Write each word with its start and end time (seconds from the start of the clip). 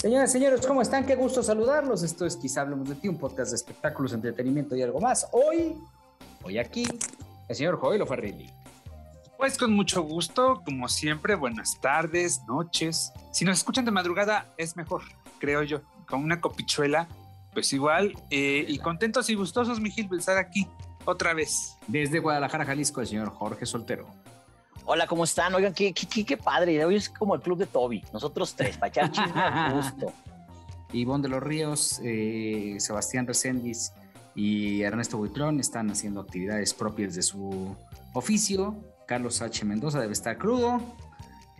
Señoras 0.00 0.30
y 0.30 0.32
señores, 0.32 0.66
¿cómo 0.66 0.80
están? 0.80 1.04
Qué 1.04 1.14
gusto 1.14 1.42
saludarlos. 1.42 2.02
Esto 2.02 2.24
es 2.24 2.34
Quizá 2.34 2.62
Hablemos 2.62 2.88
de 2.88 2.94
Ti, 2.94 3.08
un 3.08 3.18
podcast 3.18 3.50
de 3.50 3.56
espectáculos, 3.56 4.14
entretenimiento 4.14 4.74
y 4.74 4.80
algo 4.80 4.98
más. 4.98 5.28
Hoy, 5.30 5.76
hoy 6.42 6.56
aquí, 6.56 6.88
el 7.46 7.54
señor 7.54 7.76
Joel 7.78 8.06
Farrilli. 8.06 8.50
Pues 9.36 9.58
con 9.58 9.74
mucho 9.74 10.00
gusto, 10.00 10.62
como 10.64 10.88
siempre, 10.88 11.34
buenas 11.34 11.78
tardes, 11.82 12.40
noches. 12.48 13.12
Si 13.30 13.44
nos 13.44 13.58
escuchan 13.58 13.84
de 13.84 13.90
madrugada, 13.90 14.46
es 14.56 14.74
mejor, 14.74 15.02
creo 15.38 15.64
yo. 15.64 15.82
Con 16.08 16.24
una 16.24 16.40
copichuela, 16.40 17.06
pues 17.52 17.70
igual. 17.74 18.14
Eh, 18.30 18.64
y 18.66 18.78
contentos 18.78 19.28
y 19.28 19.34
gustosos, 19.34 19.80
Miguel, 19.80 20.08
de 20.08 20.16
estar 20.16 20.38
aquí 20.38 20.66
otra 21.04 21.34
vez. 21.34 21.76
Desde 21.88 22.20
Guadalajara, 22.20 22.64
Jalisco, 22.64 23.02
el 23.02 23.06
señor 23.06 23.28
Jorge 23.32 23.66
Soltero. 23.66 24.06
Hola, 24.92 25.06
¿cómo 25.06 25.22
están? 25.22 25.54
Oigan, 25.54 25.72
qué, 25.72 25.92
qué, 25.94 26.24
qué 26.24 26.36
padre. 26.36 26.84
Hoy 26.84 26.96
es 26.96 27.08
como 27.08 27.36
el 27.36 27.40
club 27.40 27.56
de 27.58 27.66
Toby. 27.66 28.04
Nosotros 28.12 28.56
tres, 28.56 28.76
para 28.76 28.88
echar 28.88 29.12
chisme 29.12 29.72
gusto. 29.72 30.12
Ivonne 30.92 31.22
de 31.22 31.28
los 31.28 31.40
Ríos, 31.40 32.00
eh, 32.02 32.74
Sebastián 32.80 33.24
Reséndiz 33.24 33.92
y 34.34 34.82
Ernesto 34.82 35.16
Buitrón 35.16 35.60
están 35.60 35.92
haciendo 35.92 36.20
actividades 36.20 36.74
propias 36.74 37.14
de 37.14 37.22
su 37.22 37.76
oficio. 38.14 38.74
Carlos 39.06 39.40
H. 39.42 39.64
Mendoza 39.64 40.00
debe 40.00 40.12
estar 40.12 40.36
crudo. 40.36 40.80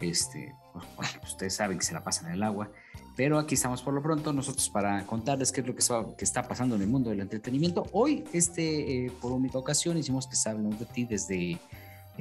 Este, 0.01 0.53
bueno, 0.75 1.13
ustedes 1.23 1.55
saben 1.55 1.79
que 1.79 1.85
se 1.85 1.95
la 1.95 2.03
pasan 2.03 2.31
en 2.31 2.33
el 2.33 2.43
agua. 2.43 2.69
Pero 3.15 3.39
aquí 3.39 3.55
estamos 3.55 3.81
por 3.81 3.95
lo 3.95 4.03
pronto 4.03 4.33
nosotros 4.33 4.69
para 4.71 5.07
contarles 5.07 5.53
qué 5.53 5.61
es 5.61 5.69
lo 5.69 5.77
que 6.17 6.25
está, 6.25 6.49
pasando 6.49 6.75
en 6.75 6.83
el 6.83 6.89
mundo 6.89 7.11
del 7.11 7.21
entretenimiento. 7.21 7.87
Hoy, 7.93 8.25
este, 8.33 9.07
eh, 9.07 9.13
por 9.21 9.31
única 9.31 9.57
ocasión, 9.57 9.97
hicimos 9.97 10.27
que 10.27 10.37
hablemos 10.49 10.81
de 10.81 10.87
ti 10.87 11.05
desde 11.05 11.61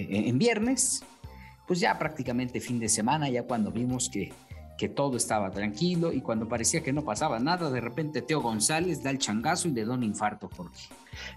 en 0.09 0.37
viernes, 0.37 1.03
pues 1.67 1.79
ya 1.79 1.97
prácticamente 1.99 2.59
fin 2.61 2.79
de 2.79 2.89
semana, 2.89 3.29
ya 3.29 3.43
cuando 3.43 3.71
vimos 3.71 4.09
que, 4.09 4.33
que 4.79 4.87
todo 4.87 5.17
estaba 5.17 5.51
tranquilo 5.51 6.13
y 6.13 6.21
cuando 6.21 6.47
parecía 6.47 6.81
que 6.81 6.93
no 6.93 7.03
pasaba 7.03 7.37
nada, 7.39 7.69
de 7.69 7.81
repente 7.81 8.21
Teo 8.21 8.41
González 8.41 9.03
da 9.03 9.09
el 9.09 9.19
changazo 9.19 9.67
y 9.67 9.71
le 9.71 9.85
da 9.85 9.93
un 9.93 10.03
infarto, 10.03 10.49
Jorge. 10.55 10.87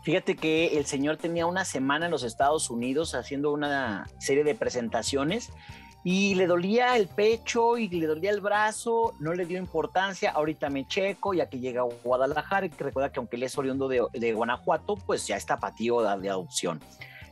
Fíjate 0.04 0.36
que 0.36 0.78
el 0.78 0.86
señor 0.86 1.16
tenía 1.16 1.46
una 1.46 1.64
semana 1.64 2.06
en 2.06 2.12
los 2.12 2.22
Estados 2.22 2.70
Unidos 2.70 3.16
haciendo 3.16 3.52
una 3.52 4.06
serie 4.18 4.44
de 4.44 4.54
presentaciones 4.54 5.50
y 6.04 6.36
le 6.36 6.46
dolía 6.46 6.96
el 6.96 7.08
pecho 7.08 7.78
y 7.78 7.88
le 7.88 8.06
dolía 8.06 8.30
el 8.30 8.40
brazo, 8.40 9.14
no 9.18 9.34
le 9.34 9.44
dio 9.44 9.58
importancia, 9.58 10.30
ahorita 10.30 10.70
me 10.70 10.86
checo, 10.86 11.34
ya 11.34 11.48
que 11.48 11.58
llega 11.58 11.82
a 11.82 11.88
Guadalajara, 12.04 12.66
y 12.66 12.70
recuerda 12.70 13.10
que 13.10 13.18
aunque 13.18 13.36
él 13.36 13.42
es 13.42 13.58
oriundo 13.58 13.88
de, 13.88 14.04
de 14.12 14.32
Guanajuato, 14.32 14.96
pues 14.96 15.26
ya 15.26 15.36
está 15.36 15.58
patío 15.58 16.00
de, 16.00 16.20
de 16.20 16.30
adopción. 16.30 16.80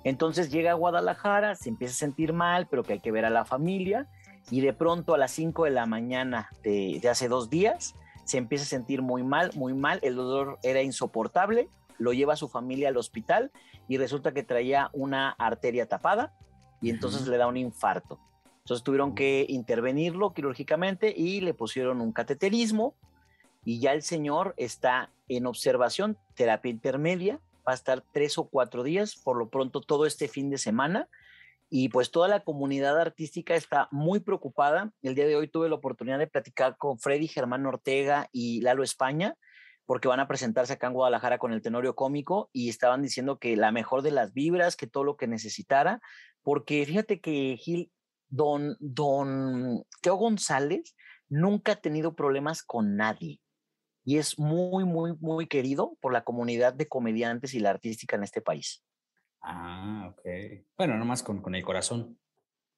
Entonces 0.04 0.50
llega 0.50 0.72
a 0.72 0.74
Guadalajara, 0.74 1.54
se 1.54 1.68
empieza 1.68 1.92
a 1.92 1.96
sentir 1.96 2.32
mal, 2.32 2.66
pero 2.68 2.82
que 2.82 2.94
hay 2.94 3.00
que 3.00 3.12
ver 3.12 3.24
a 3.24 3.30
la 3.30 3.44
familia, 3.44 4.08
y 4.50 4.60
de 4.60 4.72
pronto 4.72 5.14
a 5.14 5.18
las 5.18 5.30
5 5.32 5.64
de 5.64 5.70
la 5.70 5.86
mañana 5.86 6.48
de, 6.62 6.98
de, 7.00 7.08
hace 7.08 7.28
dos 7.28 7.50
días 7.50 7.94
se 8.24 8.38
empieza 8.38 8.64
a 8.64 8.68
sentir 8.68 9.02
muy 9.02 9.22
mal, 9.22 9.50
muy 9.54 9.74
mal, 9.74 9.98
el 10.02 10.14
dolor 10.14 10.58
era 10.62 10.82
insoportable, 10.82 11.68
lo 11.98 12.12
lleva 12.12 12.34
a 12.34 12.36
su 12.36 12.48
familia 12.48 12.88
al 12.88 12.96
hospital 12.96 13.50
y 13.88 13.98
resulta 13.98 14.32
que 14.32 14.42
traía 14.42 14.88
una 14.92 15.30
arteria 15.30 15.86
tapada 15.86 16.32
y 16.80 16.90
entonces 16.90 17.22
uh 17.22 17.24
-huh. 17.26 17.30
le 17.30 17.36
da 17.36 17.46
un 17.46 17.56
infarto. 17.56 18.18
Entonces 18.60 18.84
tuvieron 18.84 19.14
que 19.14 19.46
intervenirlo 19.48 20.32
quirúrgicamente 20.32 21.12
y 21.14 21.40
le 21.40 21.54
pusieron 21.54 22.00
un 22.00 22.12
cateterismo 22.12 22.94
y 23.64 23.80
ya 23.80 23.92
el 23.92 24.02
señor 24.02 24.54
está 24.56 25.10
en 25.28 25.46
observación, 25.46 26.16
terapia 26.34 26.70
intermedia, 26.70 27.40
va 27.66 27.72
a 27.72 27.74
estar 27.74 28.04
tres 28.12 28.38
o 28.38 28.48
cuatro 28.48 28.82
días, 28.82 29.16
por 29.16 29.36
lo 29.36 29.48
pronto 29.48 29.80
todo 29.80 30.06
este 30.06 30.28
fin 30.28 30.50
de 30.50 30.58
semana. 30.58 31.08
Y 31.68 31.88
pues 31.88 32.10
toda 32.10 32.26
la 32.26 32.40
comunidad 32.40 33.00
artística 33.00 33.54
está 33.54 33.88
muy 33.92 34.20
preocupada. 34.20 34.92
El 35.02 35.14
día 35.14 35.26
de 35.26 35.36
hoy 35.36 35.46
tuve 35.46 35.68
la 35.68 35.76
oportunidad 35.76 36.18
de 36.18 36.26
platicar 36.26 36.76
con 36.76 36.98
Freddy 36.98 37.28
Germán 37.28 37.64
Ortega 37.64 38.28
y 38.32 38.60
Lalo 38.60 38.82
España, 38.82 39.36
porque 39.86 40.08
van 40.08 40.18
a 40.18 40.26
presentarse 40.26 40.72
acá 40.72 40.88
en 40.88 40.94
Guadalajara 40.94 41.38
con 41.38 41.52
el 41.52 41.62
Tenorio 41.62 41.94
Cómico 41.94 42.50
y 42.52 42.68
estaban 42.68 43.02
diciendo 43.02 43.38
que 43.38 43.56
la 43.56 43.70
mejor 43.70 44.02
de 44.02 44.10
las 44.10 44.32
vibras, 44.32 44.74
que 44.74 44.88
todo 44.88 45.04
lo 45.04 45.16
que 45.16 45.28
necesitara, 45.28 46.00
porque 46.42 46.84
fíjate 46.84 47.20
que 47.20 47.56
Gil, 47.56 47.92
don, 48.28 48.76
don 48.80 49.84
Teo 50.02 50.16
González 50.16 50.96
nunca 51.28 51.72
ha 51.72 51.76
tenido 51.76 52.14
problemas 52.16 52.64
con 52.64 52.96
nadie 52.96 53.40
y 54.04 54.18
es 54.18 54.38
muy, 54.38 54.84
muy, 54.84 55.14
muy 55.20 55.46
querido 55.46 55.96
por 56.00 56.12
la 56.12 56.24
comunidad 56.24 56.74
de 56.74 56.88
comediantes 56.88 57.54
y 57.54 57.60
la 57.60 57.70
artística 57.70 58.16
en 58.16 58.24
este 58.24 58.40
país. 58.40 58.82
Ah, 59.42 60.12
ok. 60.12 60.22
Bueno, 60.76 60.96
nomás 60.96 61.22
con, 61.22 61.40
con 61.40 61.54
el 61.54 61.64
corazón. 61.64 62.18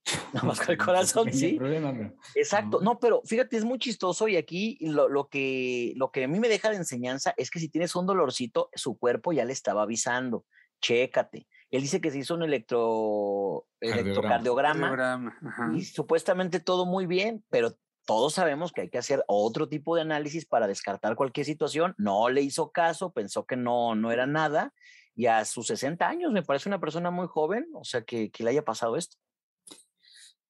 Nada 0.32 0.46
más 0.46 0.60
con 0.60 0.70
el 0.70 0.78
corazón, 0.78 1.32
sí. 1.32 1.54
Problema, 1.54 1.92
pero... 1.92 2.14
Exacto. 2.34 2.80
No, 2.80 2.98
pero 2.98 3.22
fíjate, 3.24 3.56
es 3.56 3.64
muy 3.64 3.78
chistoso 3.78 4.28
y 4.28 4.36
aquí 4.36 4.78
lo, 4.80 5.08
lo, 5.08 5.28
que, 5.28 5.92
lo 5.96 6.10
que 6.10 6.24
a 6.24 6.28
mí 6.28 6.40
me 6.40 6.48
deja 6.48 6.70
de 6.70 6.76
enseñanza 6.76 7.34
es 7.36 7.50
que 7.50 7.60
si 7.60 7.68
tienes 7.68 7.94
un 7.94 8.06
dolorcito, 8.06 8.70
su 8.74 8.98
cuerpo 8.98 9.32
ya 9.32 9.44
le 9.44 9.52
estaba 9.52 9.82
avisando. 9.82 10.44
Chécate. 10.80 11.46
Él 11.70 11.80
dice 11.80 12.00
que 12.00 12.10
se 12.10 12.18
hizo 12.18 12.34
un 12.34 12.42
electro, 12.42 13.66
electrocardiograma 13.80 14.94
Cardiograma. 14.94 15.72
y 15.74 15.82
supuestamente 15.84 16.60
todo 16.60 16.84
muy 16.84 17.06
bien, 17.06 17.42
pero 17.48 17.74
todos 18.04 18.34
sabemos 18.34 18.72
que 18.72 18.82
hay 18.82 18.88
que 18.90 18.98
hacer 18.98 19.24
otro 19.28 19.68
tipo 19.68 19.94
de 19.94 20.02
análisis 20.02 20.46
para 20.46 20.66
descartar 20.66 21.16
cualquier 21.16 21.46
situación. 21.46 21.94
No 21.98 22.28
le 22.28 22.42
hizo 22.42 22.70
caso, 22.70 23.12
pensó 23.12 23.46
que 23.46 23.56
no, 23.56 23.94
no 23.94 24.10
era 24.10 24.26
nada. 24.26 24.72
Y 25.14 25.26
a 25.26 25.44
sus 25.44 25.66
60 25.68 26.08
años 26.08 26.32
me 26.32 26.42
parece 26.42 26.68
una 26.68 26.80
persona 26.80 27.10
muy 27.10 27.26
joven, 27.28 27.68
o 27.74 27.84
sea, 27.84 28.02
que, 28.02 28.30
que 28.30 28.44
le 28.44 28.50
haya 28.50 28.64
pasado 28.64 28.96
esto. 28.96 29.16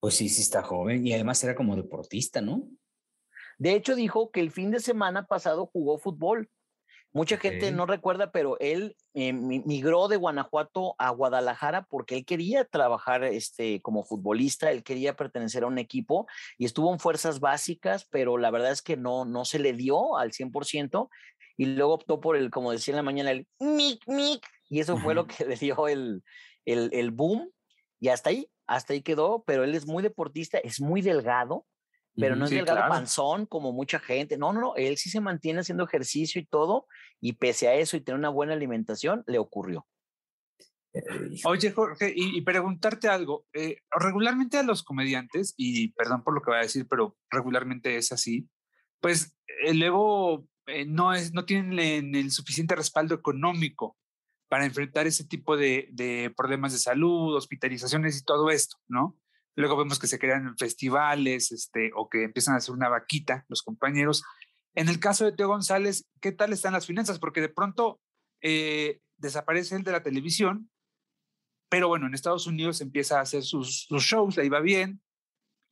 Pues 0.00 0.14
sí, 0.14 0.28
sí 0.28 0.42
está 0.42 0.62
joven 0.62 1.06
y 1.06 1.12
además 1.12 1.42
era 1.44 1.54
como 1.54 1.76
deportista, 1.76 2.40
¿no? 2.40 2.68
De 3.58 3.74
hecho, 3.74 3.94
dijo 3.94 4.30
que 4.30 4.40
el 4.40 4.50
fin 4.50 4.70
de 4.70 4.80
semana 4.80 5.26
pasado 5.26 5.66
jugó 5.66 5.98
fútbol. 5.98 6.50
Mucha 7.14 7.36
okay. 7.36 7.50
gente 7.50 7.72
no 7.72 7.84
recuerda, 7.84 8.32
pero 8.32 8.58
él 8.58 8.96
eh, 9.12 9.34
migró 9.34 10.08
de 10.08 10.16
Guanajuato 10.16 10.94
a 10.96 11.10
Guadalajara 11.10 11.82
porque 11.82 12.16
él 12.16 12.24
quería 12.24 12.64
trabajar 12.64 13.22
este, 13.24 13.82
como 13.82 14.02
futbolista, 14.02 14.70
él 14.70 14.82
quería 14.82 15.14
pertenecer 15.14 15.64
a 15.64 15.66
un 15.66 15.78
equipo 15.78 16.26
y 16.56 16.64
estuvo 16.64 16.90
en 16.90 16.98
fuerzas 16.98 17.38
básicas, 17.38 18.06
pero 18.10 18.38
la 18.38 18.50
verdad 18.50 18.72
es 18.72 18.80
que 18.80 18.96
no, 18.96 19.26
no 19.26 19.44
se 19.44 19.58
le 19.58 19.74
dio 19.74 20.16
al 20.16 20.32
100% 20.32 21.10
y 21.58 21.66
luego 21.66 21.92
optó 21.92 22.20
por 22.20 22.36
el, 22.36 22.50
como 22.50 22.72
decía 22.72 22.92
en 22.92 22.96
la 22.96 23.02
mañana, 23.02 23.30
el 23.30 23.46
mic, 23.60 24.00
mic, 24.06 24.46
y 24.70 24.80
eso 24.80 24.96
fue 24.96 25.14
lo 25.14 25.26
que 25.26 25.44
le 25.44 25.56
dio 25.56 25.88
el, 25.88 26.22
el, 26.64 26.88
el 26.94 27.10
boom 27.10 27.50
y 28.00 28.08
hasta 28.08 28.30
ahí, 28.30 28.48
hasta 28.66 28.94
ahí 28.94 29.02
quedó, 29.02 29.44
pero 29.46 29.64
él 29.64 29.74
es 29.74 29.86
muy 29.86 30.02
deportista, 30.02 30.58
es 30.58 30.80
muy 30.80 31.02
delgado, 31.02 31.66
pero 32.16 32.36
no 32.36 32.44
es 32.44 32.50
sí, 32.50 32.56
delgado 32.56 32.78
claro. 32.78 32.92
panzón 32.92 33.46
como 33.46 33.72
mucha 33.72 33.98
gente. 33.98 34.36
No, 34.36 34.52
no, 34.52 34.60
no, 34.60 34.76
él 34.76 34.96
sí 34.96 35.10
se 35.10 35.20
mantiene 35.20 35.60
haciendo 35.60 35.84
ejercicio 35.84 36.40
y 36.40 36.46
todo, 36.46 36.86
y 37.20 37.34
pese 37.34 37.68
a 37.68 37.74
eso 37.74 37.96
y 37.96 38.00
tener 38.00 38.18
una 38.18 38.28
buena 38.28 38.52
alimentación, 38.52 39.24
le 39.26 39.38
ocurrió. 39.38 39.86
Oye, 41.44 41.72
Jorge, 41.72 42.12
y, 42.14 42.36
y 42.36 42.42
preguntarte 42.42 43.08
algo. 43.08 43.46
Eh, 43.54 43.78
regularmente 43.90 44.58
a 44.58 44.62
los 44.62 44.82
comediantes, 44.82 45.54
y 45.56 45.92
perdón 45.92 46.22
por 46.22 46.34
lo 46.34 46.42
que 46.42 46.50
voy 46.50 46.58
a 46.58 46.62
decir, 46.62 46.86
pero 46.88 47.16
regularmente 47.30 47.96
es 47.96 48.12
así, 48.12 48.48
pues 49.00 49.34
eh, 49.64 49.74
luego 49.74 50.46
eh, 50.66 50.84
no, 50.84 51.14
es, 51.14 51.32
no 51.32 51.44
tienen 51.44 52.14
el 52.14 52.30
suficiente 52.30 52.76
respaldo 52.76 53.14
económico 53.14 53.96
para 54.48 54.66
enfrentar 54.66 55.06
ese 55.06 55.24
tipo 55.24 55.56
de, 55.56 55.88
de 55.92 56.30
problemas 56.36 56.72
de 56.72 56.78
salud, 56.78 57.34
hospitalizaciones 57.34 58.18
y 58.18 58.24
todo 58.24 58.50
esto, 58.50 58.76
¿no? 58.86 59.16
Luego 59.54 59.76
vemos 59.76 59.98
que 59.98 60.06
se 60.06 60.18
crean 60.18 60.56
festivales 60.56 61.52
este, 61.52 61.90
o 61.94 62.08
que 62.08 62.24
empiezan 62.24 62.54
a 62.54 62.58
hacer 62.58 62.74
una 62.74 62.88
vaquita 62.88 63.44
los 63.48 63.62
compañeros. 63.62 64.22
En 64.74 64.88
el 64.88 64.98
caso 64.98 65.24
de 65.24 65.32
Teo 65.32 65.48
González, 65.48 66.06
¿qué 66.20 66.32
tal 66.32 66.52
están 66.52 66.72
las 66.72 66.86
finanzas? 66.86 67.18
Porque 67.18 67.40
de 67.40 67.50
pronto 67.50 68.00
eh, 68.40 69.00
desaparece 69.18 69.76
el 69.76 69.82
de 69.84 69.92
la 69.92 70.02
televisión, 70.02 70.70
pero 71.68 71.88
bueno, 71.88 72.06
en 72.06 72.14
Estados 72.14 72.46
Unidos 72.46 72.80
empieza 72.80 73.18
a 73.18 73.22
hacer 73.22 73.42
sus, 73.42 73.84
sus 73.84 74.02
shows, 74.02 74.36
le 74.36 74.46
iba 74.46 74.60
bien, 74.60 75.02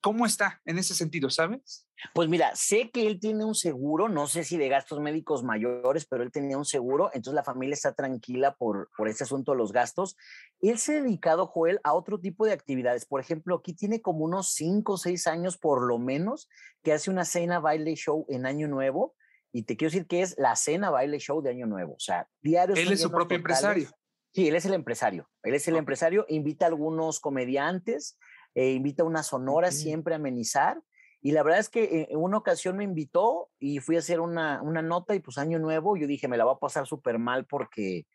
¿Cómo 0.03 0.25
está 0.25 0.61
en 0.65 0.79
ese 0.79 0.95
sentido, 0.95 1.29
sabes? 1.29 1.87
Pues 2.15 2.29
mira, 2.29 2.57
sé 2.57 2.91
que 2.91 3.07
él 3.07 3.21
tiene 3.21 3.45
un 3.45 3.55
seguro, 3.55 4.09
no 4.09 4.27
sé 4.27 4.45
si 4.45 4.57
de 4.57 4.69
gastos 4.69 5.01
médicos 5.01 5.45
mayores, 5.45 6.07
pero 6.07 6.23
él 6.23 6.33
tenía 6.33 6.57
un 6.57 6.65
seguro, 6.65 7.11
entonces 7.13 7.35
la 7.35 7.45
familia 7.45 7.75
está 7.75 7.93
tranquila 7.93 8.55
por, 8.55 8.89
por 8.97 9.09
ese 9.09 9.25
asunto 9.25 9.53
de 9.53 9.59
los 9.59 9.73
gastos. 9.73 10.17
Él 10.63 10.79
se 10.79 10.97
ha 10.97 11.03
dedicado, 11.03 11.47
Joel, 11.47 11.81
a 11.85 11.93
otro 11.93 12.19
tipo 12.19 12.47
de 12.47 12.53
actividades. 12.53 13.05
Por 13.05 13.21
ejemplo, 13.21 13.57
aquí 13.57 13.75
tiene 13.75 14.01
como 14.01 14.25
unos 14.25 14.55
cinco 14.55 14.95
o 14.95 14.97
seis 14.97 15.27
años 15.27 15.59
por 15.59 15.87
lo 15.87 15.99
menos 15.99 16.49
que 16.83 16.95
hace 16.95 17.11
una 17.11 17.27
cena 17.27 17.61
baile 17.61 17.95
show 17.95 18.25
en 18.31 18.47
Año 18.47 18.69
Nuevo. 18.69 19.15
Y 19.53 19.65
te 19.65 19.77
quiero 19.77 19.91
decir 19.91 20.07
que 20.07 20.23
es 20.23 20.37
la 20.39 20.57
cena 20.57 20.91
baile 20.91 21.19
show 21.19 21.43
de 21.43 21.51
Año 21.51 21.67
Nuevo. 21.67 21.95
O 21.95 22.01
sea, 22.01 22.27
diario. 22.41 22.75
Él 22.77 22.93
es 22.93 23.03
su 23.03 23.11
propio 23.11 23.37
empresario. 23.37 23.91
Sí, 24.33 24.49
él 24.49 24.55
es 24.55 24.65
el 24.65 24.75
empresario. 24.75 25.29
Él 25.43 25.55
es 25.55 25.67
el 25.69 25.77
empresario, 25.77 26.25
invita 26.29 26.65
a 26.65 26.69
algunos 26.69 27.21
comediantes 27.21 28.17
eh, 28.55 28.73
invita 28.73 29.03
a 29.03 29.07
una 29.07 29.23
sonora 29.23 29.71
siempre 29.71 30.15
a 30.15 30.17
amenizar. 30.17 30.81
Y 31.23 31.33
la 31.33 31.43
verdad 31.43 31.61
es 31.61 31.69
que 31.69 32.09
en 32.11 32.19
una 32.19 32.39
ocasión 32.39 32.79
me 32.79 32.85
invitó 32.85 33.51
y 33.59 33.79
fui 33.81 33.97
a 33.97 33.99
hacer 33.99 34.21
una, 34.21 34.63
una 34.63 34.81
nota 34.81 35.15
y 35.15 35.21
pues 35.21 35.37
año 35.37 35.59
nuevo, 35.59 35.97
yo 35.97 36.07
dije, 36.07 36.29
me 36.29 36.39
la 36.39 36.47
va 36.47 36.53
a 36.53 36.59
pasar 36.59 36.87
súper 36.87 37.19
mal 37.19 37.47
porque 37.47 38.07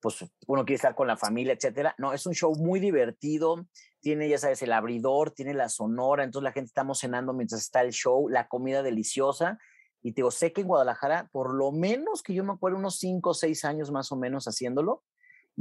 pues 0.00 0.24
uno 0.46 0.64
quiere 0.64 0.76
estar 0.76 0.94
con 0.94 1.06
la 1.06 1.16
familia, 1.16 1.52
etcétera. 1.52 1.94
No, 1.98 2.12
es 2.12 2.26
un 2.26 2.34
show 2.34 2.54
muy 2.56 2.80
divertido, 2.80 3.66
tiene, 4.00 4.28
ya 4.28 4.38
sabes, 4.38 4.62
el 4.62 4.72
abridor, 4.72 5.30
tiene 5.32 5.54
la 5.54 5.68
sonora, 5.68 6.24
entonces 6.24 6.44
la 6.44 6.52
gente 6.52 6.68
estamos 6.68 7.00
cenando 7.00 7.32
mientras 7.32 7.60
está 7.60 7.82
el 7.82 7.92
show, 7.92 8.28
la 8.28 8.48
comida 8.48 8.82
deliciosa. 8.82 9.58
Y 10.02 10.12
te 10.12 10.16
digo, 10.16 10.30
sé 10.30 10.52
que 10.52 10.62
en 10.62 10.68
Guadalajara, 10.68 11.28
por 11.30 11.54
lo 11.54 11.72
menos 11.72 12.22
que 12.22 12.32
yo 12.32 12.42
me 12.42 12.54
acuerdo, 12.54 12.78
unos 12.78 12.98
cinco 12.98 13.30
o 13.30 13.34
seis 13.34 13.64
años 13.64 13.90
más 13.90 14.10
o 14.12 14.16
menos 14.16 14.46
haciéndolo, 14.46 15.04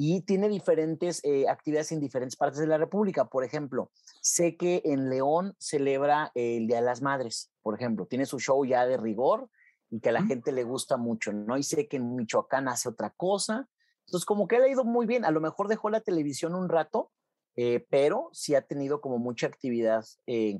y 0.01 0.21
tiene 0.21 0.47
diferentes 0.47 1.19
eh, 1.25 1.49
actividades 1.49 1.91
en 1.91 1.99
diferentes 1.99 2.37
partes 2.37 2.61
de 2.61 2.67
la 2.67 2.77
República. 2.77 3.25
Por 3.25 3.43
ejemplo, 3.43 3.91
sé 4.21 4.55
que 4.55 4.81
en 4.85 5.09
León 5.09 5.55
celebra 5.59 6.31
el 6.35 6.67
Día 6.67 6.77
de 6.77 6.85
las 6.85 7.01
Madres, 7.01 7.51
por 7.61 7.75
ejemplo, 7.75 8.05
tiene 8.05 8.25
su 8.25 8.39
show 8.39 8.63
ya 8.63 8.85
de 8.85 8.95
rigor 8.95 9.49
y 9.89 9.99
que 9.99 10.07
a 10.07 10.13
la 10.13 10.23
gente 10.23 10.53
le 10.53 10.63
gusta 10.63 10.95
mucho, 10.95 11.33
¿no? 11.33 11.57
Y 11.57 11.63
sé 11.63 11.89
que 11.89 11.97
en 11.97 12.15
Michoacán 12.15 12.69
hace 12.69 12.87
otra 12.87 13.09
cosa. 13.09 13.67
Entonces, 14.05 14.25
como 14.25 14.47
que 14.47 14.55
él 14.55 14.63
ha 14.63 14.69
ido 14.69 14.85
muy 14.85 15.05
bien, 15.05 15.25
a 15.25 15.31
lo 15.31 15.41
mejor 15.41 15.67
dejó 15.67 15.89
la 15.89 15.99
televisión 15.99 16.55
un 16.55 16.69
rato, 16.69 17.11
eh, 17.57 17.85
pero 17.89 18.29
sí 18.31 18.55
ha 18.55 18.61
tenido 18.61 19.01
como 19.01 19.17
mucha 19.17 19.47
actividad. 19.47 20.05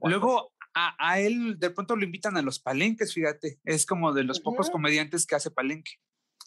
Luego, 0.04 0.52
a, 0.74 0.96
a, 1.00 1.22
él 1.22 1.58
de 1.58 1.70
pronto 1.70 1.96
lo 1.96 2.04
invitan 2.04 2.36
a 2.36 2.42
los 2.42 2.60
palenques, 2.60 3.14
fíjate, 3.14 3.62
es 3.64 3.86
como 3.86 4.12
de 4.12 4.26
los 4.26 4.42
pocos 4.42 4.70
comediantes 4.70 5.26
que 5.26 5.36
hace 5.36 5.50
palenque. 5.50 5.94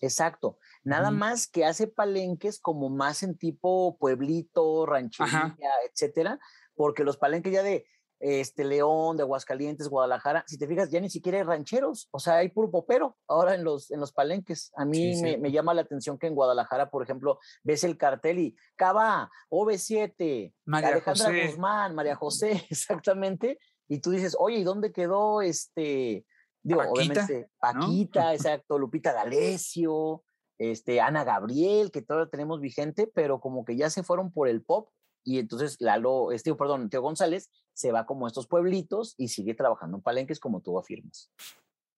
Exacto. 0.03 0.59
Nada 0.83 1.13
más 1.13 1.47
que 1.47 1.65
hace 1.65 1.87
palenques 1.87 2.59
como 2.59 2.91
más 2.91 3.23
en 3.23 3.39
tipo 3.39 3.97
pueblito, 3.99 4.85
ranchería, 4.85 5.55
etcétera, 5.89 6.41
porque 6.75 7.05
los 7.05 7.17
palenques 7.17 7.53
ya 7.53 7.63
de 7.63 7.87
este 8.19 8.65
León, 8.65 9.17
de 9.17 9.23
Aguascalientes, 9.23 9.89
Guadalajara, 9.89 10.45
si 10.47 10.59
te 10.59 10.67
fijas, 10.67 10.91
ya 10.91 11.01
ni 11.01 11.09
siquiera 11.09 11.39
hay 11.39 11.45
rancheros, 11.45 12.09
o 12.11 12.19
sea, 12.19 12.37
hay 12.37 12.49
puro 12.49 12.71
popero 12.71 13.17
ahora 13.29 13.55
en 13.55 13.65
los, 13.65 13.91
en 13.91 14.01
los 14.01 14.13
palenques. 14.13 14.73
A 14.77 14.85
mí 14.85 15.21
Me, 15.39 15.51
llama 15.53 15.75
la 15.75 15.83
atención 15.83 16.19
que 16.19 16.27
en 16.27 16.35
Guadalajara, 16.35 16.91
por 16.91 17.03
ejemplo, 17.03 17.39
ves 17.63 17.85
el 17.85 17.97
cartel 17.97 18.39
y 18.39 18.57
Cava, 18.77 19.31
OV7, 19.51 20.53
Alejandra 20.67 21.47
Guzmán, 21.47 21.95
María 21.95 22.17
José, 22.17 22.65
exactamente, 22.71 23.59
y 23.89 24.01
tú 24.01 24.11
dices, 24.11 24.37
oye, 24.39 24.59
¿y 24.59 24.65
dónde 24.65 24.93
quedó 24.93 25.43
este 25.43 26.25
Digo, 26.63 26.81
Paquita, 26.81 26.93
obviamente, 26.93 27.51
Paquita, 27.59 28.35
exacto, 28.35 28.79
Lupita 28.79 29.13
D'Alessio, 29.13 30.23
este, 30.59 31.01
Ana 31.01 31.25
Gabriel, 31.25 31.91
que 31.91 32.03
todavía 32.03 32.31
tenemos 32.31 32.61
vigente, 32.61 33.09
pero 33.13 33.41
como 33.41 33.65
que 33.65 33.77
ya 33.77 33.91
se 33.91 34.03
fueron 34.03 34.33
por 34.33 34.49
el 34.49 34.63
pop 34.63 34.91
y 35.25 35.39
entonces 35.39 35.77
Lalo, 35.81 36.33
este, 36.33 36.55
perdón, 36.55 36.91
Teo 36.91 37.03
González 37.03 37.51
se 37.73 37.93
va 37.93 38.07
como 38.07 38.27
a 38.27 38.29
estos 38.29 38.47
pueblitos 38.47 39.15
y 39.17 39.29
sigue 39.29 39.55
trabajando 39.55 39.97
en 39.99 40.03
palenques 40.03 40.41
como 40.41 40.61
tú 40.61 40.79
afirmas. 40.79 41.31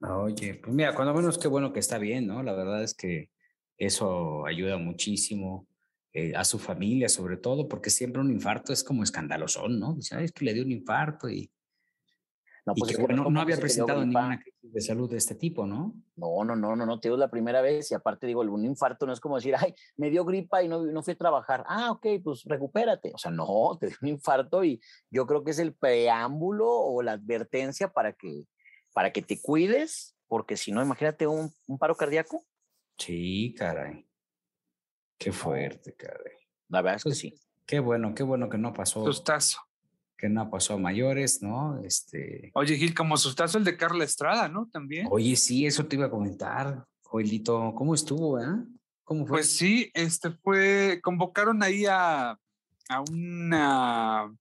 Oye, 0.01 0.55
pues 0.63 0.75
mira, 0.75 0.95
cuando 0.95 1.15
menos 1.15 1.39
qué 1.39 1.49
bueno 1.49 1.73
que 1.73 1.81
está 1.81 1.99
bien, 1.99 2.27
¿no? 2.27 2.43
La 2.43 2.53
verdad 2.53 2.83
es 2.83 2.95
que 2.95 3.31
eso 3.79 4.47
ayuda 4.47 4.77
muchísimo 4.77 5.67
eh, 6.13 6.35
a 6.37 6.45
su 6.45 6.59
familia, 6.59 7.09
sobre 7.09 7.37
todo, 7.37 7.69
porque 7.69 7.91
siempre 7.91 8.21
un 8.21 8.31
infarto 8.31 8.73
es 8.73 8.85
como 8.85 9.03
escandaloso, 9.03 9.67
¿no? 9.69 9.95
Dice, 9.95 10.23
es 10.23 10.33
que 10.33 10.45
le 10.45 10.55
dio 10.55 10.65
un 10.65 10.73
infarto 10.73 11.29
y 11.29 11.51
no, 12.67 12.75
pues 12.75 12.99
no, 12.99 13.41
había 13.41 13.59
presentado 13.59 14.01
ninguna 14.01 14.41
crisis 14.41 14.73
de 14.73 14.81
salud 14.81 15.11
de 15.11 15.19
este 15.19 15.35
tipo, 15.35 15.67
¿no? 15.67 15.95
No, 16.17 16.45
no, 16.45 16.57
no, 16.57 16.75
no, 16.75 16.87
no, 16.87 16.99
te 16.99 17.09
digo 17.09 17.19
la 17.19 17.31
primera 17.31 17.61
vez 17.61 17.91
y 17.91 17.95
aparte 17.95 18.27
digo, 18.27 18.41
un 18.41 18.65
infarto 18.65 19.05
no 19.07 19.13
es 19.13 19.21
como 19.21 19.37
decir, 19.37 19.55
ay, 19.55 19.75
me 19.97 20.09
dio 20.09 20.25
gripa 20.25 20.63
y 20.63 20.69
no, 20.69 20.83
no 20.83 21.03
fui 21.03 21.13
a 21.13 21.19
trabajar. 21.19 21.63
Ah, 21.69 21.91
ok, 21.91 22.07
pues 22.23 22.43
recupérate. 22.45 23.13
O 23.15 23.19
sea, 23.19 23.31
no, 23.31 23.77
te 23.81 23.89
dio 23.89 23.97
un 24.01 24.09
infarto 24.09 24.65
y 24.65 24.81
yo 25.11 25.27
creo 25.27 25.45
que 25.45 25.51
es 25.51 25.59
el 25.59 25.75
preámbulo 25.75 26.71
o 26.71 27.03
la 27.03 27.13
advertencia 27.13 27.93
para 27.93 28.15
que, 28.15 28.45
para 28.95 29.13
que 29.13 29.21
te 29.21 29.41
cuides, 29.43 30.17
porque 30.27 30.57
si 30.57 30.73
no, 30.73 30.83
imagínate 30.83 31.27
un, 31.27 31.53
un 31.67 31.79
paro 31.79 31.95
cardíaco. 31.97 32.47
Sí, 32.97 33.55
caray. 33.59 34.07
Qué 35.19 35.33
fuerte, 35.33 35.95
caray. 35.95 36.39
La 36.69 36.81
verdad 36.81 36.97
es 36.97 37.03
que 37.05 37.11
pues, 37.11 37.19
sí. 37.19 37.35
Qué 37.67 37.79
bueno, 37.81 38.15
qué 38.15 38.23
bueno 38.23 38.49
que 38.49 38.57
no 38.57 38.73
pasó. 38.73 39.05
Sustazo 39.05 39.59
que 40.25 40.31
no 40.31 40.49
pasó 40.49 40.73
a 40.73 40.79
mayores, 40.79 41.43
¿no? 41.43 41.79
Este... 41.85 42.51
Oye, 42.55 42.79
Gil, 42.79 42.95
como 42.95 43.19
sustazo 43.19 43.59
el 43.59 43.65
de 43.65 43.77
Carla 43.77 44.05
Estrada, 44.05 44.49
¿no? 44.49 44.71
También. 44.73 45.07
Oye, 45.11 45.37
sí, 45.37 45.67
eso 45.67 45.85
te 45.85 45.97
iba 45.97 46.07
a 46.07 46.11
comentar, 46.11 46.83
Joelito. 47.03 47.75
¿Cómo 47.77 47.95
estuvo, 47.95 48.41
eh? 48.41 48.47
¿Cómo 49.03 49.27
fue? 49.27 49.37
Pues 49.37 49.55
sí, 49.55 49.91
este 49.93 50.31
fue, 50.31 51.01
convocaron 51.03 51.63
ahí 51.63 51.85
a, 51.85 52.41
a 52.89 53.01
una, 53.11 54.35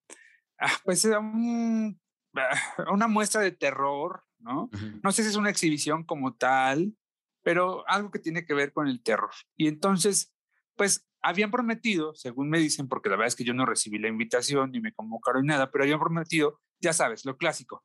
pues 0.85 1.03
a, 1.03 1.19
una 1.19 3.07
muestra 3.09 3.41
de 3.41 3.51
terror, 3.51 4.23
¿no? 4.39 4.69
No 5.03 5.11
sé 5.11 5.23
si 5.23 5.29
es 5.31 5.35
una 5.35 5.49
exhibición 5.49 6.05
como 6.05 6.33
tal, 6.33 6.95
pero 7.41 7.83
algo 7.89 8.09
que 8.09 8.19
tiene 8.19 8.45
que 8.45 8.53
ver 8.53 8.71
con 8.71 8.87
el 8.87 9.03
terror. 9.03 9.31
Y 9.57 9.67
entonces, 9.67 10.31
pues 10.77 11.05
habían 11.23 11.51
prometido, 11.51 12.13
según 12.13 12.49
me 12.49 12.59
dicen, 12.59 12.87
porque 12.87 13.09
la 13.09 13.15
verdad 13.15 13.29
es 13.29 13.35
que 13.35 13.45
yo 13.45 13.53
no 13.53 13.65
recibí 13.65 13.97
la 13.97 14.09
invitación 14.09 14.71
ni 14.71 14.81
me 14.81 14.93
convocaron 14.93 15.45
nada, 15.45 15.71
pero 15.71 15.85
habían 15.85 15.99
prometido, 15.99 16.59
ya 16.81 16.93
sabes, 16.93 17.25
lo 17.25 17.37
clásico, 17.37 17.83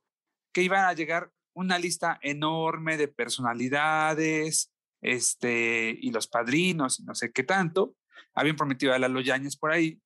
que 0.53 0.63
iban 0.63 0.85
a 0.85 0.93
llegar 0.93 1.31
una 1.55 1.79
lista 1.79 2.19
enorme 2.23 2.97
de 2.97 3.09
personalidades, 3.09 4.73
este, 5.01 5.97
y 6.01 6.11
los 6.11 6.27
padrinos, 6.29 7.01
y 7.01 7.05
no 7.05 7.15
sé 7.15 7.33
qué 7.33 7.45
tanto. 7.45 7.95
Habían 8.35 8.57
prometido 8.57 8.93
a 8.93 8.99
Lalo 8.99 9.21
Yáñez 9.21 9.57
por 9.57 9.73
ahí. 9.73 10.01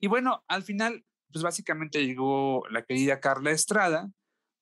Y 0.00 0.06
bueno, 0.06 0.44
al 0.48 0.62
final, 0.62 1.04
pues 1.32 1.42
básicamente 1.42 2.04
llegó 2.04 2.64
la 2.70 2.84
querida 2.84 3.20
Carla 3.20 3.50
Estrada, 3.50 4.10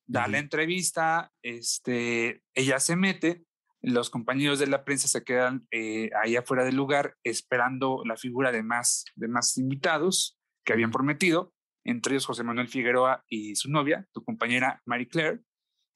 da 0.07 0.29
la 0.29 0.39
entrevista, 0.39 1.33
este, 1.43 2.43
ella 2.55 2.81
se 2.81 2.97
mete, 2.97 3.45
los 3.83 4.11
compañeros 4.11 4.59
de 4.59 4.67
la 4.67 4.85
prensa 4.85 5.09
se 5.09 5.23
quedan 5.23 5.67
eh, 5.71 6.11
ahí 6.23 6.37
afuera 6.37 6.65
del 6.65 6.77
lugar 6.77 7.17
esperando 7.25 8.03
la 8.05 8.17
figura 8.17 8.53
de 8.53 8.63
más, 8.63 9.05
de 9.15 9.29
más 9.29 9.57
invitados 9.59 10.39
que 10.65 10.73
habían 10.73 10.91
prometido, 10.91 11.53
entre 11.85 12.15
ellos 12.15 12.27
José 12.27 12.43
Manuel 12.43 12.69
Figueroa 12.69 13.25
y 13.29 13.55
su 13.55 13.71
novia, 13.71 14.07
tu 14.13 14.25
compañera 14.25 14.83
Marie 14.85 15.09
Claire. 15.09 15.41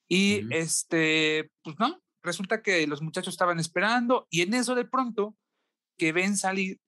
Y 0.08 0.52
este, 0.54 1.50
pues 1.62 1.76
no, 1.78 2.00
resulta 2.22 2.62
que 2.62 2.86
los 2.86 3.02
muchachos 3.02 3.34
estaban 3.34 3.58
esperando 3.58 4.26
y 4.30 4.42
en 4.42 4.54
eso 4.54 4.74
de 4.74 4.84
pronto 4.84 5.36
que 5.98 6.12
ven 6.12 6.36
salir 6.36 6.78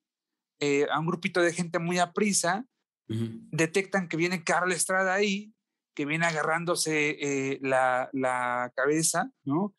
eh, 0.61 0.87
a 0.91 0.99
un 0.99 1.07
grupito 1.07 1.41
de 1.41 1.53
gente 1.53 1.79
muy 1.79 1.99
a 1.99 2.13
prisa, 2.13 2.65
detectan 3.09 4.09
que 4.09 4.17
viene 4.17 4.43
Carla 4.43 4.75
Estrada 4.75 5.13
ahí, 5.13 5.53
que 5.95 6.07
viene 6.07 6.25
agarrándose 6.25 7.11
eh, 7.21 7.59
la, 7.61 8.09
la, 8.13 8.73
cabeza, 8.75 9.31
¿no? 9.45 9.75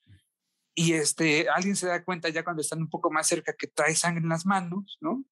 Y 0.75 0.93
este, 0.93 1.49
alguien 1.49 1.75
se 1.75 1.87
da 1.87 2.03
cuenta 2.03 2.29
ya 2.29 2.43
cuando 2.43 2.61
están 2.61 2.81
un 2.81 2.89
poco 2.89 3.11
más 3.11 3.27
cerca 3.27 3.53
que 3.53 3.67
trae 3.67 3.95
sangre 3.95 4.23
en 4.23 4.29
las 4.29 4.45
manos, 4.45 4.97
¿no? 5.01 5.23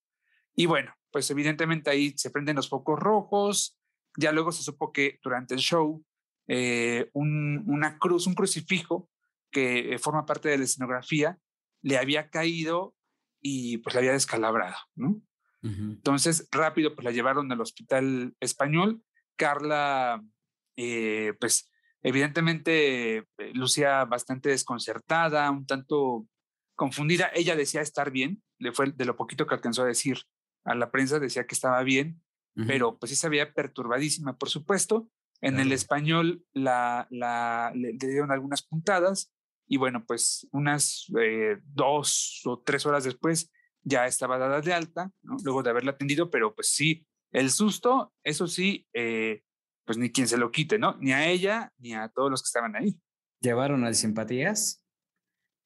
Y 0.56 0.66
bueno, 0.66 0.94
pues 1.12 1.30
evidentemente 1.32 1.90
ahí 1.90 2.14
se 2.18 2.30
prenden 2.30 2.58
los 2.58 2.70
focos 2.70 3.00
rojos, 3.00 3.80
ya 4.18 4.32
luego 4.32 4.52
se 4.52 4.64
supo 4.64 4.92
que 4.92 5.20
durante 5.24 5.54
el 5.54 5.62
show 5.62 6.04
eh, 6.48 7.10
un, 7.14 7.64
una 7.68 7.98
cruz, 7.98 8.28
un 8.28 8.36
crucifijo 8.36 9.10
que 9.52 9.98
forma 10.00 10.26
parte 10.26 10.50
de 10.50 10.58
la 10.58 10.64
escenografía, 10.64 11.38
le 11.82 11.98
había 11.98 12.30
caído 12.30 12.96
y 13.42 13.78
pues 13.80 13.96
la 13.96 14.00
había 14.00 14.14
descalabrado, 14.14 14.78
¿no? 14.96 15.22
Entonces, 15.64 16.48
rápido, 16.52 16.96
pues 16.96 17.06
la 17.06 17.12
llevaron 17.12 17.52
al 17.52 17.62
hospital 17.62 18.36
español. 18.40 19.04
Carla, 19.36 20.24
eh, 20.76 21.34
pues 21.40 21.71
Evidentemente, 22.04 23.18
eh, 23.18 23.26
lucía 23.54 24.06
bastante 24.06 24.50
desconcertada, 24.50 25.50
un 25.52 25.66
tanto 25.66 26.28
confundida. 26.76 27.30
Ella 27.34 27.56
decía 27.56 27.82
estar 27.82 28.12
bien, 28.12 28.42
le 28.58 28.72
fue 28.72 28.92
de 28.92 29.06
lo 29.06 29.16
poquito 29.16 29.46
que 29.46 29.56
alcanzó 29.56 29.84
a 29.84 29.88
decir 29.88 30.24
a 30.64 30.76
la 30.76 30.92
prensa, 30.92 31.20
decía 31.20 31.46
que 31.46 31.56
estaba 31.56 31.82
bien, 31.84 32.22
pero 32.68 32.98
pues 32.98 33.12
sí 33.12 33.16
se 33.16 33.30
veía 33.30 33.54
perturbadísima, 33.54 34.38
por 34.38 34.50
supuesto. 34.50 35.10
En 35.42 35.60
el 35.60 35.72
español 35.72 36.44
la, 36.54 37.08
la, 37.10 37.72
le, 37.74 37.94
dieron 37.94 38.32
algunas 38.32 38.62
puntadas 38.62 39.34
y 39.68 39.78
bueno, 39.78 40.06
pues 40.06 40.48
unas 40.52 41.08
eh, 41.20 41.58
dos 41.64 42.42
o 42.46 42.60
tres 42.60 42.86
horas 42.86 43.06
después 43.06 43.52
ya 43.84 44.06
estaba 44.06 44.38
dada 44.38 44.62
de 44.62 44.74
alta, 44.74 45.12
luego 45.44 45.64
de 45.64 45.72
haberla 45.72 45.92
atendido, 45.92 46.30
pero 46.30 46.54
pues 46.54 46.68
sí, 46.68 47.08
el 47.32 47.50
susto, 47.50 48.14
eso 48.24 48.48
sí, 48.48 48.86
eh, 48.94 49.42
pues 49.86 49.98
ni 49.98 50.12
quien 50.12 50.28
se 50.28 50.38
lo 50.38 50.52
quite, 50.52 50.78
¿no? 50.78 50.98
Ni 51.00 51.14
a 51.14 51.28
ella, 51.28 51.74
ni 51.78 51.94
a 51.94 52.10
todos 52.10 52.30
los 52.30 52.42
que 52.42 52.48
estaban 52.48 52.76
ahí. 52.76 53.00
¿Llevaron 53.40 53.84
al 53.84 53.96
simpatías? 53.96 54.84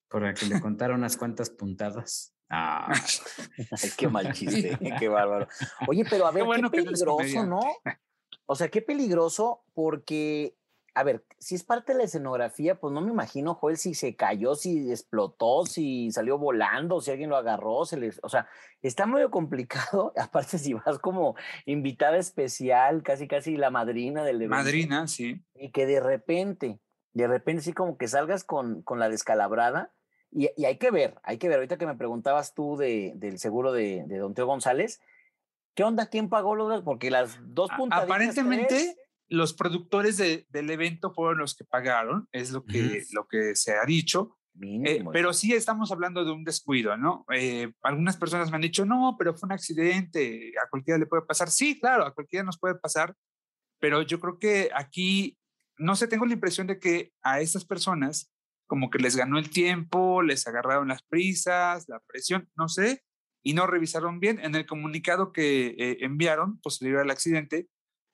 Por 0.09 0.33
que 0.33 0.45
le 0.45 0.61
contaron 0.61 0.99
unas 0.99 1.17
cuantas 1.17 1.49
puntadas. 1.49 2.33
Ah. 2.49 2.93
qué 3.97 4.07
mal 4.07 4.31
chiste, 4.33 4.77
qué 4.99 5.07
bárbaro. 5.07 5.47
Oye, 5.87 6.05
pero 6.09 6.27
a 6.27 6.31
ver, 6.31 6.45
qué, 6.45 6.61
qué 6.61 6.83
peligroso, 6.83 7.45
¿no? 7.45 7.61
O 8.45 8.55
sea, 8.55 8.69
qué 8.69 8.81
peligroso 8.81 9.63
porque 9.73 10.55
a 10.95 11.03
ver, 11.03 11.25
si 11.39 11.55
es 11.55 11.63
parte 11.63 11.91
de 11.91 11.99
la 11.99 12.05
escenografía, 12.05 12.79
pues 12.79 12.93
no 12.93 13.01
me 13.01 13.11
imagino, 13.11 13.53
Joel, 13.53 13.75
si 13.75 13.93
se 13.93 14.15
cayó, 14.15 14.55
si 14.55 14.89
explotó, 14.89 15.65
si 15.65 16.09
salió 16.09 16.37
volando, 16.37 17.01
si 17.01 17.11
alguien 17.11 17.29
lo 17.29 17.35
agarró, 17.35 17.83
se 17.83 17.97
les, 17.97 18.17
o 18.23 18.29
sea, 18.29 18.47
está 18.81 19.05
muy 19.05 19.29
complicado. 19.29 20.13
Aparte, 20.17 20.57
si 20.57 20.73
vas 20.73 20.97
como 20.99 21.35
invitada 21.65 22.17
especial, 22.17 23.03
casi 23.03 23.27
casi 23.27 23.57
la 23.57 23.71
madrina 23.71 24.23
del 24.23 24.37
evento. 24.37 24.55
Madrina, 24.55 25.07
sí. 25.07 25.43
Y 25.53 25.71
que 25.71 25.85
de 25.85 25.99
repente, 25.99 26.79
de 27.11 27.27
repente 27.27 27.63
sí 27.63 27.73
como 27.73 27.97
que 27.97 28.07
salgas 28.07 28.45
con, 28.45 28.81
con 28.81 28.97
la 28.97 29.09
descalabrada. 29.09 29.91
Y, 30.31 30.49
y, 30.55 30.63
hay 30.63 30.77
que 30.77 30.91
ver, 30.91 31.15
hay 31.23 31.37
que 31.37 31.49
ver. 31.49 31.57
Ahorita 31.57 31.77
que 31.77 31.87
me 31.87 31.95
preguntabas 31.95 32.53
tú 32.53 32.77
de, 32.77 33.11
del 33.17 33.37
seguro 33.37 33.73
de, 33.73 34.05
de 34.07 34.17
Don 34.17 34.33
Teo 34.33 34.45
González, 34.45 35.01
¿qué 35.73 35.83
onda? 35.83 36.05
¿Quién 36.05 36.29
pagó 36.29 36.55
los? 36.55 36.83
Porque 36.83 37.11
las 37.11 37.37
dos 37.41 37.69
puntas. 37.77 38.03
Aparentemente 38.03 38.95
los 39.29 39.53
productores 39.53 40.17
del 40.17 40.69
evento 40.69 41.13
fueron 41.13 41.39
los 41.39 41.55
que 41.55 41.65
pagaron, 41.65 42.27
es 42.31 42.51
lo 42.51 42.63
que, 42.63 43.03
lo 43.11 43.27
que 43.27 43.55
se 43.55 43.73
ha 43.73 43.85
dicho. 43.85 44.37
Eh, 44.61 45.03
pero 45.11 45.33
sí 45.33 45.53
estamos 45.53 45.91
hablando 45.91 46.23
de 46.23 46.31
un 46.31 46.45
descuido, 46.45 46.95
¿no? 46.95 47.25
Eh, 47.33 47.73
algunas 47.81 48.15
personas 48.15 48.49
me 48.49 48.55
han 48.55 48.61
dicho, 48.61 48.85
no, 48.85 49.15
pero 49.19 49.33
fue 49.33 49.47
un 49.47 49.53
accidente, 49.53 50.53
a 50.63 50.69
cualquiera 50.69 50.97
le 50.97 51.07
puede 51.07 51.23
pasar. 51.23 51.49
Sí, 51.49 51.77
claro, 51.79 52.05
a 52.05 52.13
cualquiera 52.13 52.45
nos 52.45 52.57
puede 52.57 52.75
pasar, 52.75 53.13
pero 53.79 54.01
yo 54.01 54.19
creo 54.19 54.39
que 54.39 54.69
aquí, 54.73 55.37
no 55.77 55.95
sé, 55.95 56.07
tengo 56.07 56.25
la 56.25 56.33
impresión 56.33 56.67
de 56.67 56.79
que 56.79 57.11
a 57.21 57.41
estas 57.41 57.65
personas 57.65 58.31
como 58.67 58.89
que 58.89 58.99
les 58.99 59.15
ganó 59.15 59.37
el 59.37 59.49
tiempo, 59.49 60.21
les 60.21 60.47
agarraron 60.47 60.87
las 60.87 61.03
prisas, 61.03 61.85
la 61.87 61.99
presión, 62.07 62.49
no 62.55 62.67
sé, 62.67 63.03
y 63.43 63.53
no 63.53 63.67
revisaron 63.67 64.19
bien. 64.19 64.39
En 64.39 64.55
el 64.55 64.65
comunicado 64.65 65.31
que 65.31 65.75
eh, 65.77 65.97
enviaron 66.01 66.59
posterior 66.61 67.01
al 67.01 67.11
accidente, 67.11 67.67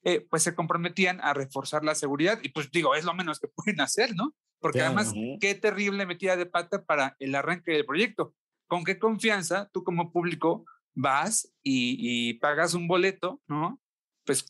eh, 0.04 0.26
pues 0.30 0.44
se 0.44 0.56
comprometían 0.56 1.22
a 1.22 1.34
reforzar 1.34 1.84
la 1.84 1.96
seguridad 1.96 2.40
y 2.42 2.50
pues 2.50 2.72
digo, 2.72 2.96
es 2.96 3.06
lo 3.06 3.14
menos 3.14 3.40
que 3.40 3.48
pueden 3.56 3.82
hacer, 3.82 4.16
¿no? 4.16 4.34
Porque 4.60 4.82
además, 4.82 5.14
qué 5.40 5.56
terrible 5.56 6.06
metida 6.06 6.36
de 6.36 6.46
pata 6.46 6.86
para 6.86 7.16
el 7.18 7.34
arranque 7.34 7.72
del 7.72 7.86
proyecto. 7.86 8.36
¿Con 8.68 8.84
qué 8.84 9.00
confianza 9.00 9.70
tú 9.74 9.84
como 9.84 10.12
público 10.12 10.66
vas 10.94 11.52
y, 11.64 12.36
pagas 12.36 12.76
un 12.76 12.88
boleto, 12.88 13.42
¿no? 13.48 13.82
Pues 14.24 14.46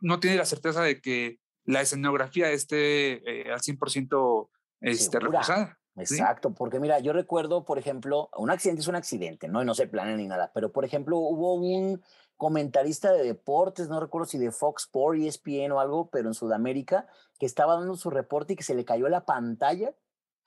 no 0.00 0.20
tienes 0.20 0.38
la 0.38 0.44
certeza 0.44 0.82
de 0.82 1.00
que 1.00 1.40
la 1.64 1.80
escenografía 1.80 2.52
esté 2.52 3.22
eh, 3.28 3.52
al 3.52 3.60
100% 3.60 4.48
este, 4.82 5.18
reforzada. 5.18 5.80
Exacto, 5.96 6.52
porque 6.52 6.78
mira, 6.78 7.00
yo 7.00 7.12
recuerdo, 7.12 7.64
por 7.64 7.78
ejemplo, 7.78 8.28
un 8.36 8.50
accidente 8.50 8.82
es 8.82 8.88
un 8.88 8.96
accidente, 8.96 9.48
¿no? 9.48 9.62
Y 9.62 9.64
no 9.64 9.74
se 9.74 9.86
planea 9.86 10.16
ni 10.16 10.26
nada, 10.26 10.52
pero 10.54 10.70
por 10.70 10.84
ejemplo, 10.84 11.16
hubo 11.16 11.54
un 11.54 12.02
comentarista 12.36 13.12
de 13.12 13.24
deportes, 13.24 13.88
no 13.88 14.00
recuerdo 14.00 14.26
si 14.26 14.38
de 14.38 14.50
Fox 14.50 14.84
Sports, 14.84 15.22
ESPN 15.22 15.72
o 15.72 15.80
algo, 15.80 16.10
pero 16.10 16.28
en 16.28 16.34
Sudamérica, 16.34 17.06
que 17.38 17.46
estaba 17.46 17.74
dando 17.74 17.96
su 17.96 18.10
reporte 18.10 18.52
y 18.52 18.56
que 18.56 18.62
se 18.62 18.74
le 18.74 18.84
cayó 18.84 19.08
la 19.08 19.24
pantalla. 19.24 19.94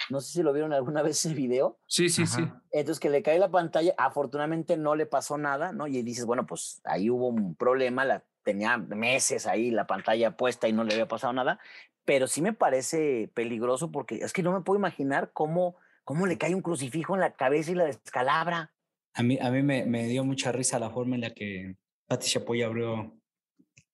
No 0.10 0.22
sé 0.22 0.32
si 0.32 0.44
lo 0.44 0.54
vieron 0.54 0.74
alguna 0.74 1.02
vez 1.04 1.26
ese 1.26 1.34
video. 1.34 1.80
Sí, 1.88 2.10
sí, 2.10 2.26
sí. 2.26 2.42
Entonces 2.72 3.00
que 3.00 3.10
le 3.10 3.24
cae 3.24 3.40
la 3.40 3.52
pantalla, 3.52 3.94
afortunadamente 3.98 4.78
no 4.78 4.96
le 4.96 5.06
pasó 5.06 5.38
nada, 5.38 5.72
¿no? 5.72 5.88
Y 5.88 6.02
dices, 6.04 6.26
bueno, 6.26 6.46
pues 6.46 6.82
ahí 6.84 7.10
hubo 7.10 7.28
un 7.28 7.56
problema, 7.56 8.06
la, 8.06 8.24
tenía 8.44 8.78
meses 8.78 9.48
ahí 9.48 9.72
la 9.72 9.88
pantalla 9.88 10.36
puesta 10.38 10.68
y 10.68 10.74
no 10.74 10.84
le 10.84 10.94
había 10.94 11.08
pasado 11.08 11.34
nada, 11.34 11.60
pero 12.06 12.28
sí 12.28 12.42
me 12.42 12.54
parece 12.54 13.30
peligroso 13.34 13.92
porque 13.92 14.16
es 14.16 14.34
que 14.34 14.44
no 14.44 14.52
me 14.52 14.62
puedo 14.62 14.80
imaginar 14.80 15.32
cómo, 15.34 15.76
cómo 16.04 16.26
le 16.26 16.38
cae 16.38 16.56
un 16.56 16.62
crucifijo 16.62 17.14
en 17.14 17.22
la 17.22 17.34
cabeza 17.34 17.72
y 17.72 17.76
la 17.76 17.86
descalabra. 17.86 18.72
A 19.20 19.24
mí, 19.24 19.38
a 19.42 19.52
mí 19.52 19.62
me, 19.62 19.86
me 19.86 20.08
dio 20.08 20.24
mucha 20.24 20.54
risa 20.54 20.80
la 20.80 20.92
forma 20.92 21.16
en 21.16 21.22
la 21.22 21.34
que 21.34 21.76
Pati 22.08 22.26
Chapoy 22.26 22.62
abrió 22.62 23.20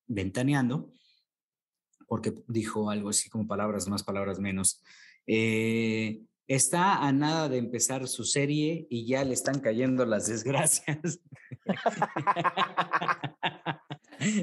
ventaneando, 0.06 0.92
porque 2.06 2.32
dijo 2.46 2.90
algo 2.90 3.08
así 3.08 3.28
como 3.28 3.48
palabras 3.48 3.88
más, 3.88 4.04
palabras 4.04 4.38
menos. 4.38 4.84
Eh, 5.26 6.22
está 6.46 7.04
a 7.04 7.10
nada 7.10 7.48
de 7.48 7.58
empezar 7.58 8.06
su 8.06 8.22
serie 8.22 8.86
y 8.88 9.04
ya 9.04 9.24
le 9.24 9.34
están 9.34 9.58
cayendo 9.58 10.06
las 10.06 10.28
desgracias. 10.28 11.18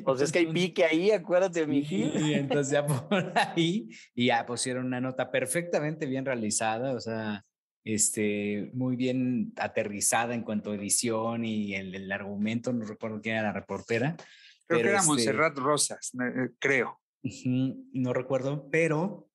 Pues 0.06 0.22
es 0.22 0.32
que 0.32 0.38
hay 0.38 0.54
pique 0.54 0.86
ahí, 0.86 1.10
acuérdate, 1.10 1.66
mi 1.66 1.80
Y 1.80 2.36
entonces 2.36 2.72
ya 2.72 2.86
por 2.86 3.34
ahí, 3.36 3.90
y 4.14 4.28
ya 4.28 4.46
pusieron 4.46 4.86
una 4.86 5.02
nota 5.02 5.32
perfectamente 5.32 6.06
bien 6.06 6.26
realizada, 6.26 6.94
o 6.94 7.00
sea, 7.00 7.44
este, 7.84 8.72
muy 8.74 8.96
bien 8.96 9.54
aterrizada 9.58 10.34
en 10.34 10.44
cuanto 10.44 10.72
a 10.72 10.76
edición 10.76 11.46
y 11.46 11.76
el, 11.76 12.12
argumento, 12.12 12.72
no 12.74 12.86
recuerdo 12.86 13.22
quién 13.22 13.36
era 13.36 13.48
la 13.48 13.54
reportera. 13.54 14.16
Creo 14.68 14.82
que 14.82 14.88
era 14.88 14.98
este 15.00 15.08
Montserrat 15.08 15.58
Rosas, 15.58 16.12
eh, 16.16 16.50
creo. 16.60 17.00
No 17.94 18.14
recuerdo, 18.14 18.68
pero 18.70 19.30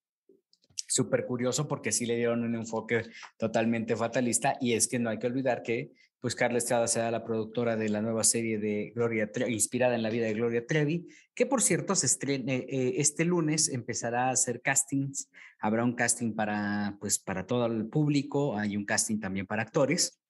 súper 0.88 1.26
curioso 1.26 1.68
porque 1.68 1.92
sí 1.92 2.06
le 2.06 2.16
dieron 2.16 2.42
un 2.42 2.54
enfoque 2.54 3.02
totalmente 3.36 3.96
fatalista 3.96 4.56
y 4.60 4.72
es 4.72 4.88
que 4.88 4.98
no 4.98 5.10
hay 5.10 5.18
que 5.18 5.26
olvidar 5.26 5.62
que 5.62 5.92
pues 6.20 6.34
Carla 6.34 6.58
Estrada 6.58 6.88
será 6.88 7.10
la 7.10 7.24
productora 7.24 7.76
de 7.76 7.88
la 7.88 8.02
nueva 8.02 8.24
serie 8.24 8.58
de 8.58 8.90
Gloria 8.94 9.30
Trevi, 9.30 9.52
inspirada 9.52 9.94
en 9.94 10.02
la 10.02 10.10
vida 10.10 10.26
de 10.26 10.34
Gloria 10.34 10.66
Trevi, 10.66 11.06
que 11.34 11.46
por 11.46 11.62
cierto 11.62 11.94
se 11.94 12.06
estrena, 12.06 12.52
eh, 12.52 12.94
este 12.96 13.24
lunes 13.24 13.68
empezará 13.68 14.28
a 14.28 14.32
hacer 14.32 14.60
castings, 14.60 15.30
habrá 15.60 15.84
un 15.84 15.94
casting 15.94 16.34
para, 16.34 16.96
pues, 17.00 17.18
para 17.20 17.46
todo 17.46 17.66
el 17.66 17.86
público, 17.86 18.58
hay 18.58 18.76
un 18.76 18.84
casting 18.84 19.20
también 19.20 19.46
para 19.46 19.62
actores. 19.62 20.20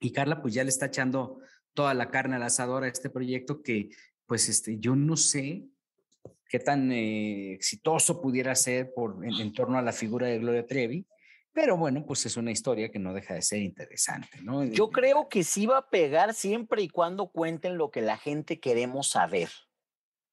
Y 0.00 0.12
Carla 0.12 0.40
pues 0.40 0.54
ya 0.54 0.64
le 0.64 0.70
está 0.70 0.86
echando 0.86 1.40
toda 1.74 1.92
la 1.92 2.10
carne 2.10 2.36
al 2.36 2.42
asador 2.42 2.84
a 2.84 2.88
este 2.88 3.10
proyecto 3.10 3.62
que 3.62 3.90
pues 4.24 4.48
este, 4.48 4.78
yo 4.78 4.96
no 4.96 5.16
sé 5.16 5.66
qué 6.48 6.58
tan 6.58 6.90
eh, 6.90 7.52
exitoso 7.52 8.22
pudiera 8.22 8.54
ser 8.54 8.94
por, 8.94 9.24
en 9.24 9.52
torno 9.52 9.76
a 9.76 9.82
la 9.82 9.92
figura 9.92 10.26
de 10.28 10.38
Gloria 10.38 10.66
Trevi, 10.66 11.06
pero 11.52 11.76
bueno, 11.76 12.04
pues 12.06 12.24
es 12.26 12.36
una 12.36 12.52
historia 12.52 12.90
que 12.90 12.98
no 12.98 13.12
deja 13.12 13.34
de 13.34 13.42
ser 13.42 13.60
interesante, 13.60 14.40
¿no? 14.42 14.64
Yo 14.64 14.90
creo 14.90 15.28
que 15.28 15.42
sí 15.42 15.66
va 15.66 15.78
a 15.78 15.90
pegar 15.90 16.34
siempre 16.34 16.82
y 16.82 16.88
cuando 16.88 17.28
cuenten 17.28 17.76
lo 17.76 17.90
que 17.90 18.00
la 18.00 18.16
gente 18.16 18.60
queremos 18.60 19.08
saber. 19.08 19.48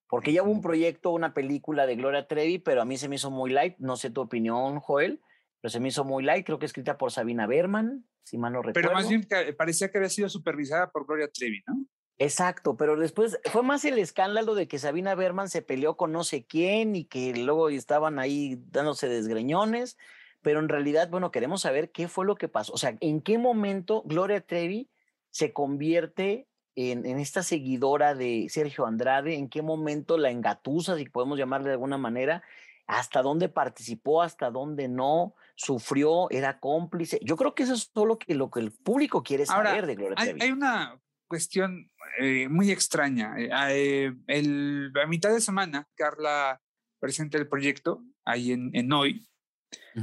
Porque 0.09 0.31
ya 0.31 0.43
hubo 0.43 0.51
un 0.51 0.62
proyecto, 0.62 1.12
una 1.12 1.33
película 1.33 1.86
de 1.86 1.95
Gloria 1.95 2.27
Trevi, 2.27 2.59
pero 2.59 2.81
a 2.81 2.86
mí 2.86 2.97
se 2.97 3.09
me 3.09 3.15
hizo 3.15 3.29
muy 3.29 3.51
light. 3.51 3.75
No 3.77 3.97
sé 3.97 4.09
tu 4.09 4.21
opinión, 4.21 4.79
Joel, 4.79 5.21
pero 5.59 5.69
se 5.69 5.79
me 5.79 5.89
hizo 5.89 6.05
muy 6.05 6.24
light. 6.24 6.45
Creo 6.45 6.59
que 6.59 6.65
escrita 6.65 6.97
por 6.97 7.12
Sabina 7.12 7.45
Berman, 7.45 8.07
si 8.24 8.38
mal 8.38 8.53
no 8.53 8.62
recuerdo. 8.62 8.89
Pero 8.89 8.93
más 8.93 9.09
bien 9.09 9.27
parecía 9.57 9.91
que 9.91 9.97
había 9.97 10.09
sido 10.09 10.29
supervisada 10.29 10.91
por 10.91 11.05
Gloria 11.05 11.29
Trevi, 11.29 11.62
¿no? 11.67 11.86
Exacto, 12.19 12.77
pero 12.77 12.95
después 12.95 13.39
fue 13.51 13.63
más 13.63 13.86
el 13.86 14.00
escándalo 14.00 14.55
de 14.55 14.67
que 14.67 14.79
Sabina 14.79 15.13
Berman 15.13 15.50
se 15.50 15.62
peleó 15.62 15.97
con 15.97 16.12
no 16.12 16.24
sé 16.24 16.45
quién 16.45 16.95
y 16.95 17.05
que 17.05 17.36
luego 17.36 17.69
estaban 17.69 18.17
ahí 18.17 18.59
dándose 18.71 19.07
desgreñones 19.07 19.97
pero 20.41 20.60
en 20.60 20.70
realidad, 20.70 21.10
bueno, 21.10 21.32
queremos 21.32 21.62
saber 21.62 21.91
qué 21.91 22.08
fue 22.08 22.25
lo 22.25 22.36
que 22.36 22.48
pasó. 22.48 22.74
O 22.74 22.77
sea, 22.77 22.96
en 23.00 23.22
qué 23.22 23.38
momento 23.38 24.03
Gloria 24.06 24.41
Trevi 24.41 24.89
se 25.29 25.53
convierte 25.53 26.48
en, 26.75 27.06
esta 27.20 27.41
seguidora 27.41 28.13
de 28.13 28.48
Sergio 28.50 28.86
Andrade, 28.86 29.36
en 29.36 29.50
qué 29.50 29.62
momento 29.62 30.17
la 30.17 30.29
engatusa, 30.29 30.96
si 30.96 31.06
podemos 31.06 31.38
llamarle 31.39 31.70
de 31.70 31.74
alguna 31.74 31.98
manera, 31.98 32.44
hasta 32.86 33.22
dónde 33.22 33.50
participó, 33.50 34.22
hasta 34.22 34.51
dónde 34.51 34.88
no, 34.88 35.34
sufrió, 35.56 36.29
era 36.29 36.60
cómplice. 36.60 37.20
Yo 37.24 37.36
creo 37.36 37.56
que 37.56 37.63
eso 37.63 37.74
es 37.74 37.91
todo 37.91 38.06
lo 38.06 38.20
que, 38.20 38.36
lo 38.36 38.51
que 38.51 38.60
el 38.60 38.72
público 38.72 39.24
quiere 39.24 39.46
saber 39.46 39.88
de 39.88 39.96
Gloria 39.96 40.15
Trevi. 40.15 40.41
Hay 40.41 40.51
una 40.51 41.00
cuestión 41.27 41.91
eh, 42.20 42.48
muy 42.48 42.72
extraña. 42.72 43.34
Eh, 43.38 43.50
eh, 43.72 44.13
el, 44.27 44.91
a 45.03 45.08
mitad 45.08 45.32
de 45.32 45.41
semana, 45.41 45.88
Carla 45.96 46.62
presenta 47.00 47.38
el 47.38 47.48
proyecto 47.48 48.03
ahí 48.24 48.51
en, 48.51 48.70
en 48.74 48.91
Hoy, 48.94 49.27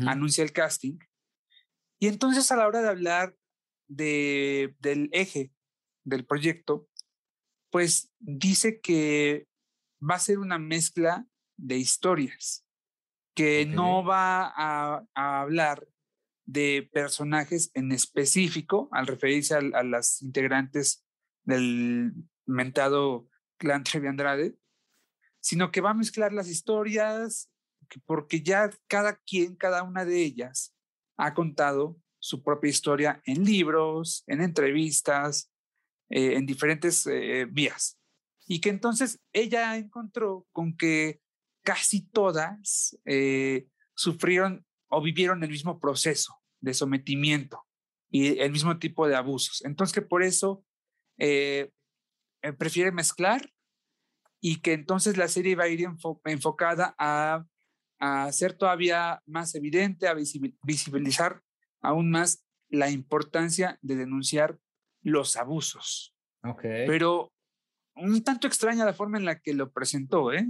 anuncia 0.06 0.44
el 0.44 0.52
casting. 0.52 0.98
Y 1.98 2.08
entonces 2.08 2.50
a 2.50 2.56
la 2.56 2.66
hora 2.66 2.82
de 2.82 2.88
hablar 2.88 3.36
de, 3.88 4.74
del 4.80 5.08
eje 5.12 5.52
del 6.04 6.26
proyecto, 6.26 6.88
pues 7.70 8.12
dice 8.18 8.80
que 8.80 9.46
va 10.00 10.16
a 10.16 10.20
ser 10.20 10.38
una 10.38 10.58
mezcla 10.58 11.26
de 11.56 11.76
historias, 11.76 12.66
que 13.34 13.66
no 13.66 14.04
va 14.04 14.52
a, 14.54 15.04
hablar 15.14 15.86
de 16.46 16.88
personajes 16.92 17.70
en 17.74 17.90
específico 17.92 18.88
al 18.92 19.06
referirse 19.06 19.54
a, 19.54 19.58
a 19.58 19.82
las 19.82 20.20
integrantes 20.20 21.04
del 21.44 22.12
mentado 22.46 23.28
clan 23.56 23.82
Trevi 23.82 24.08
Andrade, 24.08 24.56
sino 25.40 25.70
que 25.70 25.80
va 25.80 25.90
a 25.90 25.94
mezclar 25.94 26.32
las 26.32 26.48
historias 26.48 27.50
porque 28.04 28.42
ya 28.42 28.70
cada 28.88 29.16
quien, 29.16 29.56
cada 29.56 29.82
una 29.82 30.04
de 30.04 30.22
ellas 30.22 30.74
ha 31.16 31.34
contado 31.34 31.96
su 32.18 32.42
propia 32.42 32.70
historia 32.70 33.22
en 33.26 33.44
libros, 33.44 34.24
en 34.26 34.40
entrevistas, 34.40 35.50
eh, 36.10 36.34
en 36.34 36.46
diferentes 36.46 37.06
eh, 37.06 37.46
vías. 37.50 37.98
y 38.46 38.60
que 38.60 38.68
entonces 38.68 39.20
ella 39.32 39.76
encontró 39.78 40.46
con 40.52 40.76
que 40.76 41.22
casi 41.64 42.02
todas 42.02 42.96
eh, 43.06 43.66
sufrieron 43.94 44.64
o 44.88 45.02
vivieron 45.02 45.42
el 45.42 45.50
mismo 45.50 45.80
proceso 45.80 46.34
de 46.60 46.74
sometimiento 46.74 47.64
y 48.10 48.38
el 48.38 48.52
mismo 48.52 48.78
tipo 48.78 49.08
de 49.08 49.16
abusos. 49.16 49.64
Entonces 49.64 49.92
que 49.92 50.02
por 50.02 50.22
eso 50.22 50.64
eh, 51.18 51.72
eh, 52.42 52.52
prefiere 52.52 52.92
mezclar 52.92 53.50
y 54.40 54.60
que 54.60 54.74
entonces 54.74 55.16
la 55.16 55.28
serie 55.28 55.56
va 55.56 55.64
a 55.64 55.68
ir 55.68 55.86
enfocada 56.24 56.94
a, 56.98 57.44
a 58.04 58.30
ser 58.32 58.52
todavía 58.52 59.22
más 59.26 59.54
evidente, 59.54 60.08
a 60.08 60.14
visibilizar 60.14 61.42
aún 61.80 62.10
más 62.10 62.44
la 62.68 62.90
importancia 62.90 63.78
de 63.82 63.96
denunciar 63.96 64.58
los 65.02 65.36
abusos. 65.36 66.14
Okay. 66.42 66.86
Pero 66.86 67.32
un 67.96 68.22
tanto 68.22 68.46
extraña 68.46 68.84
la 68.84 68.92
forma 68.92 69.18
en 69.18 69.24
la 69.24 69.40
que 69.40 69.54
lo 69.54 69.70
presentó, 69.72 70.32
¿eh? 70.32 70.46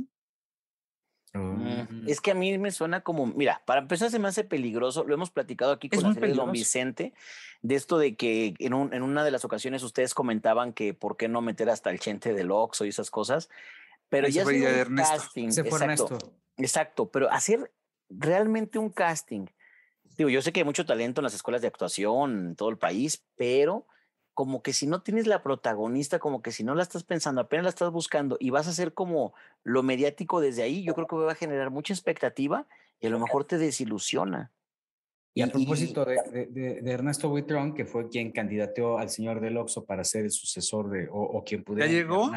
Mm, 1.34 2.08
es 2.08 2.20
que 2.20 2.30
a 2.30 2.34
mí 2.34 2.56
me 2.58 2.70
suena 2.70 3.00
como, 3.00 3.26
mira, 3.26 3.60
para 3.66 3.80
empezar 3.80 4.08
se 4.10 4.20
me 4.20 4.28
hace 4.28 4.44
peligroso, 4.44 5.04
lo 5.04 5.14
hemos 5.14 5.30
platicado 5.30 5.72
aquí 5.72 5.88
con 5.88 6.04
la 6.04 6.14
serie 6.14 6.28
de 6.28 6.34
Don 6.34 6.52
Vicente, 6.52 7.12
de 7.60 7.74
esto 7.74 7.98
de 7.98 8.14
que 8.14 8.54
en, 8.60 8.72
un, 8.72 8.94
en, 8.94 9.02
una 9.02 9.24
de 9.24 9.32
las 9.32 9.44
ocasiones 9.44 9.82
ustedes 9.82 10.14
comentaban 10.14 10.72
que 10.72 10.94
por 10.94 11.16
qué 11.16 11.26
no 11.26 11.40
meter 11.40 11.70
hasta 11.70 11.90
el 11.90 11.98
chente 11.98 12.34
del 12.34 12.52
Oxxo 12.52 12.84
y 12.84 12.90
esas 12.90 13.10
cosas, 13.10 13.50
pero 14.08 14.28
ya 14.28 14.44
se 14.44 14.60
fue 14.60 14.84
un 14.84 14.96
casting, 14.96 15.50
se 15.50 15.64
fue 15.64 15.84
exacto, 15.84 16.18
exacto, 16.56 17.10
pero 17.10 17.30
hacer 17.30 17.72
realmente 18.08 18.78
un 18.78 18.90
casting, 18.90 19.46
digo, 20.16 20.30
yo 20.30 20.42
sé 20.42 20.52
que 20.52 20.60
hay 20.60 20.64
mucho 20.64 20.86
talento 20.86 21.20
en 21.20 21.24
las 21.24 21.34
escuelas 21.34 21.62
de 21.62 21.68
actuación 21.68 22.48
en 22.48 22.56
todo 22.56 22.68
el 22.68 22.78
país, 22.78 23.24
pero 23.36 23.86
como 24.34 24.62
que 24.62 24.72
si 24.72 24.86
no 24.86 25.00
tienes 25.02 25.26
la 25.26 25.42
protagonista, 25.42 26.18
como 26.18 26.42
que 26.42 26.50
si 26.50 26.64
no 26.64 26.74
la 26.74 26.82
estás 26.82 27.04
pensando, 27.04 27.40
apenas 27.40 27.64
la 27.64 27.70
estás 27.70 27.90
buscando 27.92 28.36
y 28.40 28.50
vas 28.50 28.66
a 28.66 28.70
hacer 28.70 28.92
como 28.92 29.32
lo 29.62 29.82
mediático 29.82 30.40
desde 30.40 30.62
ahí, 30.62 30.82
yo 30.82 30.94
creo 30.94 31.06
que 31.06 31.16
va 31.16 31.32
a 31.32 31.36
generar 31.36 31.70
mucha 31.70 31.94
expectativa 31.94 32.66
y 33.00 33.06
a 33.06 33.10
lo 33.10 33.20
mejor 33.20 33.44
te 33.44 33.58
desilusiona. 33.58 34.50
Y 35.36 35.42
a 35.42 35.48
propósito 35.48 36.04
de, 36.04 36.46
de, 36.50 36.92
Ernesto 36.92 37.28
Buitrón, 37.28 37.74
que 37.74 37.84
fue 37.84 38.08
quien 38.08 38.30
candidateó 38.30 38.98
al 38.98 39.10
señor 39.10 39.40
del 39.40 39.56
Oxo 39.56 39.84
para 39.84 40.04
ser 40.04 40.24
el 40.24 40.30
sucesor 40.30 40.90
de, 40.90 41.08
o, 41.10 41.42
quien 41.44 41.64
pudiera 41.64 41.86
¿Ya 41.86 41.92
llegó? 41.92 42.30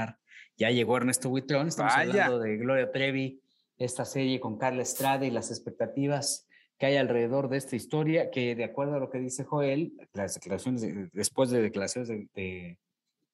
Ya 0.58 0.72
llegó 0.72 0.98
Ernesto 0.98 1.30
Buitrón, 1.30 1.68
estamos 1.68 1.94
hablando 1.94 2.40
de 2.40 2.58
Gloria 2.58 2.92
Trevi, 2.92 3.40
esta 3.78 4.06
serie 4.06 4.40
con 4.40 4.58
Carla 4.58 4.82
Estrada 4.82 5.26
y 5.26 5.32
las 5.32 5.52
expectativas 5.52 6.48
que 6.78 6.86
hay 6.86 6.98
alrededor 6.98 7.50
de 7.50 7.58
esta 7.58 7.76
historia, 7.76 8.30
que 8.30 8.56
de 8.56 8.64
acuerdo 8.64 8.96
a 8.96 9.00
lo 9.00 9.10
que 9.10 9.20
dice 9.20 9.44
Joel, 9.44 9.94
las 10.14 10.36
declaraciones, 10.36 10.84
después 11.12 11.50
de 11.50 11.62
declaraciones 11.62 12.08
de, 12.08 12.30
de, 12.36 12.78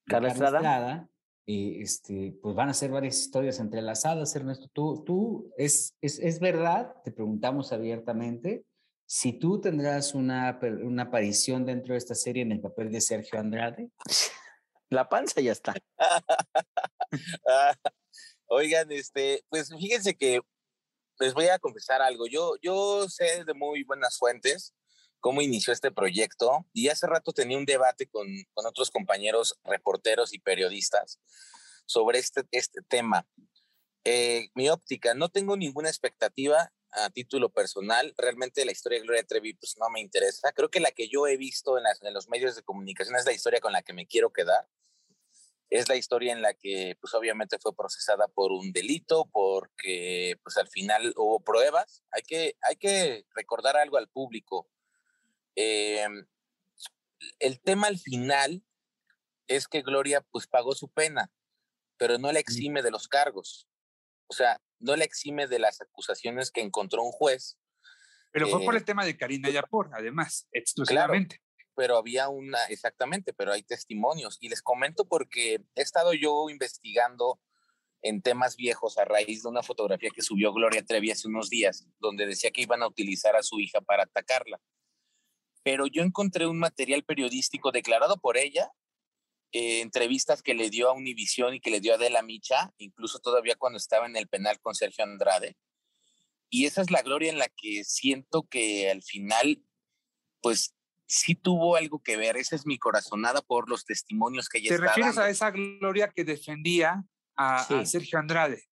Carla 0.05 0.29
Estrada, 0.29 1.09
y 1.45 1.81
este, 1.81 2.37
pues 2.41 2.55
van 2.55 2.69
a 2.69 2.73
ser 2.73 2.91
varias 2.91 3.19
historias 3.19 3.59
entrelazadas, 3.59 4.33
Ernesto. 4.35 4.69
Tú, 4.71 5.03
tú 5.05 5.51
es, 5.57 5.95
es, 5.99 6.19
es 6.19 6.39
verdad, 6.39 6.95
te 7.03 7.11
preguntamos 7.11 7.73
abiertamente, 7.73 8.63
si 9.05 9.33
tú 9.33 9.59
tendrás 9.59 10.15
una, 10.15 10.57
una 10.83 11.03
aparición 11.03 11.65
dentro 11.65 11.93
de 11.93 11.97
esta 11.97 12.15
serie 12.15 12.43
en 12.43 12.53
el 12.53 12.61
papel 12.61 12.91
de 12.91 13.01
Sergio 13.01 13.39
Andrade. 13.39 13.89
La 14.89 15.09
panza 15.09 15.41
ya 15.41 15.51
está. 15.51 15.73
Oigan, 18.47 18.91
este, 18.91 19.43
pues 19.49 19.69
fíjense 19.69 20.15
que 20.15 20.41
les 21.19 21.33
voy 21.33 21.47
a 21.47 21.59
confesar 21.59 22.01
algo. 22.01 22.27
Yo, 22.27 22.55
yo 22.61 23.07
sé 23.09 23.43
de 23.45 23.53
muy 23.53 23.83
buenas 23.83 24.17
fuentes 24.17 24.73
cómo 25.19 25.41
inició 25.41 25.71
este 25.71 25.91
proyecto 25.91 26.65
y 26.73 26.89
hace 26.89 27.07
rato 27.07 27.31
tenía 27.31 27.57
un 27.57 27.65
debate 27.65 28.07
con, 28.07 28.27
con 28.53 28.65
otros 28.65 28.91
compañeros 28.91 29.57
reporteros 29.63 30.33
y 30.33 30.39
periodistas 30.39 31.19
sobre 31.85 32.19
este, 32.19 32.43
este 32.51 32.81
tema. 32.81 33.27
Eh, 34.03 34.49
mi 34.53 34.69
óptica, 34.69 35.13
no 35.13 35.29
tengo 35.29 35.55
ninguna 35.55 35.87
expectativa 35.87 36.73
a 36.91 37.09
título 37.09 37.49
personal. 37.49 38.13
Realmente 38.17 38.65
la 38.65 38.73
historia 38.73 38.99
de 38.99 39.05
Gloria 39.05 39.23
Trevi 39.23 39.53
pues 39.53 39.75
no 39.79 39.89
me 39.89 40.01
interesa. 40.01 40.51
Creo 40.51 40.69
que 40.69 40.81
la 40.81 40.91
que 40.91 41.07
yo 41.07 41.25
he 41.27 41.37
visto 41.37 41.77
en, 41.77 41.83
las, 41.83 42.01
en 42.03 42.13
los 42.13 42.27
medios 42.27 42.55
de 42.55 42.63
comunicación 42.63 43.15
es 43.15 43.25
la 43.25 43.33
historia 43.33 43.61
con 43.61 43.71
la 43.71 43.81
que 43.81 43.93
me 43.93 44.05
quiero 44.05 44.31
quedar 44.31 44.67
es 45.69 45.89
la 45.89 45.95
historia 45.95 46.33
en 46.33 46.41
la 46.41 46.53
que 46.53 46.95
pues 46.99 47.13
obviamente 47.13 47.57
fue 47.59 47.75
procesada 47.75 48.27
por 48.27 48.51
un 48.51 48.71
delito, 48.71 49.29
porque 49.31 50.39
pues 50.43 50.57
al 50.57 50.67
final 50.67 51.13
hubo 51.17 51.43
pruebas. 51.43 52.03
Hay 52.11 52.21
que, 52.23 52.57
hay 52.61 52.75
que 52.75 53.25
recordar 53.35 53.77
algo 53.77 53.97
al 53.97 54.09
público. 54.09 54.69
Em, 55.55 56.25
el 57.39 57.61
tema 57.61 57.87
al 57.87 57.99
final 57.99 58.63
es 59.47 59.67
que 59.67 59.81
Gloria 59.81 60.21
pues 60.31 60.47
pagó 60.47 60.73
su 60.73 60.89
pena, 60.89 61.31
pero 61.97 62.17
no 62.17 62.31
la 62.31 62.39
exime 62.39 62.81
de 62.81 62.91
los 62.91 63.07
cargos. 63.07 63.67
O 64.27 64.33
sea, 64.33 64.61
no 64.79 64.95
la 64.95 65.05
exime 65.05 65.47
de 65.47 65.59
las 65.59 65.81
acusaciones 65.81 66.51
que 66.51 66.61
encontró 66.61 67.03
un 67.03 67.11
juez. 67.11 67.57
Pero 68.31 68.47
fue 68.47 68.63
por 68.63 68.73
eh 68.73 68.77
el 68.77 68.85
tema 68.85 69.05
de 69.05 69.15
Karina 69.15 69.49
Yapor, 69.49 69.91
además, 69.93 70.47
exclusivamente 70.51 71.42
pero 71.75 71.97
había 71.97 72.29
una, 72.29 72.63
exactamente, 72.65 73.33
pero 73.33 73.51
hay 73.51 73.63
testimonios. 73.63 74.37
Y 74.39 74.49
les 74.49 74.61
comento 74.61 75.05
porque 75.05 75.61
he 75.75 75.81
estado 75.81 76.13
yo 76.13 76.49
investigando 76.49 77.39
en 78.01 78.21
temas 78.21 78.57
viejos 78.57 78.97
a 78.97 79.05
raíz 79.05 79.43
de 79.43 79.49
una 79.49 79.63
fotografía 79.63 80.09
que 80.13 80.21
subió 80.21 80.53
Gloria 80.53 80.83
Trevi 80.85 81.11
hace 81.11 81.27
unos 81.27 81.49
días, 81.49 81.87
donde 81.99 82.27
decía 82.27 82.51
que 82.51 82.61
iban 82.61 82.83
a 82.83 82.87
utilizar 82.87 83.35
a 83.35 83.43
su 83.43 83.59
hija 83.59 83.81
para 83.81 84.03
atacarla. 84.03 84.59
Pero 85.63 85.87
yo 85.87 86.03
encontré 86.03 86.45
un 86.45 86.59
material 86.59 87.03
periodístico 87.03 87.71
declarado 87.71 88.17
por 88.17 88.37
ella, 88.37 88.71
eh, 89.53 89.81
entrevistas 89.81 90.43
que 90.43 90.53
le 90.53 90.69
dio 90.69 90.89
a 90.89 90.93
Univisión 90.93 91.53
y 91.53 91.61
que 91.61 91.71
le 91.71 91.79
dio 91.79 91.93
a 91.93 91.95
Adela 91.95 92.21
Micha, 92.21 92.73
incluso 92.77 93.19
todavía 93.19 93.55
cuando 93.55 93.77
estaba 93.77 94.05
en 94.05 94.17
el 94.17 94.27
penal 94.27 94.59
con 94.59 94.75
Sergio 94.75 95.05
Andrade. 95.05 95.55
Y 96.49 96.65
esa 96.65 96.81
es 96.81 96.91
la 96.91 97.01
gloria 97.01 97.31
en 97.31 97.39
la 97.39 97.47
que 97.47 97.83
siento 97.85 98.43
que 98.43 98.91
al 98.91 99.01
final, 99.01 99.63
pues 100.41 100.75
sí 101.05 101.35
tuvo 101.35 101.75
algo 101.75 102.01
que 102.01 102.17
ver. 102.17 102.37
Esa 102.37 102.55
es 102.55 102.65
mi 102.65 102.77
corazonada 102.77 103.41
por 103.41 103.69
los 103.69 103.85
testimonios 103.85 104.49
que 104.49 104.59
ella 104.59 104.69
¿Te 104.69 104.77
refieres 104.77 105.17
a 105.17 105.29
esa 105.29 105.51
gloria 105.51 106.09
que 106.09 106.23
defendía 106.23 107.03
a, 107.35 107.85
Sergio 107.85 108.19
Andrade? 108.19 108.63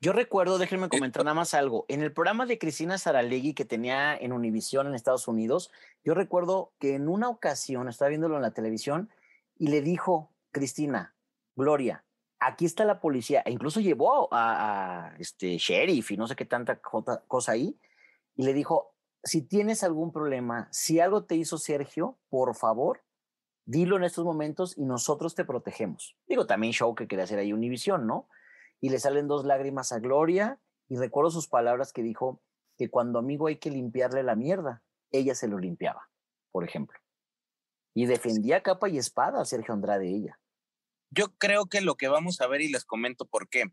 Yo 0.00 0.12
recuerdo, 0.12 0.58
déjenme 0.58 0.88
comentar 0.88 1.24
nada 1.24 1.34
más 1.34 1.52
algo. 1.52 1.84
En 1.88 2.02
el 2.02 2.12
programa 2.12 2.46
de 2.46 2.58
Cristina 2.58 2.96
Saralegui 2.96 3.54
que 3.54 3.64
tenía 3.64 4.16
en 4.16 4.32
Univisión 4.32 4.86
en 4.86 4.94
Estados 4.94 5.28
Unidos, 5.28 5.70
yo 6.04 6.14
recuerdo 6.14 6.72
que 6.78 6.94
en 6.94 7.08
una 7.08 7.28
ocasión 7.28 7.88
estaba 7.88 8.08
viéndolo 8.08 8.36
en 8.36 8.42
la 8.42 8.52
televisión 8.52 9.10
y 9.56 9.68
le 9.68 9.82
dijo, 9.82 10.32
Cristina, 10.52 11.14
Gloria, 11.56 12.04
aquí 12.38 12.64
está 12.64 12.84
la 12.84 13.00
policía. 13.00 13.42
E 13.44 13.52
incluso 13.52 13.80
llevó 13.80 14.32
a, 14.32 15.08
a 15.08 15.16
este 15.18 15.58
sheriff 15.58 16.10
y 16.10 16.16
no 16.16 16.26
sé 16.26 16.36
qué 16.36 16.44
tanta 16.44 16.80
cosa 16.80 17.52
ahí. 17.52 17.78
Y 18.36 18.44
le 18.44 18.52
dijo, 18.52 18.93
si 19.24 19.42
tienes 19.42 19.82
algún 19.82 20.12
problema, 20.12 20.68
si 20.70 21.00
algo 21.00 21.24
te 21.24 21.34
hizo 21.34 21.58
Sergio, 21.58 22.18
por 22.28 22.54
favor, 22.54 23.02
dilo 23.64 23.96
en 23.96 24.04
estos 24.04 24.24
momentos 24.24 24.76
y 24.76 24.84
nosotros 24.84 25.34
te 25.34 25.44
protegemos. 25.44 26.16
Digo, 26.28 26.46
también 26.46 26.72
show 26.72 26.94
que 26.94 27.08
quería 27.08 27.24
hacer 27.24 27.38
ahí 27.38 27.52
Univisión, 27.52 28.06
¿no? 28.06 28.28
Y 28.80 28.90
le 28.90 28.98
salen 28.98 29.26
dos 29.26 29.44
lágrimas 29.44 29.92
a 29.92 29.98
Gloria 29.98 30.60
y 30.88 30.96
recuerdo 30.96 31.30
sus 31.30 31.48
palabras 31.48 31.92
que 31.92 32.02
dijo 32.02 32.42
que 32.76 32.90
cuando 32.90 33.18
amigo 33.18 33.46
hay 33.46 33.56
que 33.56 33.70
limpiarle 33.70 34.22
la 34.22 34.36
mierda, 34.36 34.82
ella 35.10 35.34
se 35.34 35.48
lo 35.48 35.58
limpiaba, 35.58 36.10
por 36.52 36.64
ejemplo. 36.64 36.98
Y 37.94 38.06
defendía 38.06 38.62
capa 38.62 38.88
y 38.88 38.98
espada 38.98 39.40
a 39.40 39.44
Sergio 39.44 39.72
Andrade 39.72 40.08
ella. 40.08 40.38
Yo 41.10 41.32
creo 41.38 41.66
que 41.66 41.80
lo 41.80 41.94
que 41.94 42.08
vamos 42.08 42.40
a 42.40 42.46
ver 42.48 42.60
y 42.60 42.68
les 42.68 42.84
comento 42.84 43.24
por 43.24 43.48
qué 43.48 43.72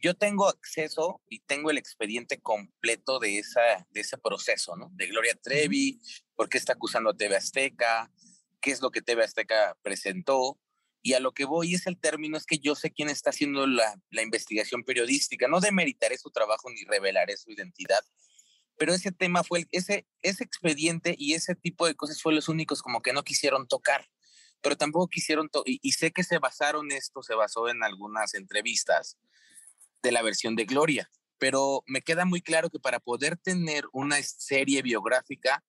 yo 0.00 0.14
tengo 0.14 0.48
acceso 0.48 1.20
y 1.28 1.40
tengo 1.40 1.70
el 1.70 1.78
expediente 1.78 2.40
completo 2.40 3.18
de, 3.18 3.38
esa, 3.38 3.86
de 3.90 4.00
ese 4.00 4.18
proceso, 4.18 4.76
¿no? 4.76 4.90
De 4.94 5.06
Gloria 5.06 5.34
Trevi, 5.34 6.00
por 6.34 6.48
qué 6.48 6.58
está 6.58 6.74
acusando 6.74 7.10
a 7.10 7.16
TV 7.16 7.36
Azteca, 7.36 8.10
qué 8.60 8.70
es 8.70 8.80
lo 8.80 8.90
que 8.90 9.02
TV 9.02 9.24
Azteca 9.24 9.76
presentó. 9.82 10.58
Y 11.00 11.14
a 11.14 11.20
lo 11.20 11.32
que 11.32 11.44
voy 11.44 11.74
es 11.74 11.86
el 11.86 11.98
término, 11.98 12.36
es 12.36 12.44
que 12.44 12.58
yo 12.58 12.74
sé 12.74 12.90
quién 12.90 13.08
está 13.08 13.30
haciendo 13.30 13.66
la, 13.66 14.00
la 14.10 14.22
investigación 14.22 14.82
periodística. 14.82 15.48
No 15.48 15.60
demeritaré 15.60 16.18
su 16.18 16.30
trabajo 16.30 16.70
ni 16.70 16.84
revelaré 16.84 17.36
su 17.36 17.50
identidad, 17.50 18.00
pero 18.76 18.92
ese 18.92 19.12
tema 19.12 19.44
fue, 19.44 19.66
ese, 19.72 20.06
ese 20.22 20.44
expediente 20.44 21.14
y 21.18 21.34
ese 21.34 21.54
tipo 21.54 21.86
de 21.86 21.94
cosas 21.94 22.22
fue 22.22 22.34
los 22.34 22.48
únicos 22.48 22.82
como 22.82 23.00
que 23.00 23.12
no 23.12 23.24
quisieron 23.24 23.66
tocar, 23.66 24.08
pero 24.60 24.76
tampoco 24.76 25.08
quisieron, 25.08 25.50
y, 25.64 25.78
y 25.82 25.92
sé 25.92 26.12
que 26.12 26.24
se 26.24 26.38
basaron 26.38 26.90
esto, 26.92 27.22
se 27.22 27.34
basó 27.34 27.68
en 27.68 27.82
algunas 27.82 28.34
entrevistas 28.34 29.16
de 30.02 30.12
la 30.12 30.22
versión 30.22 30.56
de 30.56 30.64
Gloria. 30.64 31.10
Pero 31.38 31.82
me 31.86 32.02
queda 32.02 32.24
muy 32.24 32.42
claro 32.42 32.70
que 32.70 32.80
para 32.80 33.00
poder 33.00 33.36
tener 33.36 33.84
una 33.92 34.20
serie 34.22 34.82
biográfica, 34.82 35.64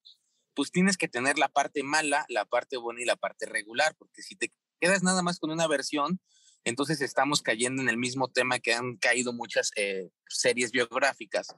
pues 0.55 0.71
tienes 0.71 0.97
que 0.97 1.07
tener 1.07 1.37
la 1.37 1.47
parte 1.47 1.83
mala, 1.83 2.25
la 2.27 2.45
parte 2.45 2.77
buena 2.77 3.01
y 3.01 3.05
la 3.05 3.15
parte 3.15 3.45
regular, 3.45 3.95
porque 3.97 4.21
si 4.21 4.35
te 4.35 4.51
quedas 4.79 5.03
nada 5.03 5.21
más 5.21 5.39
con 5.39 5.51
una 5.51 5.67
versión, 5.67 6.19
entonces 6.65 7.01
estamos 7.01 7.41
cayendo 7.41 7.81
en 7.81 7.89
el 7.89 7.97
mismo 7.97 8.27
tema 8.27 8.59
que 8.59 8.73
han 8.73 8.97
caído 8.97 9.33
muchas 9.33 9.71
eh, 9.75 10.09
series 10.27 10.71
biográficas. 10.71 11.55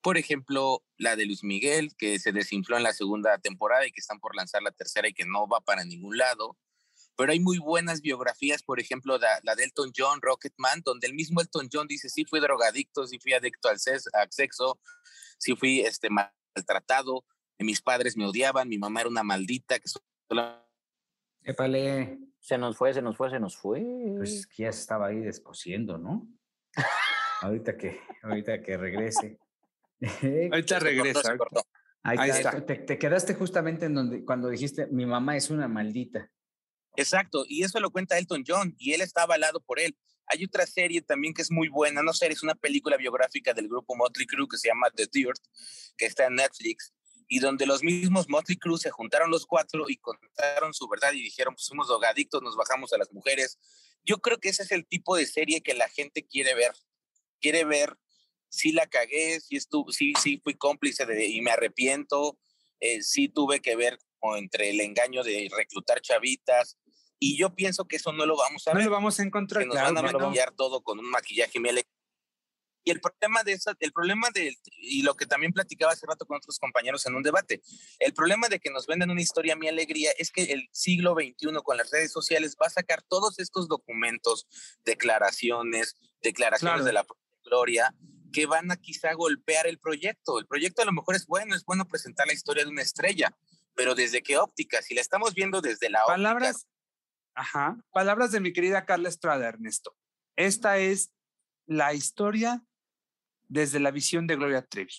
Por 0.00 0.16
ejemplo, 0.18 0.82
la 0.96 1.16
de 1.16 1.26
Luis 1.26 1.42
Miguel, 1.42 1.94
que 1.96 2.18
se 2.18 2.32
desinfló 2.32 2.76
en 2.76 2.82
la 2.82 2.92
segunda 2.92 3.38
temporada 3.38 3.86
y 3.86 3.90
que 3.90 4.00
están 4.00 4.20
por 4.20 4.36
lanzar 4.36 4.62
la 4.62 4.70
tercera 4.70 5.08
y 5.08 5.14
que 5.14 5.24
no 5.24 5.48
va 5.48 5.60
para 5.60 5.84
ningún 5.84 6.16
lado. 6.16 6.56
Pero 7.16 7.32
hay 7.32 7.40
muy 7.40 7.58
buenas 7.58 8.00
biografías, 8.00 8.62
por 8.62 8.80
ejemplo, 8.80 9.18
la, 9.18 9.40
la 9.42 9.54
de 9.54 9.64
Elton 9.64 9.92
John, 9.96 10.20
Rocketman, 10.20 10.82
donde 10.84 11.06
el 11.06 11.14
mismo 11.14 11.40
Elton 11.40 11.68
John 11.72 11.86
dice, 11.86 12.08
sí 12.08 12.24
fui 12.24 12.40
drogadicto, 12.40 13.06
sí 13.06 13.18
fui 13.18 13.32
adicto 13.32 13.68
al, 13.68 13.78
sexo, 14.30 14.80
sí 15.38 15.54
fui 15.56 15.80
este, 15.80 16.08
maltratado, 16.10 17.24
mis 17.58 17.80
padres 17.80 18.16
me 18.16 18.26
odiaban, 18.26 18.68
mi 18.68 18.78
mamá 18.78 19.00
era 19.00 19.08
una 19.08 19.22
maldita, 19.22 19.78
que 19.78 19.88
Épale. 21.42 22.18
Se 22.40 22.58
nos 22.58 22.76
fue, 22.76 22.92
se 22.92 23.00
nos 23.00 23.16
fue, 23.16 23.30
se 23.30 23.40
nos 23.40 23.56
fue. 23.56 23.82
Pues 24.16 24.46
que 24.46 24.64
ya 24.64 24.68
estaba 24.68 25.06
ahí 25.06 25.20
descosiendo, 25.20 25.96
¿no? 25.98 26.28
ahorita 27.40 27.76
que, 27.76 28.00
ahorita 28.22 28.62
que 28.62 28.76
regrese. 28.76 29.38
ahorita 30.52 30.78
regresa. 30.78 31.36
Ahí, 32.02 32.28
está. 32.28 32.64
Te, 32.66 32.76
te, 32.76 32.98
quedaste 32.98 33.34
justamente 33.34 33.86
en 33.86 33.94
donde 33.94 34.24
cuando 34.24 34.48
dijiste 34.48 34.86
mi 34.88 35.06
mamá 35.06 35.36
es 35.36 35.48
una 35.48 35.68
maldita. 35.68 36.30
Exacto, 36.96 37.44
y 37.48 37.64
eso 37.64 37.80
lo 37.80 37.90
cuenta 37.90 38.18
Elton 38.18 38.44
John, 38.46 38.74
y 38.78 38.92
él 38.92 39.00
está 39.00 39.22
avalado 39.22 39.60
por 39.60 39.80
él. 39.80 39.96
Hay 40.26 40.44
otra 40.44 40.66
serie 40.66 41.02
también 41.02 41.34
que 41.34 41.42
es 41.42 41.50
muy 41.50 41.68
buena, 41.68 42.02
no 42.02 42.12
sé, 42.12 42.26
es 42.28 42.42
una 42.42 42.54
película 42.54 42.96
biográfica 42.96 43.52
del 43.52 43.68
grupo 43.68 43.96
Motley 43.96 44.26
Crue 44.26 44.48
que 44.48 44.56
se 44.56 44.68
llama 44.68 44.90
The 44.94 45.08
Dirt, 45.12 45.40
que 45.96 46.06
está 46.06 46.26
en 46.26 46.36
Netflix, 46.36 46.94
y 47.28 47.40
donde 47.40 47.66
los 47.66 47.82
mismos 47.82 48.28
Motley 48.28 48.56
Crue 48.56 48.78
se 48.78 48.90
juntaron 48.90 49.30
los 49.30 49.44
cuatro 49.44 49.86
y 49.88 49.96
contaron 49.96 50.72
su 50.72 50.88
verdad 50.88 51.12
y 51.12 51.22
dijeron, 51.22 51.54
pues 51.54 51.66
somos 51.66 51.88
drogadictos, 51.88 52.42
nos 52.42 52.56
bajamos 52.56 52.92
a 52.92 52.98
las 52.98 53.12
mujeres. 53.12 53.58
Yo 54.04 54.18
creo 54.18 54.38
que 54.38 54.50
ese 54.50 54.62
es 54.62 54.70
el 54.70 54.86
tipo 54.86 55.16
de 55.16 55.26
serie 55.26 55.62
que 55.62 55.74
la 55.74 55.88
gente 55.88 56.26
quiere 56.26 56.54
ver. 56.54 56.72
Quiere 57.40 57.64
ver 57.64 57.98
si 58.48 58.72
la 58.72 58.86
cagué, 58.86 59.40
si, 59.40 59.56
estuve, 59.56 59.92
si, 59.92 60.14
fui 60.38 60.54
cómplice 60.54 61.06
de, 61.06 61.26
y 61.26 61.40
me 61.40 61.50
arrepiento, 61.50 62.38
eh, 62.80 63.02
si 63.02 63.28
tuve 63.28 63.60
que 63.60 63.74
ver 63.74 63.98
entre 64.36 64.70
el 64.70 64.80
engaño 64.80 65.22
de 65.22 65.50
reclutar 65.54 66.00
chavitas, 66.00 66.78
y 67.24 67.38
yo 67.38 67.54
pienso 67.54 67.86
que 67.86 67.96
eso 67.96 68.12
no 68.12 68.26
lo 68.26 68.36
vamos 68.36 68.68
a 68.68 68.72
no 68.72 68.76
ver. 68.76 68.84
lo 68.84 68.92
vamos 68.92 69.18
a 69.18 69.22
encontrar. 69.22 69.62
Que 69.62 69.68
nos 69.68 69.76
van 69.76 69.96
a 69.96 70.02
maquillar 70.02 70.52
todo 70.52 70.82
con 70.82 70.98
un 70.98 71.08
maquillaje 71.08 71.58
Y 72.84 72.90
el 72.90 73.00
problema 73.00 73.42
de 73.42 73.52
eso, 73.52 73.72
el 73.80 73.92
problema 73.92 74.28
de, 74.34 74.54
y 74.76 75.00
lo 75.00 75.14
que 75.14 75.24
también 75.24 75.54
platicaba 75.54 75.92
hace 75.92 76.06
rato 76.06 76.26
con 76.26 76.36
otros 76.36 76.58
compañeros 76.58 77.06
en 77.06 77.14
un 77.14 77.22
debate, 77.22 77.62
el 77.98 78.12
problema 78.12 78.50
de 78.50 78.60
que 78.60 78.70
nos 78.70 78.86
venden 78.86 79.10
una 79.10 79.22
historia 79.22 79.56
mi 79.56 79.68
alegría 79.68 80.10
es 80.18 80.30
que 80.30 80.52
el 80.52 80.68
siglo 80.70 81.14
XXI 81.14 81.62
con 81.64 81.78
las 81.78 81.90
redes 81.90 82.12
sociales 82.12 82.56
va 82.60 82.66
a 82.66 82.70
sacar 82.70 83.00
todos 83.00 83.38
estos 83.38 83.68
documentos, 83.68 84.46
declaraciones, 84.84 85.96
declaraciones 86.20 86.84
de 86.84 86.92
la 86.92 87.06
gloria, 87.42 87.94
que 88.34 88.44
van 88.44 88.70
a 88.70 88.76
quizá 88.76 89.14
golpear 89.14 89.66
el 89.66 89.78
proyecto. 89.78 90.38
El 90.38 90.46
proyecto 90.46 90.82
a 90.82 90.84
lo 90.84 90.92
mejor 90.92 91.14
es 91.14 91.26
bueno, 91.26 91.56
es 91.56 91.64
bueno 91.64 91.88
presentar 91.88 92.26
la 92.26 92.34
historia 92.34 92.64
de 92.64 92.70
una 92.70 92.82
estrella, 92.82 93.34
pero 93.74 93.94
desde 93.94 94.22
qué 94.22 94.36
óptica, 94.36 94.82
si 94.82 94.94
la 94.94 95.00
estamos 95.00 95.32
viendo 95.32 95.62
desde 95.62 95.88
la 95.88 96.04
Palabras, 96.06 96.66
Ajá. 97.34 97.76
Palabras 97.92 98.32
de 98.32 98.40
mi 98.40 98.52
querida 98.52 98.84
Carla 98.84 99.08
Estrada, 99.08 99.48
Ernesto. 99.48 99.96
Esta 100.36 100.78
es 100.78 101.12
la 101.66 101.94
historia 101.94 102.64
desde 103.48 103.80
la 103.80 103.90
visión 103.90 104.26
de 104.26 104.36
Gloria 104.36 104.62
Trevi. 104.62 104.92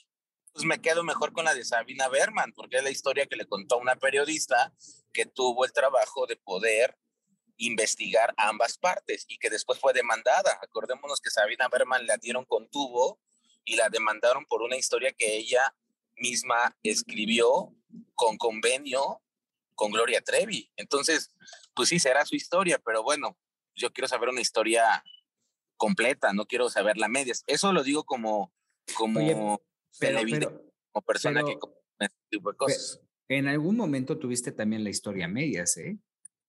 Pues 0.54 0.66
me 0.66 0.80
quedo 0.80 1.04
mejor 1.04 1.34
con 1.34 1.46
la 1.46 1.54
de 1.54 1.66
Sabina 1.66 2.08
Berman, 2.08 2.54
porque 2.54 2.78
es 2.78 2.84
la 2.84 2.90
historia 2.90 3.26
que 3.26 3.36
le 3.36 3.46
contó 3.46 3.78
una 3.78 3.96
periodista 3.96 4.74
que 5.12 5.26
tuvo 5.26 5.66
el 5.66 5.74
trabajo 5.74 6.26
de 6.26 6.38
poder 6.38 6.98
investigar 7.58 8.34
ambas 8.38 8.78
partes 8.78 9.26
y 9.28 9.38
que 9.38 9.50
después 9.50 9.80
fue 9.80 9.94
demandada. 9.94 10.58
Acordémonos 10.62 11.20
que 11.20 11.30
Sabina 11.30 11.68
Berman 11.70 12.06
la 12.06 12.18
dieron 12.18 12.46
con 12.46 12.70
tubo 12.70 13.20
y 13.66 13.76
la 13.76 13.90
demandaron 13.90 14.46
por 14.46 14.62
una 14.62 14.78
historia 14.78 15.12
que 15.14 15.38
ella 15.38 15.76
misma 16.18 16.76
escribió 16.84 17.74
con 18.14 18.38
convenio 18.38 19.22
con 19.74 19.92
Gloria 19.92 20.22
Trevi. 20.22 20.72
Entonces, 20.78 21.32
pues 21.76 21.90
sí, 21.90 22.00
será 22.00 22.26
su 22.26 22.36
historia, 22.36 22.80
pero 22.84 23.04
bueno, 23.04 23.38
yo 23.76 23.92
quiero 23.92 24.08
saber 24.08 24.30
una 24.30 24.42
historia 24.42 25.04
completa, 25.78 26.34
no 26.34 26.46
quiero 26.46 26.70
saber 26.70 26.98
la 26.98 27.08
media. 27.08 27.34
Eso 27.48 27.74
lo 27.74 27.84
digo 27.84 28.06
como, 28.06 28.54
como, 28.96 29.20
como 29.20 31.02
persona 31.06 31.44
que 31.44 31.58
este 32.00 32.16
tipo 32.30 32.52
de 32.52 32.58
cosas. 32.58 33.02
En 33.28 33.48
algún 33.48 33.76
momento 33.76 34.18
tuviste 34.18 34.52
también 34.52 34.84
la 34.84 34.90
historia 34.90 35.28
medias, 35.28 35.78
¿eh? 35.78 35.98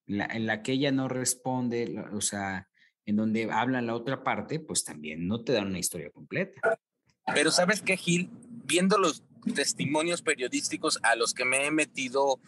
en 0.06 0.46
la 0.46 0.62
que 0.62 0.72
ella 0.72 0.92
no 0.92 1.08
responde, 1.08 2.04
o 2.12 2.20
sea, 2.20 2.68
en 3.06 3.16
donde 3.16 3.50
habla 3.50 3.82
la 3.82 3.94
otra 3.94 4.22
parte, 4.22 4.60
pues 4.60 4.84
también 4.84 5.26
no 5.26 5.42
te 5.42 5.52
dan 5.52 5.68
una 5.68 5.78
historia 5.78 6.10
completa. 6.10 6.78
Pero 7.34 7.50
sabes 7.50 7.82
qué, 7.82 7.96
Gil, 7.96 8.30
viendo 8.48 8.98
los 8.98 9.24
testimonios 9.54 10.22
periodísticos 10.22 10.98
a 11.02 11.16
los 11.16 11.34
que 11.34 11.44
me 11.44 11.66
he 11.66 11.70
metido 11.70 12.40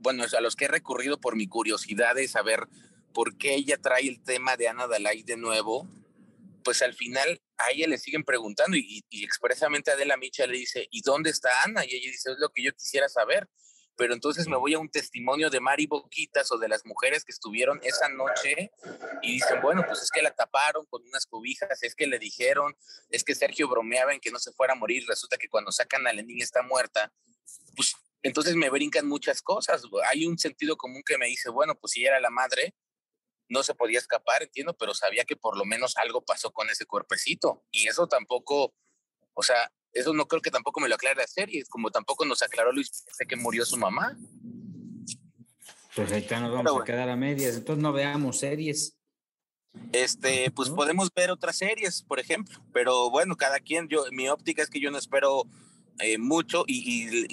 bueno, 0.00 0.24
a 0.36 0.40
los 0.40 0.56
que 0.56 0.66
he 0.66 0.68
recurrido 0.68 1.20
por 1.20 1.36
mi 1.36 1.46
curiosidad 1.46 2.14
de 2.14 2.28
saber 2.28 2.68
por 3.12 3.36
qué 3.36 3.54
ella 3.54 3.76
trae 3.78 4.08
el 4.08 4.22
tema 4.22 4.56
de 4.56 4.68
Ana 4.68 4.86
Dalai 4.86 5.22
de 5.22 5.36
nuevo, 5.36 5.88
pues 6.62 6.82
al 6.82 6.94
final 6.94 7.40
a 7.58 7.70
ella 7.70 7.88
le 7.88 7.98
siguen 7.98 8.24
preguntando 8.24 8.76
y, 8.76 9.04
expresamente 9.10 9.90
Adela 9.90 10.16
Micha 10.16 10.46
le 10.46 10.58
dice, 10.58 10.88
¿y 10.90 11.02
dónde 11.02 11.30
está 11.30 11.62
Ana? 11.64 11.84
Y 11.84 11.94
ella 11.94 12.10
dice, 12.10 12.32
es 12.32 12.38
lo 12.38 12.50
que 12.50 12.62
yo 12.62 12.72
quisiera 12.72 13.08
saber. 13.08 13.48
Pero 13.96 14.14
entonces 14.14 14.48
me 14.48 14.56
voy 14.56 14.72
a 14.72 14.78
un 14.78 14.88
testimonio 14.88 15.50
de 15.50 15.60
Mari 15.60 15.86
Boquitas 15.86 16.50
o 16.52 16.58
de 16.58 16.68
las 16.68 16.86
mujeres 16.86 17.22
que 17.22 17.32
estuvieron 17.32 17.80
esa 17.82 18.08
noche 18.08 18.70
y 19.20 19.32
dicen, 19.32 19.60
bueno, 19.60 19.84
pues 19.86 20.00
es 20.00 20.10
que 20.10 20.22
la 20.22 20.30
taparon 20.30 20.86
con 20.86 21.02
unas 21.02 21.26
cobijas, 21.26 21.82
es 21.82 21.94
que 21.94 22.06
le 22.06 22.18
dijeron, 22.18 22.74
es 23.10 23.24
que 23.24 23.34
Sergio 23.34 23.68
bromeaba 23.68 24.14
en 24.14 24.20
que 24.20 24.30
no 24.30 24.38
se 24.38 24.52
fuera 24.52 24.72
a 24.72 24.76
morir, 24.76 25.04
resulta 25.06 25.36
que 25.36 25.50
cuando 25.50 25.70
sacan 25.70 26.06
a 26.06 26.14
la 26.14 26.22
niña 26.22 26.44
está 26.44 26.62
muerta. 26.62 27.12
Pues 27.76 27.94
entonces 28.22 28.54
me 28.56 28.70
brincan 28.70 29.06
muchas 29.06 29.42
cosas. 29.42 29.82
Hay 30.10 30.26
un 30.26 30.38
sentido 30.38 30.76
común 30.76 31.02
que 31.04 31.18
me 31.18 31.26
dice, 31.26 31.50
bueno, 31.50 31.74
pues 31.74 31.92
si 31.92 32.04
era 32.04 32.20
la 32.20 32.30
madre, 32.30 32.74
no 33.48 33.62
se 33.62 33.74
podía 33.74 33.98
escapar, 33.98 34.42
entiendo, 34.42 34.76
pero 34.76 34.94
sabía 34.94 35.24
que 35.24 35.36
por 35.36 35.56
lo 35.56 35.64
menos 35.64 35.96
algo 35.96 36.22
pasó 36.24 36.52
con 36.52 36.70
ese 36.70 36.86
cuerpecito. 36.86 37.64
Y 37.70 37.88
eso 37.88 38.06
tampoco, 38.06 38.74
o 39.34 39.42
sea, 39.42 39.72
eso 39.92 40.12
no 40.14 40.26
creo 40.26 40.40
que 40.40 40.50
tampoco 40.50 40.80
me 40.80 40.88
lo 40.88 40.94
aclare 40.94 41.16
la 41.16 41.26
serie, 41.26 41.64
como 41.68 41.90
tampoco 41.90 42.24
nos 42.24 42.42
aclaró 42.42 42.72
Luis 42.72 43.04
sé 43.12 43.26
que 43.26 43.36
murió 43.36 43.64
su 43.64 43.76
mamá. 43.76 44.16
Pues 45.96 46.12
ahí 46.12 46.26
nos 46.30 46.52
vamos 46.52 46.82
a 46.82 46.84
quedar 46.84 47.08
a 47.08 47.16
medias, 47.16 47.56
entonces 47.56 47.82
no 47.82 47.92
veamos 47.92 48.38
series. 48.38 48.96
Este, 49.92 50.50
pues 50.50 50.68
podemos 50.70 51.12
ver 51.14 51.30
otras 51.30 51.56
series, 51.56 52.02
por 52.02 52.20
ejemplo, 52.20 52.58
pero 52.72 53.10
bueno, 53.10 53.36
cada 53.36 53.60
quien, 53.60 53.88
yo, 53.88 54.04
mi 54.12 54.28
óptica 54.28 54.62
es 54.62 54.70
que 54.70 54.80
yo 54.80 54.90
no 54.90 54.98
espero 54.98 55.44
eh, 56.02 56.18
mucho 56.18 56.64
y, 56.66 57.26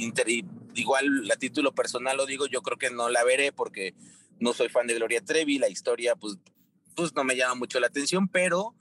igual 0.75 1.29
a 1.31 1.35
título 1.35 1.73
personal 1.73 2.17
lo 2.17 2.25
digo, 2.25 2.47
yo 2.47 2.61
creo 2.61 2.77
que 2.77 2.89
no 2.89 3.09
la 3.09 3.23
veré 3.23 3.51
porque 3.51 3.93
no 4.39 4.53
soy 4.53 4.69
fan 4.69 4.87
de 4.87 4.95
Gloria 4.95 5.23
Trevi, 5.23 5.57
la 5.57 5.69
historia 5.69 6.15
pues, 6.15 6.37
pues 6.95 7.13
no 7.15 7.23
me 7.23 7.35
llama 7.35 7.55
mucho 7.55 7.79
la 7.79 7.87
atención, 7.87 8.27
pero 8.27 8.75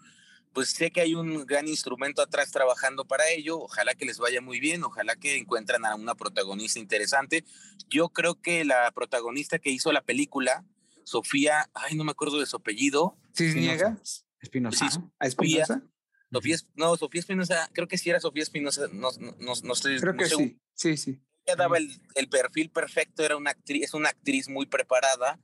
pues 0.57 0.71
sé 0.71 0.91
que 0.91 1.03
hay 1.03 1.15
un 1.15 1.45
gran 1.45 1.69
instrumento 1.69 2.23
atrás 2.23 2.51
trabajando 2.51 3.05
para 3.05 3.29
ello, 3.29 3.59
ojalá 3.59 3.95
que 3.95 4.07
les 4.07 4.19
vaya 4.19 4.41
muy 4.41 4.59
bien, 4.59 4.83
ojalá 4.85 5.15
que 5.15 5.37
encuentren 5.37 5.85
a 5.85 5.95
una 5.95 6.15
protagonista 6.15 6.79
interesante. 6.79 7.45
Yo 7.91 8.09
creo 8.09 8.41
que 8.41 8.65
la 8.65 8.91
protagonista 8.93 9.59
que 9.59 9.69
hizo 9.69 9.93
la 9.93 10.01
película, 10.01 10.65
Sofía, 11.05 11.69
ay, 11.75 11.95
no 11.95 12.05
me 12.05 12.13
acuerdo 12.13 12.41
de 12.41 12.47
su 12.47 12.57
apellido. 12.57 13.19
¿Sí, 13.33 13.53
niega? 13.55 13.99
Espinosa. 14.41 14.91
Sí, 14.91 14.99
Espinosa. 15.21 15.83
Sofía, 16.33 16.57
no, 16.75 16.97
Sofía 16.97 17.21
Espinosa, 17.21 17.71
creo 17.73 17.89
que 17.89 17.99
sí 17.99 18.11
era 18.11 18.21
Sofía 18.21 18.43
Espinosa, 18.43 18.89
no, 18.93 19.11
no, 19.19 19.53
no, 19.63 19.73
estoy 19.73 20.01
Creo 20.01 20.17
que 20.17 20.27
sí, 20.27 20.59
sí, 20.75 20.97
sí. 20.97 21.21
Ella 21.45 21.57
daba 21.57 21.79
el, 21.79 21.89
el, 22.17 22.29
perfil 22.29 22.71
perfecto, 22.71 23.25
era 23.25 23.37
una 23.37 23.51
actriz, 23.51 23.85
es 23.85 23.95
una 23.95 24.09
actriz 24.09 24.49
muy 24.49 24.67
preparada. 24.67 25.39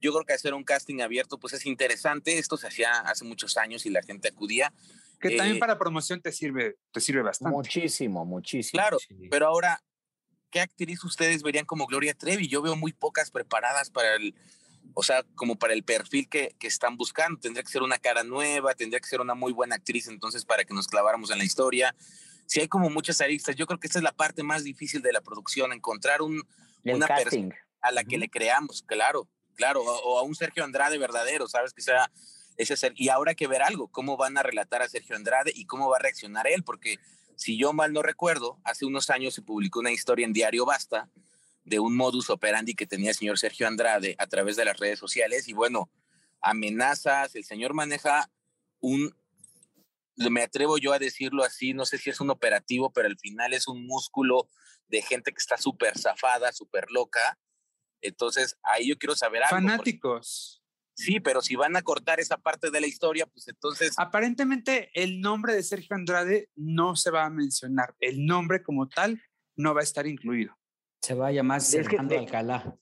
Yo 0.00 0.12
creo 0.12 0.24
que 0.24 0.32
hacer 0.32 0.54
un 0.54 0.64
casting 0.64 1.00
abierto, 1.00 1.38
pues 1.38 1.52
es 1.52 1.66
interesante. 1.66 2.38
Esto 2.38 2.56
se 2.56 2.66
hacía 2.66 2.92
hace 3.00 3.24
muchos 3.24 3.56
años 3.56 3.84
y 3.84 3.90
la 3.90 4.02
gente 4.02 4.28
acudía. 4.28 4.72
Que 5.20 5.36
también 5.36 5.58
eh, 5.58 5.60
para 5.60 5.78
promoción 5.78 6.20
te 6.20 6.32
sirve, 6.32 6.76
te 6.90 7.00
sirve 7.00 7.22
bastante. 7.22 7.54
Muchísimo, 7.54 8.24
muchísimo. 8.24 8.80
Claro, 8.80 8.98
pero 9.30 9.46
ahora, 9.46 9.84
¿qué 10.50 10.60
actriz 10.60 11.04
ustedes 11.04 11.42
verían 11.44 11.66
como 11.66 11.86
Gloria 11.86 12.14
Trevi? 12.14 12.48
Yo 12.48 12.62
veo 12.62 12.74
muy 12.74 12.92
pocas 12.92 13.30
preparadas 13.30 13.90
para 13.90 14.16
el, 14.16 14.34
o 14.94 15.02
sea, 15.02 15.24
como 15.34 15.56
para 15.56 15.72
el 15.72 15.84
perfil 15.84 16.28
que, 16.28 16.54
que, 16.58 16.66
están 16.66 16.96
buscando. 16.96 17.40
Tendría 17.40 17.62
que 17.62 17.70
ser 17.70 17.82
una 17.82 17.98
cara 17.98 18.24
nueva, 18.24 18.74
tendría 18.74 19.00
que 19.00 19.08
ser 19.08 19.20
una 19.20 19.34
muy 19.34 19.52
buena 19.52 19.76
actriz, 19.76 20.08
entonces, 20.08 20.44
para 20.44 20.64
que 20.64 20.74
nos 20.74 20.86
claváramos 20.86 21.30
en 21.30 21.38
la 21.38 21.44
historia. 21.44 21.94
Si 22.46 22.60
hay 22.60 22.68
como 22.68 22.90
muchas 22.90 23.20
aristas, 23.20 23.56
yo 23.56 23.66
creo 23.66 23.80
que 23.80 23.86
esta 23.86 23.98
es 23.98 24.02
la 24.02 24.12
parte 24.12 24.42
más 24.42 24.64
difícil 24.64 25.00
de 25.02 25.12
la 25.12 25.20
producción, 25.20 25.72
encontrar 25.72 26.22
un, 26.22 26.42
una 26.84 27.06
persona 27.06 27.56
a 27.80 27.90
la 27.90 28.04
que 28.04 28.16
le 28.16 28.28
creamos, 28.28 28.82
claro, 28.82 29.28
claro, 29.54 29.82
o, 29.82 30.18
a 30.18 30.22
un 30.22 30.34
Sergio 30.34 30.64
Andrade 30.64 30.98
verdadero, 30.98 31.48
¿sabes? 31.48 31.72
Que 31.72 31.82
sea 31.82 32.10
ese 32.56 32.76
ser. 32.76 32.92
Y 32.96 33.08
ahora 33.08 33.30
hay 33.30 33.36
que 33.36 33.48
ver 33.48 33.62
algo, 33.62 33.88
cómo 33.88 34.16
van 34.16 34.38
a 34.38 34.42
relatar 34.42 34.82
a 34.82 34.88
Sergio 34.88 35.16
Andrade 35.16 35.52
y 35.54 35.66
cómo 35.66 35.88
va 35.88 35.96
a 35.96 36.00
reaccionar 36.00 36.46
él, 36.46 36.62
porque 36.62 36.98
si 37.36 37.58
yo 37.58 37.72
mal 37.72 37.92
no 37.92 38.02
recuerdo, 38.02 38.60
hace 38.64 38.84
unos 38.84 39.10
años 39.10 39.34
se 39.34 39.42
publicó 39.42 39.80
una 39.80 39.90
historia 39.90 40.24
en 40.26 40.32
Diario 40.32 40.64
Basta 40.64 41.08
de 41.64 41.78
un 41.78 41.96
modus 41.96 42.30
operandi 42.30 42.74
que 42.74 42.86
tenía 42.86 43.10
el 43.10 43.16
señor 43.16 43.38
Sergio 43.38 43.66
Andrade 43.66 44.16
a 44.18 44.26
través 44.26 44.56
de 44.56 44.64
las 44.64 44.78
redes 44.78 44.98
sociales 44.98 45.48
y 45.48 45.52
bueno, 45.52 45.90
amenazas, 46.40 47.34
el 47.36 47.44
señor 47.44 47.72
maneja 47.74 48.30
un, 48.80 49.14
me 50.16 50.42
atrevo 50.42 50.78
yo 50.78 50.92
a 50.92 50.98
decirlo 50.98 51.44
así, 51.44 51.72
no 51.72 51.84
sé 51.84 51.98
si 51.98 52.10
es 52.10 52.20
un 52.20 52.30
operativo, 52.30 52.92
pero 52.92 53.08
al 53.08 53.18
final 53.18 53.52
es 53.52 53.68
un 53.68 53.86
músculo 53.86 54.48
de 54.88 55.02
gente 55.02 55.32
que 55.32 55.38
está 55.38 55.56
súper 55.56 55.98
zafada, 55.98 56.52
súper 56.52 56.90
loca, 56.90 57.38
Entonces, 58.00 58.58
ahí 58.64 58.88
yo 58.88 58.98
quiero 58.98 59.14
saber 59.14 59.44
algo. 59.44 59.56
Fanáticos. 59.56 60.62
Sí, 60.94 61.20
pero 61.20 61.40
si 61.40 61.56
van 61.56 61.76
a 61.76 61.82
cortar 61.82 62.20
esa 62.20 62.36
parte 62.36 62.70
de 62.70 62.80
la 62.80 62.86
historia, 62.86 63.26
pues 63.26 63.48
entonces... 63.48 63.94
Aparentemente 63.96 64.90
el 64.92 65.20
nombre 65.20 65.54
de 65.54 65.62
Sergio 65.62 65.96
Andrade 65.96 66.50
no 66.54 66.96
se 66.96 67.10
va 67.10 67.24
a 67.24 67.30
mencionar. 67.30 67.94
El 68.00 68.26
nombre 68.26 68.62
como 68.62 68.88
tal 68.88 69.22
no 69.56 69.72
va 69.72 69.80
a 69.80 69.84
estar 69.84 70.06
incluido. 70.06 70.54
Se 71.02 71.14
va 71.14 71.28
a 71.28 71.32
llamar 71.32 71.60
Sergio 71.60 72.00
Alcalá. 72.00 72.76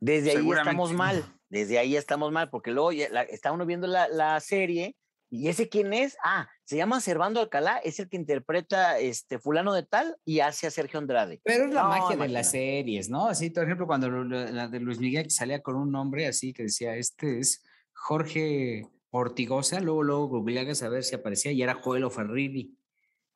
Desde 0.00 0.32
ahí 0.32 0.50
estamos 0.50 0.92
mal, 0.92 1.24
desde 1.48 1.78
ahí 1.78 1.96
estamos 1.96 2.32
mal, 2.32 2.50
porque 2.50 2.72
luego 2.72 2.90
está 2.90 3.52
uno 3.52 3.64
viendo 3.64 3.86
la, 3.86 4.08
la, 4.08 4.38
serie 4.40 4.96
y 5.30 5.48
ese 5.48 5.68
quién 5.68 5.94
es, 5.94 6.16
ah, 6.22 6.48
se 6.64 6.76
llama 6.76 7.00
Servando 7.00 7.40
Alcalá, 7.40 7.78
es 7.78 7.98
el 8.00 8.08
que 8.08 8.16
interpreta 8.16 8.98
este 8.98 9.38
fulano 9.38 9.72
de 9.72 9.84
tal 9.84 10.16
y 10.24 10.40
hace 10.40 10.66
a 10.66 10.70
Sergio 10.70 10.98
Andrade. 10.98 11.40
Pero 11.42 11.66
es 11.66 11.72
la 11.72 11.84
magia 11.84 12.16
de 12.16 12.28
las 12.28 12.50
series, 12.50 13.08
¿no? 13.08 13.28
Así, 13.28 13.50
por 13.50 13.64
ejemplo, 13.64 13.86
cuando 13.86 14.10
la 14.10 14.68
de 14.68 14.80
Luis 14.80 14.98
Miguel 14.98 15.30
salía 15.30 15.62
con 15.62 15.76
un 15.76 15.90
nombre 15.90 16.26
así 16.26 16.52
que 16.52 16.64
decía, 16.64 16.96
este 16.96 17.38
es 17.38 17.64
Jorge 17.94 18.86
Ortigosa, 19.10 19.80
luego 19.80 20.02
luego 20.02 20.28
googleagas 20.28 20.82
a 20.82 20.88
ver 20.88 21.04
si 21.04 21.14
aparecía 21.14 21.52
y 21.52 21.62
era 21.62 21.74
Joel 21.74 22.10
Ferrini. 22.10 22.76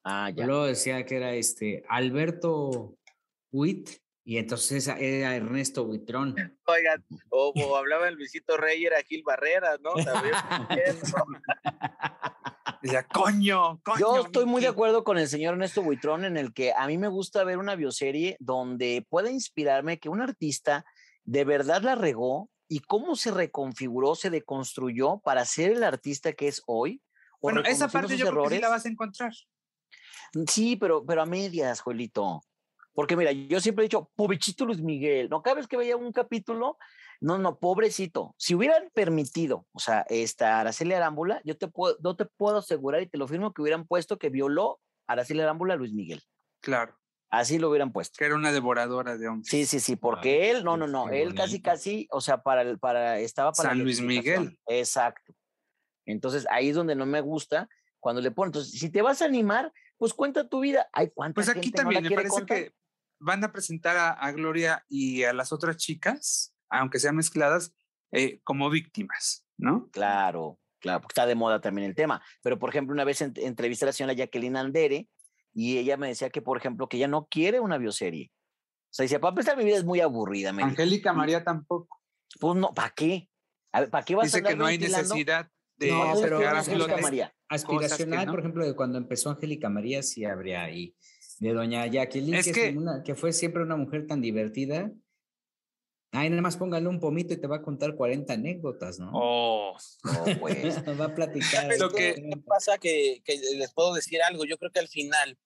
Ah, 0.05 0.31
ya. 0.31 0.45
Luego 0.45 0.67
decía 0.67 1.05
que 1.07 1.17
era 1.17 1.35
este 1.35 1.85
Alberto 1.89 2.99
Witt 3.53 3.91
y 4.29 4.37
entonces 4.37 4.87
era 4.87 5.35
Ernesto 5.35 5.87
Buitrón. 5.87 6.37
Oigan, 6.67 7.03
o, 7.31 7.77
hablaba 7.79 8.09
el 8.09 8.17
Luisito 8.17 8.59
Rey, 8.59 8.85
era 8.85 9.03
Gil 9.03 9.23
Barrera, 9.25 9.79
¿no? 9.81 9.95
Decía, 12.83 13.05
coño, 13.05 13.81
coño. 13.83 13.99
Yo 13.99 14.27
estoy 14.27 14.45
muy 14.45 14.61
de 14.61 14.69
acuerdo 14.69 15.03
con 15.03 15.17
el 15.17 15.29
señor 15.29 15.55
Ernesto 15.55 15.81
Buitrón 15.81 16.27
en 16.27 16.37
el 16.37 16.53
que 16.53 16.75
a 16.75 16.87
mí 16.87 16.99
me 16.99 17.09
gusta 17.09 17.43
ver 17.43 17.57
una 17.57 17.75
bioserie 17.75 18.37
donde 18.39 19.07
pueda 19.09 19.31
inspirarme 19.31 19.99
que 19.99 20.11
un 20.11 20.21
artista 20.21 20.85
de 21.25 21.47
verdad 21.47 21.81
la 21.81 21.95
regó 21.95 22.51
y 22.69 22.81
cómo 22.81 23.17
se 23.17 23.31
reconfiguró, 23.31 24.15
se 24.15 24.29
deconstruyó 24.29 25.23
para 25.25 25.47
ser 25.47 25.73
el 25.73 25.83
artista 25.83 26.35
que 26.35 26.49
es 26.49 26.63
hoy. 26.67 27.01
Bueno, 27.41 27.63
esa 27.63 27.89
parte 27.89 28.19
yo 28.19 28.29
creo 28.29 28.45
que 28.45 28.57
sí 28.57 28.61
la 28.61 28.69
vas 28.69 28.85
a 28.85 28.91
encontrar. 28.91 29.33
Sí, 30.47 30.77
pero, 30.77 31.07
pero 31.07 31.23
a 31.23 31.27
medias, 31.27 31.81
Joelito. 31.81 32.43
Porque 32.99 33.17
mira, 33.17 33.31
yo 33.31 33.61
siempre 33.61 33.85
he 33.85 33.87
dicho, 33.87 34.11
pobrecito 34.17 34.67
Luis 34.67 34.81
Miguel, 34.81 35.29
¿no? 35.31 35.41
Cada 35.41 35.55
vez 35.55 35.69
que 35.69 35.77
veía 35.77 35.97
un 35.97 36.11
capítulo, 36.11 36.79
no, 37.21 37.39
no, 37.39 37.61
pobrecito. 37.61 38.35
Si 38.39 38.57
hubieran 38.57 38.91
permitido, 38.93 39.69
o 39.71 39.79
sea, 39.79 40.05
esta 40.09 40.59
Araceli 40.59 40.95
Arámbula, 40.95 41.41
yo 41.45 41.57
te 41.57 41.69
puedo, 41.69 41.97
no 42.03 42.17
te 42.17 42.25
puedo 42.25 42.57
asegurar 42.57 43.01
y 43.01 43.07
te 43.07 43.17
lo 43.17 43.29
firmo 43.29 43.55
que 43.55 43.63
hubieran 43.63 43.87
puesto 43.87 44.19
que 44.19 44.31
violó 44.31 44.81
Araceli 45.07 45.43
Arámbula 45.43 45.75
a 45.75 45.77
Luis 45.77 45.93
Miguel. 45.93 46.25
Claro. 46.61 46.99
Así 47.31 47.61
lo 47.61 47.71
hubieran 47.71 47.93
puesto. 47.93 48.17
Que 48.19 48.25
era 48.25 48.35
una 48.35 48.51
devoradora 48.51 49.17
de 49.17 49.29
hombres. 49.29 49.49
Sí, 49.49 49.65
sí, 49.65 49.79
sí, 49.79 49.95
porque 49.95 50.51
él, 50.51 50.65
no, 50.65 50.77
no, 50.77 50.89
no, 50.89 51.09
él 51.11 51.37
casi, 51.37 51.63
casi, 51.63 52.09
o 52.11 52.21
sea, 52.21 52.43
para, 52.43 52.63
el, 52.63 52.81
para, 52.81 53.21
estaba 53.21 53.53
para. 53.53 53.69
San 53.69 53.79
Luis 53.79 54.01
Miguel. 54.01 54.59
Exacto. 54.67 55.33
Entonces 56.05 56.49
ahí 56.51 56.71
es 56.71 56.75
donde 56.75 56.97
no 56.97 57.07
me 57.07 57.21
gusta 57.21 57.69
cuando 58.01 58.21
le 58.21 58.33
ponen. 58.33 58.49
Entonces, 58.49 58.73
si 58.73 58.91
te 58.91 59.03
vas 59.03 59.23
a 59.23 59.27
animar, 59.27 59.73
pues 59.99 60.15
cuenta 60.15 60.49
tu 60.49 60.59
vida. 60.59 60.89
Hay 60.93 61.11
cuánta 61.11 61.35
Pues 61.37 61.49
aquí 61.49 61.71
también 61.71 62.03
me 62.03 62.11
parece 62.11 62.45
que 62.45 62.73
van 63.21 63.45
a 63.45 63.53
presentar 63.53 63.97
a, 63.97 64.33
Gloria 64.33 64.85
y 64.89 65.25
a 65.25 65.33
las 65.33 65.53
otras 65.53 65.77
chicas, 65.77 66.55
aunque 66.69 66.99
sean 66.99 67.17
mezcladas, 67.17 67.75
eh, 68.13 68.41
como 68.45 68.71
víctimas, 68.71 69.47
¿no? 69.57 69.89
Claro, 69.91 70.59
claro, 70.81 71.01
porque 71.01 71.13
está 71.13 71.27
de 71.27 71.35
moda 71.35 71.61
también 71.61 71.89
el 71.89 71.95
tema. 71.95 72.23
Pero, 72.43 72.59
por 72.59 72.71
ejemplo, 72.71 72.95
una 72.95 73.05
vez 73.05 73.21
entrevisté 73.21 73.85
a 73.85 73.87
la 73.87 73.93
señora 73.93 74.15
Jacqueline 74.15 74.57
Andere 74.57 75.09
y 75.53 75.79
ella 75.79 75.97
me 75.97 76.09
decía 76.09 76.31
que, 76.31 76.43
por 76.43 76.57
ejemplo, 76.57 76.89
que 76.89 76.97
ella 76.97 77.09
no 77.09 77.27
quiere 77.27 77.61
una 77.61 77.79
bioserie. 77.79 78.31
O 78.31 78.95
sea, 78.95 79.03
dice, 79.03 79.19
para 79.19 79.31
empezar, 79.31 79.57
mi 79.57 79.65
vida 79.65 79.77
es 79.77 79.85
muy 79.85 80.01
aburrida. 80.01 80.51
Angélica 80.51 81.13
María 81.13 81.45
tampoco. 81.45 82.01
Pues 82.41 82.57
no, 82.57 82.73
¿para 82.73 82.91
qué? 82.91 83.29
¿para 83.71 84.05
qué 84.05 84.15
vas 84.15 84.27
Dice 84.27 84.39
a 84.39 84.43
que 84.43 84.57
no 84.57 84.67
hay 84.67 84.79
necesidad 84.79 85.51
de 85.77 85.91
no, 85.91 86.15
pero 86.21 86.41
María. 87.03 87.35
Aspiracional, 87.49 88.27
por 88.27 88.41
ejemplo, 88.41 88.67
de 88.67 88.75
cuando 88.75 88.99
empezó 88.99 89.31
Angélica 89.31 89.69
María, 89.69 90.03
sí 90.03 90.25
habría 90.25 90.63
ahí 90.63 90.95
de 91.39 91.53
doña 91.53 91.87
Jacqueline, 91.87 92.43
que, 92.43 93.03
que, 93.05 93.15
fue 93.15 93.33
siempre 93.33 93.63
una 93.63 93.77
mujer 93.77 94.07
tan 94.07 94.21
divertida. 94.21 94.91
Ay, 96.11 96.31
nada 96.31 96.43
más 96.43 96.57
póngale 96.57 96.89
un 96.89 97.01
pomito 97.01 97.35
y 97.35 97.37
te 97.37 97.47
va 97.47 97.57
a 97.57 97.63
contar 97.63 97.95
40 97.95 98.33
anécdotas, 98.33 98.99
¿no? 98.99 99.11
Oh, 99.13 99.77
oh 99.77 100.25
pues. 100.41 100.79
va 100.99 101.07
a 101.07 101.15
platicar. 101.15 101.69
Lo 101.79 101.91
que 101.91 102.31
pasa 102.47 102.79
que, 102.79 103.23
que, 103.25 103.39
les 103.57 103.73
puedo 103.73 103.95
decir 103.95 104.23
algo, 104.23 104.45
yo 104.45 104.57
creo 104.59 104.71
que 104.73 104.81
al 104.81 104.89
final 104.89 105.39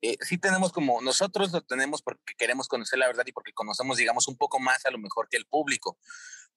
eh, 0.00 0.16
sí 0.20 0.38
tenemos 0.38 0.72
como, 0.72 1.00
nosotros 1.02 1.52
lo 1.52 1.60
tenemos 1.60 2.02
porque 2.02 2.34
queremos 2.38 2.68
conocer 2.68 2.98
la 2.98 3.06
verdad 3.06 3.24
y 3.26 3.32
porque 3.32 3.52
conocemos, 3.52 3.98
digamos, 3.98 4.28
un 4.28 4.36
poco 4.36 4.58
más 4.58 4.86
a 4.86 4.90
lo 4.90 4.98
mejor 4.98 5.28
que 5.28 5.36
el 5.36 5.46
público. 5.46 5.98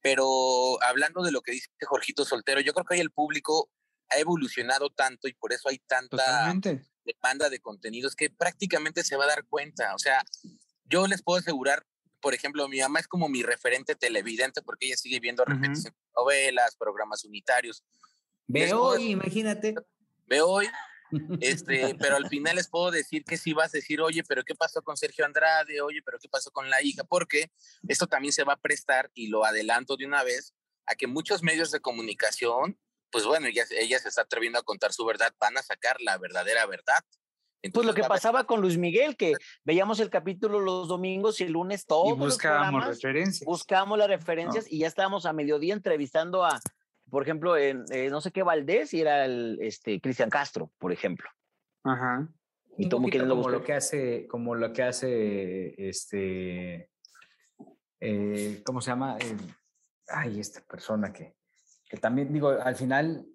Pero 0.02 0.82
hablando 0.82 1.22
de 1.22 1.32
lo 1.32 1.41
que 1.41 1.52
dice 1.52 1.70
Jorgito 1.82 2.26
Soltero, 2.26 2.62
yo 2.62 2.74
creo 2.74 2.86
que 2.86 2.96
hoy 2.96 3.02
el 3.02 3.12
público 3.12 3.70
ha 4.10 4.17
evolucionado 4.17 4.89
tanto 4.89 5.28
y 5.28 5.34
por 5.34 5.54
eso 5.54 5.70
hay 5.70 5.78
tanta... 5.80 6.17
Totalmente 6.17 6.90
demanda 7.06 7.50
de 7.50 7.60
contenidos 7.60 8.16
que 8.16 8.30
prácticamente 8.30 9.04
se 9.04 9.16
va 9.16 9.26
a 9.26 9.28
dar 9.28 9.46
cuenta. 9.46 9.94
O 9.96 10.00
sea, 10.00 10.24
yo 10.86 11.08
les 11.08 11.22
puedo 11.22 11.40
asegurar, 11.40 11.86
por 12.20 12.34
ejemplo, 12.34 12.68
mi 12.68 12.80
mamá 12.80 13.00
es 13.00 13.08
como 13.08 13.30
mi 13.30 13.44
referente 13.44 13.96
televidente 13.96 14.62
porque 14.62 14.88
ella 14.88 14.98
sigue 14.98 15.20
viendo 15.20 15.44
novelas, 16.16 16.76
programas 16.76 17.24
unitarios. 17.24 17.84
Veo 18.48 18.82
hoy, 18.82 19.12
imagínate. 19.12 19.76
Veo 20.28 20.48
hoy. 20.48 20.68
Este, 21.42 21.94
pero 22.00 22.16
al 22.16 22.30
final 22.30 22.56
les 22.56 22.70
puedo 22.70 22.90
decir 22.90 23.26
que 23.26 23.38
si 23.38 23.52
vas 23.52 23.74
a 23.74 23.78
decir, 23.78 24.00
oye, 24.00 24.24
pero 24.24 24.44
¿qué 24.44 24.56
pasó 24.56 24.82
con 24.82 24.96
Sergio 24.96 25.26
Andrade? 25.26 25.82
Oye, 25.82 26.02
pero 26.06 26.18
¿qué 26.20 26.30
pasó 26.30 26.52
con 26.52 26.70
la 26.70 26.82
hija? 26.82 27.04
Porque 27.04 27.52
esto 27.90 28.08
también 28.08 28.32
se 28.32 28.46
va 28.46 28.54
a 28.54 28.60
prestar, 28.62 29.12
y 29.14 29.28
lo 29.28 29.44
adelanto 29.44 29.98
de 29.98 30.06
una 30.06 30.24
vez, 30.24 30.54
a 30.86 30.96
que 30.96 31.08
muchos 31.08 31.44
medios 31.44 31.70
de 31.72 31.82
comunicación 31.82 32.80
pues 33.12 33.26
bueno, 33.26 33.47
ella, 33.47 33.63
ella 33.71 34.00
se 34.00 34.10
está 34.10 34.21
atreviendo 34.21 34.60
a 34.60 34.63
contar 34.63 34.93
su 34.93 35.06
verdad, 35.06 35.34
van 35.39 35.58
a 35.58 35.62
sacar 35.62 35.97
la 36.02 36.17
verdadera 36.17 36.65
verdad. 36.65 37.00
pues 37.74 37.86
lo 37.86 37.93
que 37.93 38.04
pasaba 38.04 38.45
con 38.45 38.62
Luis 38.62 38.78
Miguel, 38.78 39.17
que 39.17 39.34
veíamos 39.63 40.00
el 40.00 40.10
capítulo 40.10 40.60
los 40.60 40.88
domingos 40.88 41.41
y 41.41 41.45
el 41.45 41.54
lunes 41.54 41.86
todos. 41.86 42.17
Y 42.17 42.19
buscábamos 42.19 42.86
referencias. 42.86 43.45
Buscábamos 43.45 43.97
las 43.97 44.08
referencias 44.08 44.71
y 44.71 44.80
ya 44.80 44.88
estábamos 44.88 45.26
a 45.26 45.34
mediodía 45.34 45.74
entrevistando 45.74 46.45
a, 46.45 46.60
por 47.10 47.24
ejemplo, 47.24 47.58
en 47.58 47.84
eh, 47.91 48.10
no 48.10 48.21
sé 48.21 48.32
qué 48.32 48.43
Valdés 48.43 48.93
y 48.93 49.02
era 49.02 49.26
el 49.26 49.60
este, 49.62 50.00
Cristian 50.00 50.30
Castro, 50.30 50.71
por 50.78 50.91
ejemplo. 50.91 51.30
Ajá. 51.84 52.28
Y 52.78 52.88
todo 52.88 53.02
como 53.02 53.50
lo 53.50 53.63
que 53.63 53.74
hace, 53.74 54.28
como 54.28 54.56
lo 54.56 54.71
que 54.71 54.84
hace 54.84 55.89
este, 55.89 56.89
eh, 58.00 58.62
¿cómo 58.65 58.82
se 58.82 58.91
llama? 58.91 59.17
Eh, 59.19 59.38
ay, 60.08 60.39
esta 60.39 60.62
persona 60.62 61.12
que 61.12 61.36
que 61.91 61.97
también 61.97 62.32
digo, 62.32 62.51
al 62.51 62.77
final, 62.77 63.27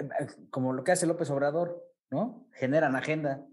eh, 0.00 0.02
eh, 0.02 0.26
como 0.50 0.72
lo 0.72 0.82
que 0.82 0.90
hace 0.90 1.06
López 1.06 1.30
Obrador, 1.30 1.80
¿no? 2.10 2.48
Generan 2.54 2.96
agenda. 2.96 3.46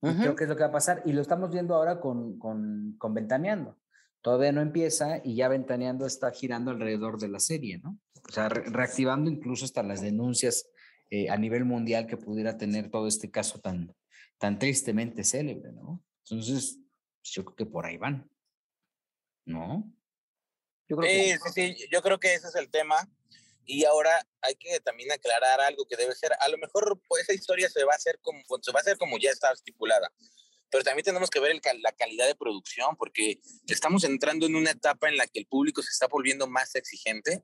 creo 0.00 0.34
que 0.34 0.44
es 0.44 0.48
lo 0.48 0.56
que 0.56 0.62
va 0.62 0.70
a 0.70 0.72
pasar. 0.72 1.02
Y 1.04 1.12
lo 1.12 1.20
estamos 1.20 1.50
viendo 1.50 1.74
ahora 1.74 2.00
con, 2.00 2.38
con, 2.38 2.96
con, 2.96 3.12
Ventaneando. 3.12 3.78
Todavía 4.22 4.52
no 4.52 4.62
empieza 4.62 5.20
y 5.22 5.36
ya 5.36 5.48
Ventaneando 5.48 6.06
está 6.06 6.30
girando 6.32 6.70
alrededor 6.70 7.18
de 7.18 7.28
la 7.28 7.38
serie, 7.38 7.78
¿no? 7.78 7.98
O 8.26 8.32
sea, 8.32 8.48
reactivando 8.48 9.30
incluso 9.30 9.66
hasta 9.66 9.82
las 9.82 10.00
denuncias 10.00 10.70
eh, 11.10 11.28
a 11.28 11.36
nivel 11.36 11.66
mundial 11.66 12.06
que 12.06 12.16
pudiera 12.16 12.56
tener 12.56 12.90
todo 12.90 13.06
este 13.06 13.30
caso 13.30 13.60
tan, 13.60 13.94
tan 14.38 14.58
tristemente 14.58 15.24
célebre, 15.24 15.72
¿no? 15.72 16.02
Entonces, 16.24 16.80
pues, 17.20 17.32
yo 17.32 17.44
creo 17.44 17.56
que 17.56 17.66
por 17.66 17.84
ahí 17.84 17.98
van, 17.98 18.30
¿no? 19.44 19.92
Yo 20.88 20.96
creo 20.96 21.10
sí, 21.10 21.16
que... 21.16 21.50
sí, 21.50 21.74
sí, 21.76 21.88
yo 21.92 22.00
creo 22.00 22.18
que 22.18 22.32
ese 22.32 22.48
es 22.48 22.54
el 22.54 22.70
tema. 22.70 22.96
Y 23.66 23.84
ahora 23.84 24.26
hay 24.42 24.54
que 24.54 24.80
también 24.80 25.10
aclarar 25.12 25.60
algo 25.60 25.86
que 25.86 25.96
debe 25.96 26.14
ser, 26.14 26.32
a 26.38 26.48
lo 26.48 26.56
mejor 26.58 27.00
pues, 27.08 27.24
esa 27.24 27.34
historia 27.34 27.68
se 27.68 27.84
va 27.84 27.92
a 27.92 27.96
hacer 27.96 28.18
como, 28.22 28.40
se 28.62 28.72
va 28.72 28.78
a 28.78 28.82
hacer 28.82 28.96
como 28.96 29.18
ya 29.18 29.30
está 29.30 29.52
estipulada, 29.52 30.12
pero 30.70 30.84
también 30.84 31.04
tenemos 31.04 31.30
que 31.30 31.40
ver 31.40 31.60
la 31.80 31.92
calidad 31.92 32.26
de 32.26 32.34
producción, 32.34 32.96
porque 32.96 33.40
estamos 33.66 34.04
entrando 34.04 34.46
en 34.46 34.56
una 34.56 34.70
etapa 34.70 35.08
en 35.08 35.16
la 35.16 35.26
que 35.26 35.40
el 35.40 35.46
público 35.46 35.82
se 35.82 35.90
está 35.90 36.06
volviendo 36.06 36.46
más 36.46 36.74
exigente, 36.76 37.42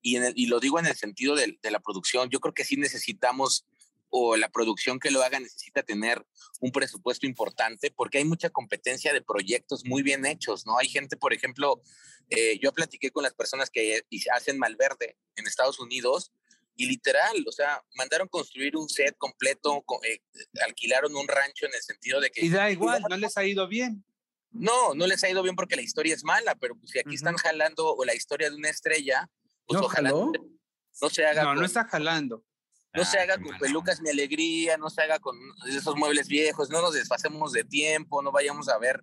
y, 0.00 0.16
en 0.16 0.32
y 0.36 0.46
lo 0.46 0.60
digo 0.60 0.78
en 0.78 0.86
el 0.86 0.96
sentido 0.96 1.34
de, 1.34 1.58
de 1.60 1.70
la 1.70 1.80
producción, 1.80 2.30
yo 2.30 2.40
creo 2.40 2.54
que 2.54 2.64
sí 2.64 2.76
necesitamos 2.76 3.66
o 4.10 4.36
la 4.36 4.48
producción 4.48 4.98
que 4.98 5.10
lo 5.10 5.22
haga 5.22 5.40
necesita 5.40 5.82
tener 5.82 6.24
un 6.60 6.72
presupuesto 6.72 7.26
importante 7.26 7.90
porque 7.90 8.18
hay 8.18 8.24
mucha 8.24 8.50
competencia 8.50 9.12
de 9.12 9.22
proyectos 9.22 9.84
muy 9.84 10.02
bien 10.02 10.26
hechos, 10.26 10.66
¿no? 10.66 10.78
Hay 10.78 10.88
gente, 10.88 11.16
por 11.16 11.32
ejemplo, 11.32 11.82
eh, 12.30 12.58
yo 12.60 12.72
platiqué 12.72 13.10
con 13.10 13.22
las 13.22 13.34
personas 13.34 13.70
que 13.70 14.02
hacen 14.34 14.58
Malverde 14.58 15.16
en 15.36 15.46
Estados 15.46 15.78
Unidos 15.78 16.32
y 16.76 16.86
literal, 16.86 17.44
o 17.46 17.52
sea, 17.52 17.82
mandaron 17.96 18.28
construir 18.28 18.76
un 18.76 18.88
set 18.88 19.16
completo, 19.18 19.84
eh, 20.04 20.20
alquilaron 20.64 21.14
un 21.16 21.26
rancho 21.26 21.66
en 21.66 21.74
el 21.74 21.82
sentido 21.82 22.20
de 22.20 22.30
que... 22.30 22.44
Y 22.44 22.50
da 22.50 22.70
igual, 22.70 23.02
no 23.08 23.16
les 23.16 23.36
ha 23.36 23.44
ido 23.44 23.66
bien. 23.66 24.04
No, 24.50 24.94
no 24.94 25.06
les 25.06 25.22
ha 25.24 25.28
ido 25.28 25.42
bien 25.42 25.56
porque 25.56 25.76
la 25.76 25.82
historia 25.82 26.14
es 26.14 26.24
mala, 26.24 26.54
pero 26.54 26.76
pues, 26.76 26.92
si 26.92 26.98
aquí 26.98 27.16
están 27.16 27.36
jalando 27.36 27.94
o 27.94 28.04
la 28.04 28.14
historia 28.14 28.48
de 28.48 28.56
una 28.56 28.70
estrella, 28.70 29.28
pues 29.66 29.80
¿No 29.80 29.86
ojalá 29.86 30.12
no 31.00 31.10
se 31.10 31.24
haga. 31.24 31.42
No, 31.44 31.54
no 31.54 31.64
está 31.64 31.84
jalando. 31.84 32.44
No 32.94 33.04
se 33.04 33.18
ah, 33.18 33.22
haga 33.22 33.38
con 33.38 33.56
pelucas 33.58 34.00
ni 34.00 34.10
alegría, 34.10 34.76
no 34.76 34.90
se 34.90 35.02
haga 35.02 35.18
con 35.18 35.36
esos 35.68 35.94
muebles 35.96 36.28
viejos, 36.28 36.70
no 36.70 36.80
nos 36.80 36.94
desfacemos 36.94 37.52
de 37.52 37.64
tiempo, 37.64 38.22
no 38.22 38.32
vayamos 38.32 38.68
a 38.68 38.78
ver 38.78 39.02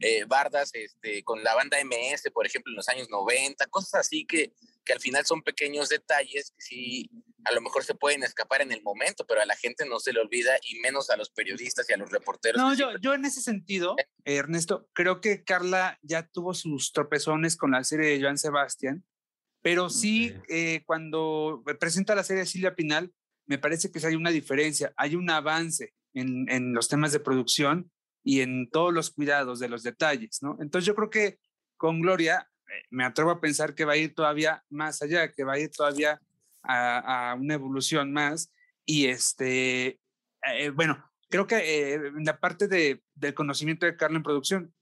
eh, 0.00 0.24
bardas 0.24 0.70
este, 0.74 1.22
con 1.22 1.42
la 1.42 1.54
banda 1.54 1.78
MS, 1.82 2.30
por 2.32 2.46
ejemplo, 2.46 2.72
en 2.72 2.76
los 2.76 2.88
años 2.88 3.08
90, 3.08 3.66
cosas 3.66 4.00
así 4.00 4.26
que, 4.26 4.52
que 4.84 4.92
al 4.92 5.00
final 5.00 5.24
son 5.24 5.42
pequeños 5.42 5.88
detalles 5.88 6.50
que 6.50 6.62
sí 6.62 7.10
a 7.44 7.52
lo 7.52 7.60
mejor 7.60 7.84
se 7.84 7.94
pueden 7.94 8.22
escapar 8.22 8.62
en 8.62 8.72
el 8.72 8.82
momento, 8.82 9.24
pero 9.26 9.40
a 9.40 9.46
la 9.46 9.56
gente 9.56 9.84
no 9.86 9.98
se 10.00 10.12
le 10.12 10.20
olvida 10.20 10.52
y 10.68 10.78
menos 10.80 11.10
a 11.10 11.16
los 11.16 11.30
periodistas 11.30 11.88
y 11.88 11.92
a 11.92 11.96
los 11.96 12.10
reporteros. 12.10 12.60
No, 12.60 12.74
yo, 12.74 12.96
yo 13.00 13.14
en 13.14 13.24
ese 13.24 13.40
sentido, 13.40 13.96
Ernesto, 14.24 14.88
creo 14.92 15.20
que 15.20 15.44
Carla 15.44 15.98
ya 16.02 16.26
tuvo 16.26 16.54
sus 16.54 16.92
tropezones 16.92 17.56
con 17.56 17.72
la 17.72 17.84
serie 17.84 18.10
de 18.10 18.22
Joan 18.22 18.38
Sebastián, 18.38 19.04
pero 19.60 19.90
sí 19.90 20.34
eh, 20.48 20.82
cuando 20.84 21.62
presenta 21.78 22.14
la 22.14 22.24
serie 22.24 22.42
de 22.42 22.48
Silvia 22.48 22.74
Pinal, 22.74 23.12
me 23.46 23.58
parece 23.58 23.90
que 23.90 24.04
hay 24.06 24.14
una 24.14 24.30
diferencia, 24.30 24.92
hay 24.96 25.16
un 25.16 25.28
avance 25.30 25.92
en, 26.14 26.48
en 26.50 26.74
los 26.74 26.88
temas 26.88 27.12
de 27.12 27.20
producción 27.20 27.90
y 28.24 28.40
en 28.40 28.70
todos 28.70 28.92
los 28.92 29.10
cuidados 29.10 29.58
de 29.58 29.68
los 29.68 29.82
detalles, 29.82 30.38
¿no? 30.42 30.56
Entonces 30.60 30.86
yo 30.86 30.94
creo 30.94 31.10
que 31.10 31.38
con 31.76 32.00
Gloria 32.00 32.48
eh, 32.68 32.86
me 32.90 33.04
atrevo 33.04 33.30
a 33.30 33.40
pensar 33.40 33.74
que 33.74 33.84
va 33.84 33.94
a 33.94 33.96
ir 33.96 34.14
todavía 34.14 34.62
más 34.70 35.02
allá, 35.02 35.32
que 35.32 35.44
va 35.44 35.54
a 35.54 35.58
ir 35.58 35.70
todavía 35.70 36.20
a, 36.62 37.36
una 37.38 37.54
evolución 37.54 38.12
más. 38.12 38.52
Y 38.84 39.06
este, 39.06 39.98
eh, 40.54 40.70
bueno, 40.70 41.04
creo 41.28 41.46
que 41.46 41.56
eh, 41.56 41.94
en 41.94 42.24
la 42.24 42.38
parte 42.38 42.68
de, 42.68 43.02
del 43.14 43.34
conocimiento 43.34 43.86
de 43.86 43.96
Carla 43.96 44.18
en 44.18 44.22
producción, 44.22 44.74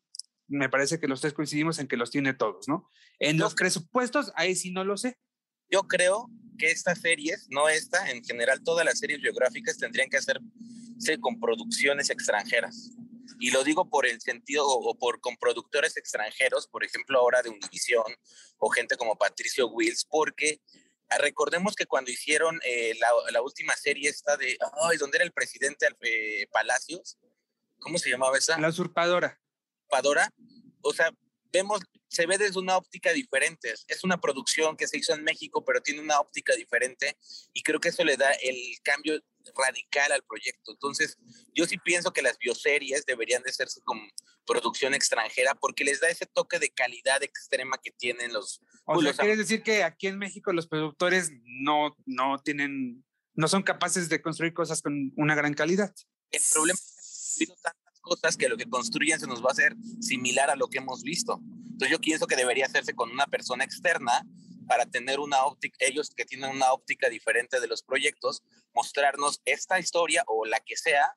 me 0.48 0.68
parece 0.68 0.98
que 0.98 1.08
los 1.08 1.20
tres 1.20 1.32
coincidimos 1.32 1.78
en 1.78 1.86
que 1.86 1.96
los 1.96 2.10
tiene 2.10 2.34
todos, 2.34 2.66
¿no? 2.68 2.88
En 3.18 3.38
los 3.38 3.54
presupuestos, 3.54 4.32
ahí 4.34 4.56
sí 4.56 4.72
no 4.72 4.84
lo 4.84 4.96
sé. 4.96 5.16
Yo 5.70 5.84
creo 5.84 6.28
que 6.58 6.70
estas 6.70 7.00
series, 7.00 7.46
no 7.50 7.68
esta, 7.68 8.10
en 8.10 8.22
general 8.24 8.62
todas 8.62 8.84
las 8.84 8.98
series 8.98 9.20
biográficas 9.20 9.78
tendrían 9.78 10.08
que 10.08 10.18
hacerse 10.18 11.18
con 11.20 11.40
producciones 11.40 12.10
extranjeras. 12.10 12.90
Y 13.38 13.50
lo 13.50 13.64
digo 13.64 13.88
por 13.88 14.06
el 14.06 14.20
sentido, 14.20 14.66
o, 14.66 14.94
por 14.98 15.20
con 15.20 15.36
productores 15.36 15.96
extranjeros, 15.96 16.66
por 16.66 16.84
ejemplo, 16.84 17.18
ahora 17.18 17.42
de 17.42 17.48
Univision, 17.48 18.12
o 18.58 18.68
gente 18.68 18.96
como 18.96 19.16
Patricio 19.16 19.68
Wills, 19.68 20.04
porque 20.04 20.60
Ah, 21.10 21.18
recordemos 21.18 21.74
que 21.74 21.86
cuando 21.86 22.12
hicieron 22.12 22.60
eh, 22.64 22.94
la, 23.32 23.42
última 23.42 23.74
serie 23.74 24.08
esta 24.08 24.36
de, 24.36 24.56
ay, 24.88 24.96
¿dónde 24.96 25.16
era 25.16 25.24
el 25.24 25.32
presidente 25.32 25.88
eh, 26.02 26.46
Palacios? 26.52 27.18
¿Cómo 27.80 27.98
se 27.98 28.10
llamaba 28.10 28.38
esa? 28.38 28.56
La 28.60 28.68
usurpadora. 28.68 29.40
Usurpadora. 29.80 30.32
O 30.82 30.92
sea, 30.92 31.10
vemos, 31.52 31.80
se 32.10 32.26
ve 32.26 32.38
desde 32.38 32.58
una 32.58 32.76
óptica 32.76 33.12
diferente. 33.12 33.72
Es 33.86 34.02
una 34.02 34.20
producción 34.20 34.76
que 34.76 34.88
se 34.88 34.98
hizo 34.98 35.14
en 35.14 35.22
México, 35.22 35.64
pero 35.64 35.80
tiene 35.80 36.00
una 36.00 36.18
óptica 36.18 36.54
diferente 36.56 37.16
y 37.52 37.62
creo 37.62 37.78
que 37.80 37.90
eso 37.90 38.04
le 38.04 38.16
da 38.16 38.30
el 38.32 38.56
cambio 38.82 39.22
radical 39.56 40.10
al 40.12 40.24
proyecto. 40.24 40.72
Entonces, 40.72 41.18
yo 41.54 41.66
sí 41.66 41.78
pienso 41.78 42.12
que 42.12 42.22
las 42.22 42.36
bioseries 42.36 43.06
deberían 43.06 43.42
de 43.42 43.50
hacerse 43.50 43.80
con 43.82 43.98
producción 44.44 44.92
extranjera 44.92 45.54
porque 45.54 45.84
les 45.84 46.00
da 46.00 46.08
ese 46.08 46.26
toque 46.26 46.58
de 46.58 46.70
calidad 46.70 47.22
extrema 47.22 47.78
que 47.82 47.92
tienen 47.92 48.32
los... 48.32 48.60
O 48.84 49.00
sea, 49.00 49.14
¿quieres 49.14 49.38
decir 49.38 49.62
que 49.62 49.84
aquí 49.84 50.08
en 50.08 50.18
México 50.18 50.52
los 50.52 50.66
productores 50.66 51.30
no, 51.44 51.96
no 52.06 52.40
tienen, 52.42 53.04
no 53.34 53.46
son 53.46 53.62
capaces 53.62 54.08
de 54.08 54.20
construir 54.20 54.52
cosas 54.52 54.82
con 54.82 55.12
una 55.16 55.36
gran 55.36 55.54
calidad? 55.54 55.94
El 56.32 56.42
problema 56.52 56.76
es 56.76 57.36
que 57.38 57.46
cosas 58.00 58.36
que 58.36 58.48
lo 58.48 58.56
que 58.56 58.68
construyen 58.68 59.20
se 59.20 59.26
nos 59.26 59.42
va 59.42 59.48
a 59.48 59.52
hacer 59.52 59.74
similar 60.00 60.50
a 60.50 60.56
lo 60.56 60.68
que 60.68 60.78
hemos 60.78 61.02
visto. 61.02 61.40
Entonces 61.64 61.90
yo 61.90 62.00
pienso 62.00 62.26
que 62.26 62.36
debería 62.36 62.66
hacerse 62.66 62.94
con 62.94 63.10
una 63.10 63.26
persona 63.26 63.64
externa 63.64 64.22
para 64.68 64.86
tener 64.86 65.18
una 65.18 65.44
óptica, 65.44 65.76
ellos 65.80 66.10
que 66.14 66.24
tienen 66.24 66.50
una 66.50 66.72
óptica 66.72 67.08
diferente 67.08 67.58
de 67.58 67.66
los 67.66 67.82
proyectos, 67.82 68.42
mostrarnos 68.72 69.40
esta 69.44 69.80
historia 69.80 70.22
o 70.26 70.46
la 70.46 70.60
que 70.60 70.76
sea, 70.76 71.16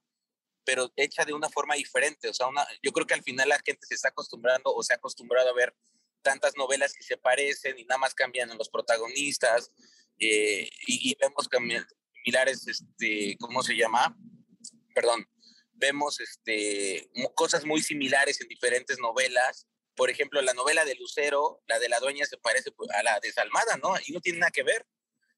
pero 0.65 0.91
hecha 0.96 1.26
de 1.26 1.34
una 1.34 1.50
forma 1.50 1.76
diferente. 1.76 2.30
O 2.30 2.34
sea, 2.34 2.48
una, 2.48 2.65
yo 2.82 2.91
creo 2.91 3.06
que 3.06 3.13
al 3.13 3.24
final 3.24 3.50
la 3.50 3.60
gente 3.63 3.86
se 3.86 3.96
está 3.96 4.10
acostumbrando 4.10 4.74
o 4.74 4.82
se 4.82 4.93
ha 4.93 4.96
acostumbrado 4.96 5.50
a 5.50 5.54
ver 5.54 5.76
tantas 6.24 6.56
novelas 6.58 6.93
que 6.93 7.04
se 7.04 7.17
parecen 7.17 7.78
y 7.78 7.86
nada 7.86 8.00
más 8.00 8.15
cambian 8.15 8.58
los 8.58 8.69
protagonistas 8.69 9.72
eh, 10.17 10.69
y, 10.88 11.12
y, 11.12 11.15
vemos 11.19 11.50
similares, 12.24 12.67
este, 12.67 13.36
¿cómo 13.39 13.62
se 13.62 13.76
llama? 13.76 14.17
Perdón, 14.96 15.28
vemos 15.86 16.19
este, 16.19 17.10
cosas 17.36 17.65
muy 17.65 17.82
similares 17.82 18.39
en 18.41 18.48
diferentes 18.48 18.98
novelas 19.00 19.67
por 19.96 20.10
ejemplo, 20.10 20.41
la 20.41 20.54
novela 20.54 20.86
de 20.86 20.96
Lucero, 20.96 21.62
la 21.67 21.80
de 21.80 21.89
la 21.89 22.00
dueña 22.00 22.26
se 22.26 22.38
parece 22.38 22.72
pues, 22.72 22.89
a 22.91 23.04
la 23.04 23.19
desalmada, 23.19 23.78
¿no? 23.78 23.93
Y 24.06 24.12
no 24.12 24.22
tiene 24.22 24.39
nada 24.39 24.52
que 24.52 24.63
ver, 24.63 24.86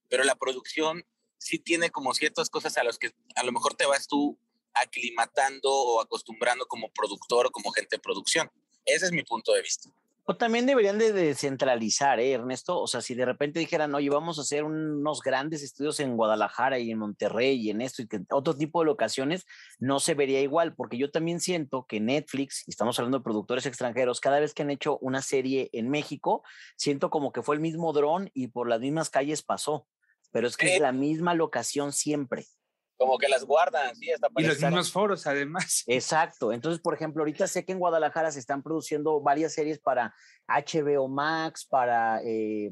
pero 0.09 0.23
la 0.23 0.35
producción 0.35 1.05
sí 1.37 1.59
tiene 1.59 1.89
como 1.89 2.13
ciertas 2.13 2.49
cosas 2.49 2.77
a 2.77 2.83
las 2.83 2.97
que 2.97 3.11
a 3.35 3.43
lo 3.43 3.51
mejor 3.51 3.75
te 3.75 3.85
vas 3.85 4.07
tú 4.07 4.39
aclimatando 4.73 5.69
o 5.71 6.01
acostumbrando 6.01 6.65
como 6.67 6.91
productor 6.91 7.47
o 7.47 7.51
como 7.51 7.71
gente 7.71 7.97
de 7.97 8.01
producción. 8.01 8.49
Ese 8.85 9.05
es 9.05 9.11
mi 9.11 9.23
punto 9.23 9.53
de 9.53 9.61
vista. 9.61 9.89
O 10.27 10.35
también 10.37 10.65
deberían 10.65 10.97
de 10.97 11.13
descentralizar, 11.13 12.19
¿eh, 12.19 12.31
Ernesto? 12.31 12.81
O 12.81 12.87
sea, 12.87 13.01
si 13.01 13.13
de 13.13 13.25
repente 13.25 13.59
dijeran, 13.59 13.93
oye, 13.93 14.09
vamos 14.09 14.39
a 14.39 14.41
hacer 14.41 14.63
unos 14.63 15.21
grandes 15.21 15.61
estudios 15.61 15.99
en 15.99 16.17
Guadalajara 16.17 16.79
y 16.79 16.89
en 16.89 16.97
Monterrey 16.97 17.61
y 17.61 17.69
en 17.69 17.81
esto 17.81 18.01
y 18.01 18.07
que 18.07 18.21
otro 18.31 18.55
tipo 18.55 18.79
de 18.79 18.87
locaciones, 18.87 19.45
no 19.77 19.99
se 19.99 20.15
vería 20.15 20.41
igual, 20.41 20.73
porque 20.73 20.97
yo 20.97 21.11
también 21.11 21.39
siento 21.39 21.85
que 21.87 21.99
Netflix, 21.99 22.63
y 22.67 22.71
estamos 22.71 22.97
hablando 22.97 23.19
de 23.19 23.23
productores 23.23 23.67
extranjeros, 23.67 24.19
cada 24.19 24.39
vez 24.39 24.55
que 24.55 24.63
han 24.63 24.71
hecho 24.71 24.97
una 24.97 25.21
serie 25.21 25.69
en 25.73 25.89
México, 25.89 26.41
siento 26.75 27.11
como 27.11 27.31
que 27.31 27.43
fue 27.43 27.53
el 27.53 27.61
mismo 27.61 27.93
dron 27.93 28.31
y 28.33 28.47
por 28.47 28.67
las 28.67 28.79
mismas 28.79 29.11
calles 29.11 29.43
pasó, 29.43 29.87
pero 30.31 30.47
es 30.47 30.57
que 30.57 30.73
es 30.73 30.81
la 30.81 30.91
misma 30.91 31.35
locación 31.35 31.93
siempre 31.93 32.47
como 32.97 33.17
que 33.17 33.27
las 33.27 33.43
guardan, 33.43 33.95
sí, 33.95 34.09
Y 34.37 34.43
los 34.43 34.61
mismos 34.61 34.91
foros, 34.91 35.27
además. 35.27 35.83
Exacto. 35.87 36.53
Entonces, 36.53 36.81
por 36.81 36.93
ejemplo, 36.93 37.21
ahorita 37.21 37.47
sé 37.47 37.65
que 37.65 37.73
en 37.73 37.79
Guadalajara 37.79 38.31
se 38.31 38.39
están 38.39 38.63
produciendo 38.63 39.21
varias 39.21 39.53
series 39.53 39.79
para 39.79 40.13
HBO 40.47 41.07
Max, 41.07 41.65
para 41.65 42.21
eh, 42.23 42.71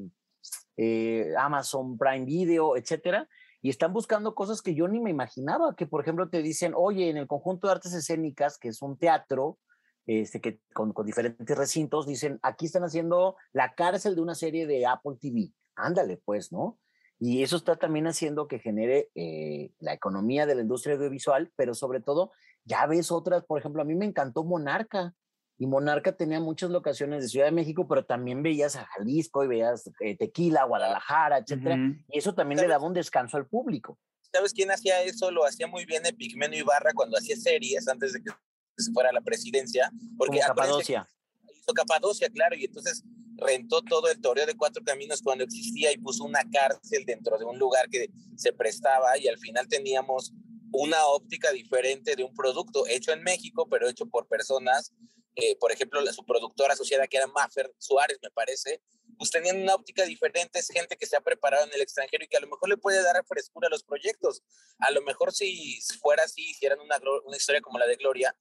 eh, 0.77 1.33
Amazon 1.38 1.97
Prime 1.97 2.25
Video, 2.25 2.77
etcétera. 2.77 3.27
Y 3.62 3.69
están 3.69 3.93
buscando 3.93 4.36
cosas 4.36 4.62
que 4.62 4.75
yo 4.75 4.88
ni 4.88 4.99
me 4.99 5.09
imaginaba, 5.09 5.75
que 5.75 5.88
por 5.88 6.01
ejemplo 6.01 6.29
te 6.29 6.41
dicen, 6.41 6.73
oye, 6.75 7.09
en 7.09 7.17
el 7.17 7.27
conjunto 7.27 7.67
de 7.67 7.73
artes 7.73 7.93
escénicas, 7.93 8.57
que 8.57 8.69
es 8.69 8.81
un 8.81 8.97
teatro, 8.97 9.57
este, 10.05 10.41
que 10.41 10.59
con, 10.73 10.91
con 10.91 11.05
diferentes 11.05 11.57
recintos, 11.57 12.05
dicen, 12.05 12.39
aquí 12.43 12.65
están 12.65 12.83
haciendo 12.83 13.38
la 13.53 13.73
cárcel 13.73 14.15
de 14.15 14.21
una 14.21 14.36
serie 14.36 14.67
de 14.67 14.86
Apple 14.86 15.17
TV. 15.19 15.53
Ándale, 15.75 16.21
pues, 16.25 16.51
¿no? 16.51 16.77
Y 17.25 17.41
eso 17.41 17.55
está 17.55 17.77
también 17.77 18.05
haciendo 18.05 18.49
que 18.49 18.59
genere 18.59 19.09
eh, 19.15 19.71
la 19.79 19.93
economía 19.93 20.45
de 20.45 20.55
la 20.55 20.62
industria 20.62 20.95
audiovisual, 20.95 21.53
pero 21.55 21.73
sobre 21.73 22.01
todo, 22.01 22.33
ya 22.65 22.86
ves 22.86 23.13
otras, 23.13 23.45
por 23.45 23.57
ejemplo, 23.57 23.81
a 23.81 23.86
mí 23.86 23.95
me 23.95 24.03
encantó 24.03 24.43
Monarca, 24.43 25.15
y 25.57 25.65
Monarca 25.65 26.17
tenía 26.17 26.41
muchas 26.41 26.69
locaciones 26.69 27.23
de 27.23 27.29
Ciudad 27.29 27.45
de 27.45 27.53
México, 27.53 27.88
pero 27.88 28.03
también 28.03 28.43
veías 28.43 28.75
a 28.75 28.86
Jalisco 28.88 29.41
y 29.45 29.47
veías 29.47 29.89
eh, 30.01 30.17
Tequila, 30.17 30.65
Guadalajara, 30.65 31.38
etcétera, 31.38 31.77
y 32.09 32.17
eso 32.17 32.36
también 32.36 32.59
le 32.59 32.67
daba 32.67 32.86
un 32.86 32.93
descanso 32.93 33.38
al 33.38 33.47
público. 33.47 33.97
¿Sabes 34.29 34.51
quién 34.51 34.69
hacía 34.71 35.01
eso? 35.03 35.31
Lo 35.31 35.45
hacía 35.45 35.67
muy 35.67 35.86
bien 35.86 36.05
Epigmenio 36.05 36.59
Ibarra 36.59 36.91
cuando 36.93 37.17
hacía 37.17 37.38
series 37.38 37.88
antes 37.88 38.12
de 38.12 38.21
que 38.21 38.31
se 38.77 38.91
fuera 38.91 39.12
a 39.12 39.13
la 39.13 39.21
presidencia, 39.21 39.89
porque 40.17 40.39
Capadocia. 40.39 41.07
Hizo 41.55 41.73
Capadocia, 41.73 42.27
claro, 42.27 42.57
y 42.57 42.65
entonces 42.65 43.01
rentó 43.38 43.82
todo 43.82 44.10
el 44.10 44.22
toreo 44.22 44.46
de 44.46 44.56
cuatro 44.56 44.84
caminos 44.84 45.22
cuando 45.22 45.43
existía 45.43 45.91
y 45.91 45.98
puso 45.98 46.24
una 46.24 46.43
cárcel 46.52 47.06
dentro 47.06 47.38
de 47.38 47.46
un 47.46 47.58
lugar 47.58 47.89
que 47.89 48.10
se 48.36 48.54
prestaba 48.54 49.17
y 49.17 49.28
al 49.28 49.38
final 49.38 49.67
teníamos 49.67 50.34
una 50.72 51.06
óptica 51.08 51.52
diferente 51.52 52.15
de 52.15 52.24
un 52.24 52.34
producto 52.34 52.86
hecho 52.88 53.12
en 53.12 53.22
México, 53.24 53.67
pero 53.69 53.88
hecho 53.88 54.08
por 54.08 54.28
personas, 54.28 54.91
eh, 55.36 55.56
por 55.58 55.72
ejemplo, 55.72 56.02
la, 56.02 56.12
su 56.12 56.26
productora 56.26 56.74
asociada 56.74 57.08
que 57.08 57.17
era 57.17 57.28
Maffer 57.28 57.72
Suárez, 57.78 58.17
me 58.24 58.32
parece, 58.32 58.82
pues 59.17 59.30
tenían 59.30 59.62
una 59.62 59.76
óptica 59.76 60.04
diferente, 60.04 60.60
es 60.60 60.67
gente 60.69 60.98
que 60.98 61.06
se 61.06 61.15
ha 61.15 61.22
preparado 61.22 61.65
en 61.65 61.74
el 61.74 61.82
extranjero 61.82 62.24
y 62.24 62.28
que 62.28 62.38
a 62.38 62.39
lo 62.39 62.48
mejor 62.48 62.69
le 62.69 62.78
puede 62.78 63.04
dar 63.04 63.24
frescura 63.26 63.67
a 63.67 63.69
los 63.69 63.84
proyectos. 63.84 64.41
A 64.80 64.89
lo 64.91 65.04
mejor 65.04 65.32
si 65.32 65.80
fuera 66.02 66.24
así, 66.24 66.50
hicieran 66.50 66.80
una, 66.80 66.98
una 67.26 67.38
historia 67.38 67.62
como 67.62 67.78
la 67.78 67.86
de 67.86 67.96
Gloria, 67.96 68.36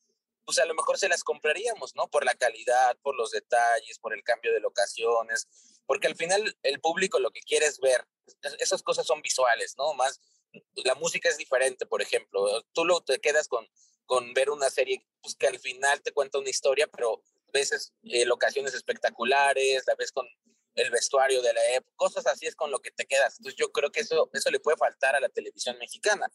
pues 0.45 0.59
a 0.59 0.65
lo 0.65 0.75
mejor 0.75 0.99
se 0.99 1.09
las 1.09 1.25
compraríamos, 1.25 1.95
¿no? 1.95 2.09
Por 2.09 2.25
la 2.25 2.35
calidad, 2.35 2.97
por 3.03 3.17
los 3.17 3.31
detalles, 3.31 3.99
por 3.99 4.15
el 4.15 4.23
cambio 4.23 4.53
de 4.53 4.61
locaciones, 4.61 5.49
porque 5.87 6.07
al 6.07 6.17
final 6.17 6.57
el 6.63 6.81
público 6.81 7.19
lo 7.19 7.31
que 7.31 7.41
quiere 7.41 7.67
es 7.67 7.81
ver, 7.81 8.07
esas 8.59 8.83
cosas 8.83 9.07
son 9.07 9.23
visuales, 9.23 9.75
¿no? 9.77 9.95
Más, 9.95 10.21
la 10.85 10.95
música 10.95 11.29
es 11.29 11.37
diferente, 11.37 11.87
por 11.87 12.03
ejemplo, 12.03 12.63
tú 12.73 12.85
lo, 12.85 13.01
te 13.03 13.21
quedas 13.21 13.49
con, 13.49 13.67
con 14.07 14.35
ver 14.35 14.51
una 14.51 14.71
serie 14.71 15.07
pues, 15.21 15.35
que 15.35 15.47
al 15.47 15.59
final 15.59 16.03
te 16.03 16.13
cuenta 16.13 16.39
una 16.39 16.51
historia, 16.51 16.87
pero 16.87 17.23
ves 17.53 17.93
eh, 18.05 18.25
locaciones 18.25 18.75
espectaculares, 18.75 19.85
la 19.87 19.95
ves 19.95 20.13
con 20.13 20.27
el 20.75 20.91
vestuario 20.91 21.43
de 21.43 21.53
la 21.53 21.75
época, 21.75 21.93
cosas 21.97 22.27
así 22.27 22.47
es 22.47 22.57
con 22.57 22.71
lo 22.71 22.81
que 22.81 22.91
te 22.91 23.07
quedas. 23.07 23.39
Entonces 23.39 23.59
yo 23.59 23.71
creo 23.73 23.91
que 23.91 24.01
eso, 24.01 24.31
eso 24.33 24.51
le 24.51 24.61
puede 24.61 24.77
faltar 24.77 25.15
a 25.15 25.21
la 25.21 25.29
televisión 25.29 25.79
mexicana, 25.79 26.31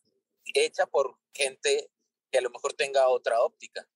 hecha 0.53 0.85
por 0.85 1.17
gente 1.33 1.89
que 2.31 2.37
a 2.37 2.41
lo 2.41 2.49
mejor 2.49 2.73
tenga 2.73 3.07
otra 3.09 3.41
óptica. 3.41 3.87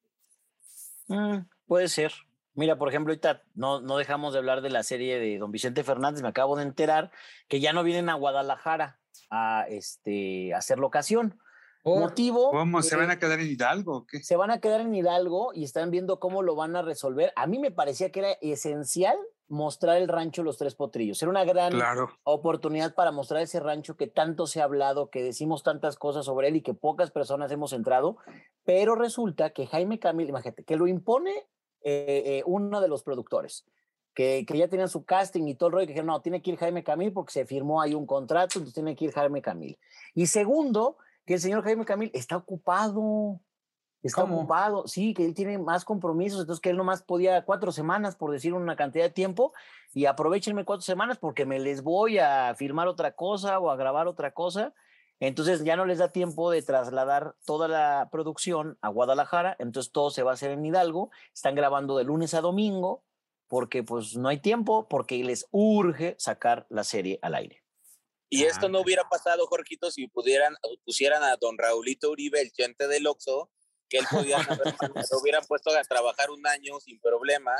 Mm, 1.11 1.45
puede 1.67 1.87
ser. 1.87 2.13
Mira, 2.53 2.77
por 2.77 2.89
ejemplo, 2.89 3.11
ahorita 3.11 3.43
no, 3.53 3.81
no 3.81 3.97
dejamos 3.97 4.33
de 4.33 4.39
hablar 4.39 4.61
de 4.61 4.69
la 4.69 4.83
serie 4.83 5.19
de 5.19 5.37
Don 5.37 5.51
Vicente 5.51 5.83
Fernández. 5.83 6.21
Me 6.21 6.29
acabo 6.29 6.55
de 6.57 6.63
enterar 6.63 7.11
que 7.47 7.59
ya 7.59 7.73
no 7.73 7.83
vienen 7.83 8.09
a 8.09 8.15
Guadalajara 8.15 8.99
a, 9.29 9.65
este, 9.69 10.53
hacer 10.53 10.79
locación. 10.79 11.39
Motivo. 11.83 12.51
¿Cómo? 12.51 12.81
¿Se 12.81 12.95
van 12.95 13.09
eh, 13.09 13.13
a 13.13 13.19
quedar 13.19 13.39
en 13.39 13.47
Hidalgo 13.47 13.97
o 13.97 14.05
qué? 14.05 14.23
Se 14.23 14.35
van 14.35 14.51
a 14.51 14.59
quedar 14.59 14.81
en 14.81 14.93
Hidalgo 14.93 15.51
y 15.53 15.63
están 15.63 15.91
viendo 15.91 16.19
cómo 16.19 16.43
lo 16.43 16.55
van 16.55 16.75
a 16.75 16.81
resolver. 16.81 17.33
A 17.35 17.47
mí 17.47 17.59
me 17.59 17.71
parecía 17.71 18.11
que 18.11 18.19
era 18.19 18.31
esencial 18.41 19.17
mostrar 19.47 19.97
el 19.97 20.07
rancho 20.07 20.43
Los 20.43 20.57
Tres 20.57 20.75
Potrillos. 20.75 21.21
Era 21.21 21.29
una 21.29 21.43
gran 21.43 21.73
Claro. 21.73 22.09
oportunidad 22.23 22.95
para 22.95 23.11
mostrar 23.11 23.41
ese 23.41 23.59
rancho 23.59 23.97
que 23.97 24.07
tanto 24.07 24.47
se 24.47 24.61
ha 24.61 24.63
hablado, 24.63 25.09
que 25.09 25.21
decimos 25.21 25.61
tantas 25.61 25.97
cosas 25.97 26.25
sobre 26.25 26.47
él 26.47 26.55
y 26.55 26.61
que 26.61 26.73
pocas 26.73 27.11
personas 27.11 27.51
hemos 27.51 27.73
entrado, 27.73 28.17
pero 28.63 28.95
resulta 28.95 29.49
que 29.49 29.67
Jaime 29.67 29.99
Camil, 29.99 30.29
imagínate, 30.29 30.63
que 30.63 30.77
lo 30.77 30.87
impone 30.87 31.31
eh, 31.83 32.23
eh, 32.25 32.43
uno 32.45 32.79
de 32.79 32.87
los 32.87 33.03
productores, 33.03 33.65
que, 34.13 34.45
que 34.47 34.57
ya 34.57 34.69
tenían 34.69 34.87
su 34.87 35.03
casting 35.03 35.47
y 35.47 35.55
todo 35.55 35.67
el 35.67 35.73
rollo, 35.73 35.85
que 35.87 35.93
dijeron, 35.93 36.07
no, 36.07 36.21
tiene 36.21 36.41
que 36.41 36.51
ir 36.51 36.57
Jaime 36.57 36.83
Camil 36.83 37.11
porque 37.11 37.33
se 37.33 37.45
firmó 37.45 37.81
ahí 37.81 37.93
un 37.93 38.05
contrato, 38.05 38.53
entonces 38.55 38.73
tiene 38.73 38.95
que 38.95 39.05
ir 39.05 39.11
Jaime 39.11 39.41
Camil. 39.41 39.77
Y 40.13 40.27
segundo, 40.27 40.97
que 41.31 41.35
el 41.35 41.41
señor 41.41 41.63
Jaime 41.63 41.85
Camil 41.85 42.11
está 42.13 42.35
ocupado. 42.35 43.39
Está 44.03 44.23
¿Cómo? 44.23 44.39
ocupado, 44.39 44.85
sí, 44.85 45.13
que 45.13 45.23
él 45.23 45.33
tiene 45.33 45.57
más 45.59 45.85
compromisos, 45.85 46.41
entonces 46.41 46.59
que 46.59 46.71
él 46.71 46.75
nomás 46.75 47.03
podía 47.03 47.45
cuatro 47.45 47.71
semanas, 47.71 48.17
por 48.17 48.31
decir 48.31 48.53
una 48.53 48.75
cantidad 48.75 49.05
de 49.05 49.11
tiempo, 49.11 49.53
y 49.93 50.07
aprovechenme 50.07 50.65
cuatro 50.65 50.81
semanas 50.81 51.19
porque 51.19 51.45
me 51.45 51.59
les 51.59 51.83
voy 51.83 52.17
a 52.17 52.53
filmar 52.55 52.89
otra 52.89 53.15
cosa 53.15 53.59
o 53.59 53.69
a 53.69 53.77
grabar 53.77 54.07
otra 54.07 54.33
cosa. 54.33 54.73
Entonces 55.21 55.63
ya 55.63 55.77
no 55.77 55.85
les 55.85 55.99
da 55.99 56.11
tiempo 56.11 56.51
de 56.51 56.63
trasladar 56.63 57.35
toda 57.45 57.69
la 57.69 58.09
producción 58.11 58.77
a 58.81 58.89
Guadalajara, 58.89 59.55
entonces 59.57 59.93
todo 59.93 60.09
se 60.09 60.23
va 60.23 60.31
a 60.31 60.33
hacer 60.33 60.51
en 60.51 60.65
Hidalgo, 60.65 61.11
están 61.33 61.55
grabando 61.55 61.95
de 61.97 62.03
lunes 62.03 62.33
a 62.33 62.41
domingo, 62.41 63.05
porque 63.47 63.83
pues 63.83 64.17
no 64.17 64.27
hay 64.27 64.39
tiempo, 64.39 64.89
porque 64.89 65.23
les 65.23 65.47
urge 65.51 66.15
sacar 66.17 66.65
la 66.69 66.83
serie 66.83 67.19
al 67.21 67.35
aire. 67.35 67.60
Y 68.33 68.45
esto 68.45 68.69
no 68.69 68.79
hubiera 68.79 69.03
pasado, 69.09 69.45
Jorgito, 69.45 69.91
si 69.91 70.07
pudieran, 70.07 70.55
pusieran 70.85 71.21
a 71.21 71.35
don 71.35 71.57
Raulito 71.57 72.09
Uribe, 72.09 72.39
el 72.39 72.53
chente 72.53 72.87
del 72.87 73.05
Oxxo, 73.05 73.51
que 73.89 73.97
él 73.97 74.05
podía 74.09 74.37
lo 75.11 75.19
hubieran 75.19 75.43
puesto 75.45 75.69
a 75.69 75.83
trabajar 75.83 76.31
un 76.31 76.47
año 76.47 76.79
sin 76.79 76.97
problema. 77.01 77.51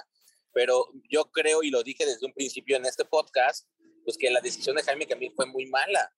Pero 0.54 0.88
yo 1.10 1.26
creo, 1.26 1.62
y 1.62 1.72
lo 1.72 1.84
dije 1.84 2.06
desde 2.06 2.26
un 2.26 2.32
principio 2.32 2.78
en 2.78 2.86
este 2.86 3.04
podcast, 3.04 3.68
pues 4.06 4.18
que 4.18 4.32
la 4.32 4.40
decisión 4.40 4.78
de 4.78 4.84
Jaime 4.84 5.08
Camil 5.08 5.34
fue 5.36 5.46
muy 5.46 5.66
mala. 5.66 6.10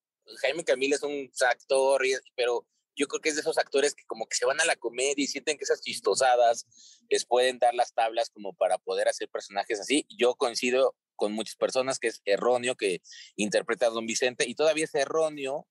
Jaime 0.41 0.64
Camil 0.64 0.93
es 0.93 1.01
un 1.01 1.32
actor, 1.49 2.04
pero 2.36 2.68
yo 2.95 3.08
creo 3.08 3.22
que 3.22 3.30
es 3.30 3.36
de 3.36 3.41
esos 3.41 3.58
actores 3.58 3.95
que 3.95 4.06
como 4.06 4.28
que 4.28 4.36
se 4.36 4.45
van 4.45 4.62
a 4.62 4.66
la 4.66 4.76
comedia 4.76 5.24
y 5.24 5.26
sienten 5.26 5.58
que 5.58 5.64
esas 5.64 5.82
chistosadas 5.82 6.68
les 7.10 7.26
pueden 7.26 7.58
dar 7.58 7.74
las 7.74 7.91
tablas 7.95 8.30
como 8.30 8.54
para 8.54 8.78
poder 8.78 9.08
hacer 9.08 9.30
personajes 9.30 9.80
así. 9.80 10.06
Yo 10.16 10.36
coincido 10.36 10.95
con 11.16 11.34
muchas 11.34 11.55
personas 11.55 11.99
que 11.99 12.07
es 12.07 12.22
erróneo 12.26 12.76
que 12.76 13.01
interpreta 13.36 13.88
a 13.88 13.89
don 13.89 14.05
Vicente 14.05 14.45
y 14.47 14.55
todavía 14.55 14.86
es 14.86 14.95
erróneo 14.95 15.68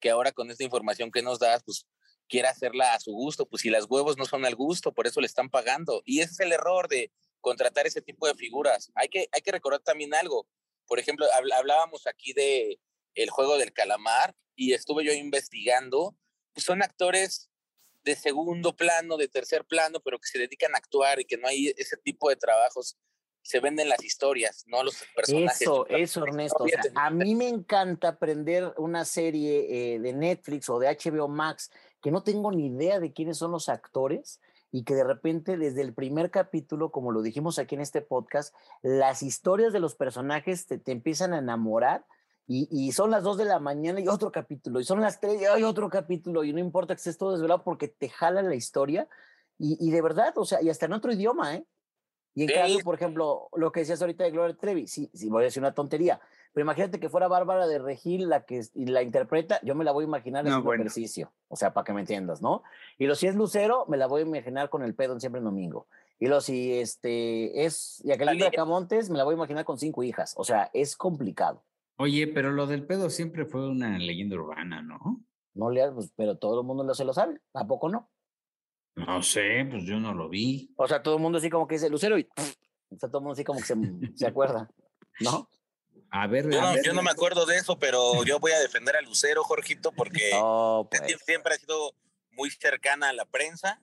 que 0.00 0.10
ahora 0.10 0.32
con 0.32 0.50
esta 0.50 0.64
información 0.64 1.10
que 1.10 1.22
nos 1.22 1.38
das, 1.38 1.62
pues 1.64 1.86
quiera 2.28 2.50
hacerla 2.50 2.94
a 2.94 3.00
su 3.00 3.12
gusto, 3.12 3.46
pues 3.46 3.62
si 3.62 3.70
las 3.70 3.84
huevos 3.88 4.16
no 4.16 4.24
son 4.24 4.44
al 4.44 4.54
gusto, 4.56 4.92
por 4.92 5.06
eso 5.06 5.20
le 5.20 5.26
están 5.26 5.50
pagando. 5.50 6.02
Y 6.04 6.20
ese 6.20 6.32
es 6.32 6.40
el 6.40 6.52
error 6.52 6.88
de 6.88 7.12
contratar 7.40 7.86
ese 7.86 8.00
tipo 8.02 8.26
de 8.26 8.34
figuras. 8.34 8.90
Hay 8.94 9.08
que, 9.08 9.28
hay 9.32 9.42
que 9.42 9.52
recordar 9.52 9.80
también 9.80 10.14
algo. 10.14 10.48
Por 10.86 10.98
ejemplo, 10.98 11.26
habl- 11.26 11.52
hablábamos 11.52 12.06
aquí 12.06 12.32
de 12.32 12.80
el 13.14 13.30
juego 13.30 13.58
del 13.58 13.72
calamar 13.72 14.34
y 14.56 14.72
estuve 14.72 15.04
yo 15.04 15.12
investigando, 15.12 16.16
pues 16.52 16.64
son 16.64 16.82
actores 16.82 17.50
de 18.02 18.16
segundo 18.16 18.74
plano, 18.74 19.16
de 19.16 19.28
tercer 19.28 19.64
plano, 19.64 20.00
pero 20.00 20.18
que 20.18 20.26
se 20.26 20.38
dedican 20.38 20.74
a 20.74 20.78
actuar 20.78 21.20
y 21.20 21.24
que 21.24 21.36
no 21.36 21.46
hay 21.46 21.72
ese 21.76 21.96
tipo 21.96 22.28
de 22.30 22.36
trabajos. 22.36 22.96
Se 23.42 23.60
venden 23.60 23.88
las 23.88 24.02
historias, 24.04 24.64
no 24.68 24.84
los 24.84 25.02
personajes. 25.14 25.62
Eso, 25.62 25.86
eso, 25.88 26.24
Ernesto. 26.24 26.64
O 26.64 26.68
sea, 26.68 26.80
a 26.94 27.10
mí 27.10 27.34
me 27.34 27.48
encanta 27.48 28.08
aprender 28.08 28.72
una 28.78 29.04
serie 29.04 29.94
eh, 29.94 29.98
de 29.98 30.12
Netflix 30.12 30.68
o 30.68 30.78
de 30.78 30.88
HBO 30.88 31.28
Max 31.28 31.70
que 32.00 32.10
no 32.10 32.22
tengo 32.22 32.50
ni 32.52 32.66
idea 32.66 33.00
de 33.00 33.12
quiénes 33.12 33.38
son 33.38 33.52
los 33.52 33.68
actores 33.68 34.40
y 34.70 34.84
que 34.84 34.94
de 34.94 35.04
repente 35.04 35.56
desde 35.56 35.82
el 35.82 35.92
primer 35.92 36.30
capítulo, 36.30 36.90
como 36.90 37.12
lo 37.12 37.22
dijimos 37.22 37.58
aquí 37.58 37.74
en 37.74 37.82
este 37.82 38.00
podcast, 38.00 38.54
las 38.82 39.22
historias 39.22 39.72
de 39.72 39.80
los 39.80 39.94
personajes 39.94 40.66
te, 40.66 40.78
te 40.78 40.92
empiezan 40.92 41.34
a 41.34 41.38
enamorar 41.38 42.06
y, 42.46 42.68
y 42.70 42.92
son 42.92 43.10
las 43.10 43.22
2 43.22 43.36
de 43.36 43.44
la 43.44 43.60
mañana 43.60 44.00
y 44.00 44.08
otro 44.08 44.32
capítulo, 44.32 44.80
y 44.80 44.84
son 44.84 45.00
las 45.00 45.20
3 45.20 45.42
y 45.42 45.44
hay 45.44 45.62
otro 45.62 45.88
capítulo, 45.88 46.42
y 46.42 46.52
no 46.52 46.58
importa 46.58 46.94
que 46.94 46.98
estés 46.98 47.18
todo 47.18 47.32
desvelado 47.32 47.62
porque 47.62 47.88
te 47.88 48.08
jala 48.08 48.42
la 48.42 48.54
historia 48.54 49.08
y, 49.58 49.76
y 49.80 49.90
de 49.90 50.02
verdad, 50.02 50.32
o 50.36 50.44
sea, 50.44 50.60
y 50.60 50.68
hasta 50.68 50.86
en 50.86 50.94
otro 50.94 51.12
idioma, 51.12 51.54
¿eh? 51.54 51.64
Y 52.34 52.42
en 52.44 52.48
Sí. 52.48 52.54
cambio, 52.54 52.78
por 52.80 52.94
ejemplo, 52.94 53.48
lo 53.54 53.72
que 53.72 53.80
decías 53.80 54.00
ahorita 54.00 54.24
de 54.24 54.30
Gloria 54.30 54.56
Trevi, 54.56 54.86
sí, 54.86 55.10
sí, 55.12 55.28
voy 55.28 55.42
a 55.42 55.44
decir 55.44 55.62
una 55.62 55.74
tontería, 55.74 56.20
pero 56.52 56.64
imagínate 56.64 56.98
que 56.98 57.08
fuera 57.08 57.28
Bárbara 57.28 57.66
de 57.66 57.78
Regil 57.78 58.28
la 58.28 58.44
que 58.44 58.62
la 58.74 59.02
interpreta, 59.02 59.60
yo 59.62 59.74
me 59.74 59.84
la 59.84 59.92
voy 59.92 60.04
a 60.04 60.08
imaginar 60.08 60.44
No, 60.44 60.50
haciendo 60.50 60.64
bueno. 60.64 60.82
ejercicio, 60.82 61.32
o 61.48 61.56
sea, 61.56 61.72
para 61.72 61.84
que 61.84 61.92
me 61.92 62.00
entiendas, 62.00 62.40
¿no? 62.40 62.62
Y 62.98 63.06
lo 63.06 63.14
si 63.14 63.26
es 63.26 63.34
Lucero, 63.34 63.84
me 63.88 63.96
la 63.96 64.06
voy 64.06 64.22
a 64.22 64.26
imaginar 64.26 64.70
con 64.70 64.82
el 64.82 64.94
pedo 64.94 65.12
en 65.14 65.20
siempre 65.20 65.38
en 65.40 65.44
domingo. 65.44 65.86
Y 66.18 66.28
lo 66.28 66.40
si 66.40 66.72
este 66.78 67.64
es 67.64 68.00
Jacqueline 68.04 68.38
Talía. 68.38 68.48
Bracamontes, 68.50 69.10
me 69.10 69.18
la 69.18 69.24
voy 69.24 69.32
a 69.34 69.36
imaginar 69.36 69.64
con 69.64 69.78
cinco 69.78 70.02
hijas, 70.02 70.34
o 70.36 70.44
sea, 70.44 70.70
es 70.72 70.96
complicado. 70.96 71.62
Oye, 71.96 72.26
pero 72.28 72.52
lo 72.52 72.66
del 72.66 72.86
pedo 72.86 73.10
siempre 73.10 73.44
fue 73.44 73.68
una 73.68 73.98
leyenda 73.98 74.36
urbana, 74.36 74.82
¿no? 74.82 75.20
No 75.54 75.70
le 75.70 75.90
pues, 75.92 76.12
pero 76.16 76.38
todo 76.38 76.60
el 76.60 76.66
mundo 76.66 76.84
lo 76.84 76.94
se 76.94 77.04
lo 77.04 77.12
sabe, 77.12 77.40
¿a 77.52 77.66
poco 77.66 77.88
no? 77.88 78.08
No 78.94 79.22
sé, 79.22 79.66
pues 79.70 79.84
yo 79.84 79.98
no 79.98 80.12
lo 80.14 80.28
vi. 80.28 80.72
O 80.76 80.86
sea, 80.86 81.02
todo 81.02 81.16
el 81.16 81.22
mundo 81.22 81.38
así 81.38 81.48
como 81.50 81.66
que 81.66 81.76
dice 81.76 81.88
Lucero 81.88 82.18
y 82.18 82.28
o 82.36 82.98
sea, 82.98 83.08
todo 83.08 83.18
el 83.18 83.24
mundo 83.24 83.32
así 83.32 83.44
como 83.44 83.58
que 83.60 83.66
se, 83.66 83.74
se 84.14 84.26
acuerda, 84.26 84.68
¿no? 85.20 85.48
A 86.10 86.26
ver, 86.26 86.50
Yo 86.50 86.60
a 86.60 86.62
no, 86.62 86.72
ver, 86.74 86.84
yo 86.84 86.92
no 86.92 87.02
me 87.02 87.10
acuerdo 87.10 87.46
de 87.46 87.56
eso, 87.56 87.78
pero 87.78 88.22
yo 88.24 88.38
voy 88.38 88.52
a 88.52 88.60
defender 88.60 88.96
a 88.96 89.00
Lucero, 89.00 89.42
Jorgito, 89.44 89.92
porque 89.92 90.28
No, 90.32 90.86
pues. 90.90 91.02
siempre 91.24 91.54
ha 91.54 91.56
sido 91.56 91.94
muy 92.32 92.50
cercana 92.50 93.08
a 93.08 93.12
la 93.14 93.24
prensa. 93.24 93.82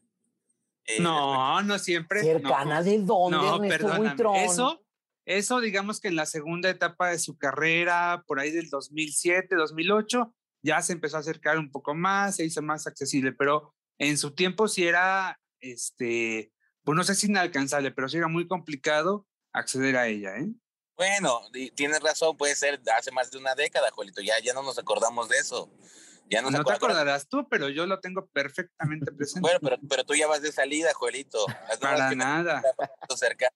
Eh, 0.86 1.00
No, 1.02 1.60
no 1.64 1.80
siempre. 1.80 2.22
¿Cercana 2.22 2.80
no. 2.80 2.84
de 2.84 3.00
dónde, 3.00 3.38
No, 3.38 3.60
perdóname. 3.62 4.46
Eso, 4.46 4.80
eso, 5.26 5.60
digamos 5.60 6.00
que 6.00 6.10
en 6.10 6.16
la 6.16 6.28
segunda 6.28 6.70
etapa 6.70 7.10
de 7.10 7.18
su 7.18 7.36
carrera, 7.36 8.24
por 8.28 8.40
ahí 8.40 8.52
del 8.52 8.70
2007, 8.70 9.56
2008, 9.56 10.32
ya 10.62 10.84
se 10.84 10.94
empezó 10.94 11.18
a 11.18 11.22
acercar 11.22 11.58
un 11.58 11.72
poco 11.72 11.96
más, 11.96 12.36
se 12.36 12.46
hizo 12.46 12.62
más 12.62 12.86
accesible, 12.86 13.32
pero 13.32 13.74
en 14.00 14.18
su 14.18 14.34
tiempo 14.34 14.68
sí 14.68 14.88
era, 14.88 15.40
este, 15.62 16.52
pues 16.84 16.96
no 16.96 17.04
sé 17.04 17.14
si 17.14 17.28
inalcanzable, 17.28 17.92
pero 17.92 18.10
sí 18.10 18.18
era 18.18 18.28
muy 18.28 18.48
complicado 18.48 19.28
acceder 19.54 19.98
a 19.98 20.08
ella, 20.08 20.38
¿eh? 20.38 20.48
Bueno, 20.98 21.42
tienes 21.76 22.02
razón, 22.02 22.36
puede 22.36 22.56
ser 22.56 22.82
hace 22.98 23.12
más 23.12 23.32
de 23.32 23.38
una 23.38 23.56
década, 23.56 23.90
Jolito. 23.92 24.22
Ya, 24.22 24.34
ya 24.44 24.54
no 24.54 24.64
nos 24.64 24.78
acordamos 24.80 25.30
de 25.30 25.38
eso. 25.38 25.72
Ya 26.30 26.42
no, 26.42 26.52
No 26.52 26.64
te 26.64 26.74
acordarás 26.74 27.28
tú, 27.30 27.48
pero 27.50 27.70
yo 27.70 27.86
lo 27.86 28.00
tengo 28.02 28.28
perfectamente 28.28 29.12
presente. 29.18 29.40
Bueno, 29.40 29.60
pero, 29.62 29.78
pero 29.90 30.04
tú 30.04 30.14
ya 30.14 30.28
vas 30.28 30.42
de 30.42 30.52
salida, 30.52 30.94
Joelito. 30.94 31.46
Para 31.80 32.14
nada. 32.16 32.62
cerca. 33.16 33.50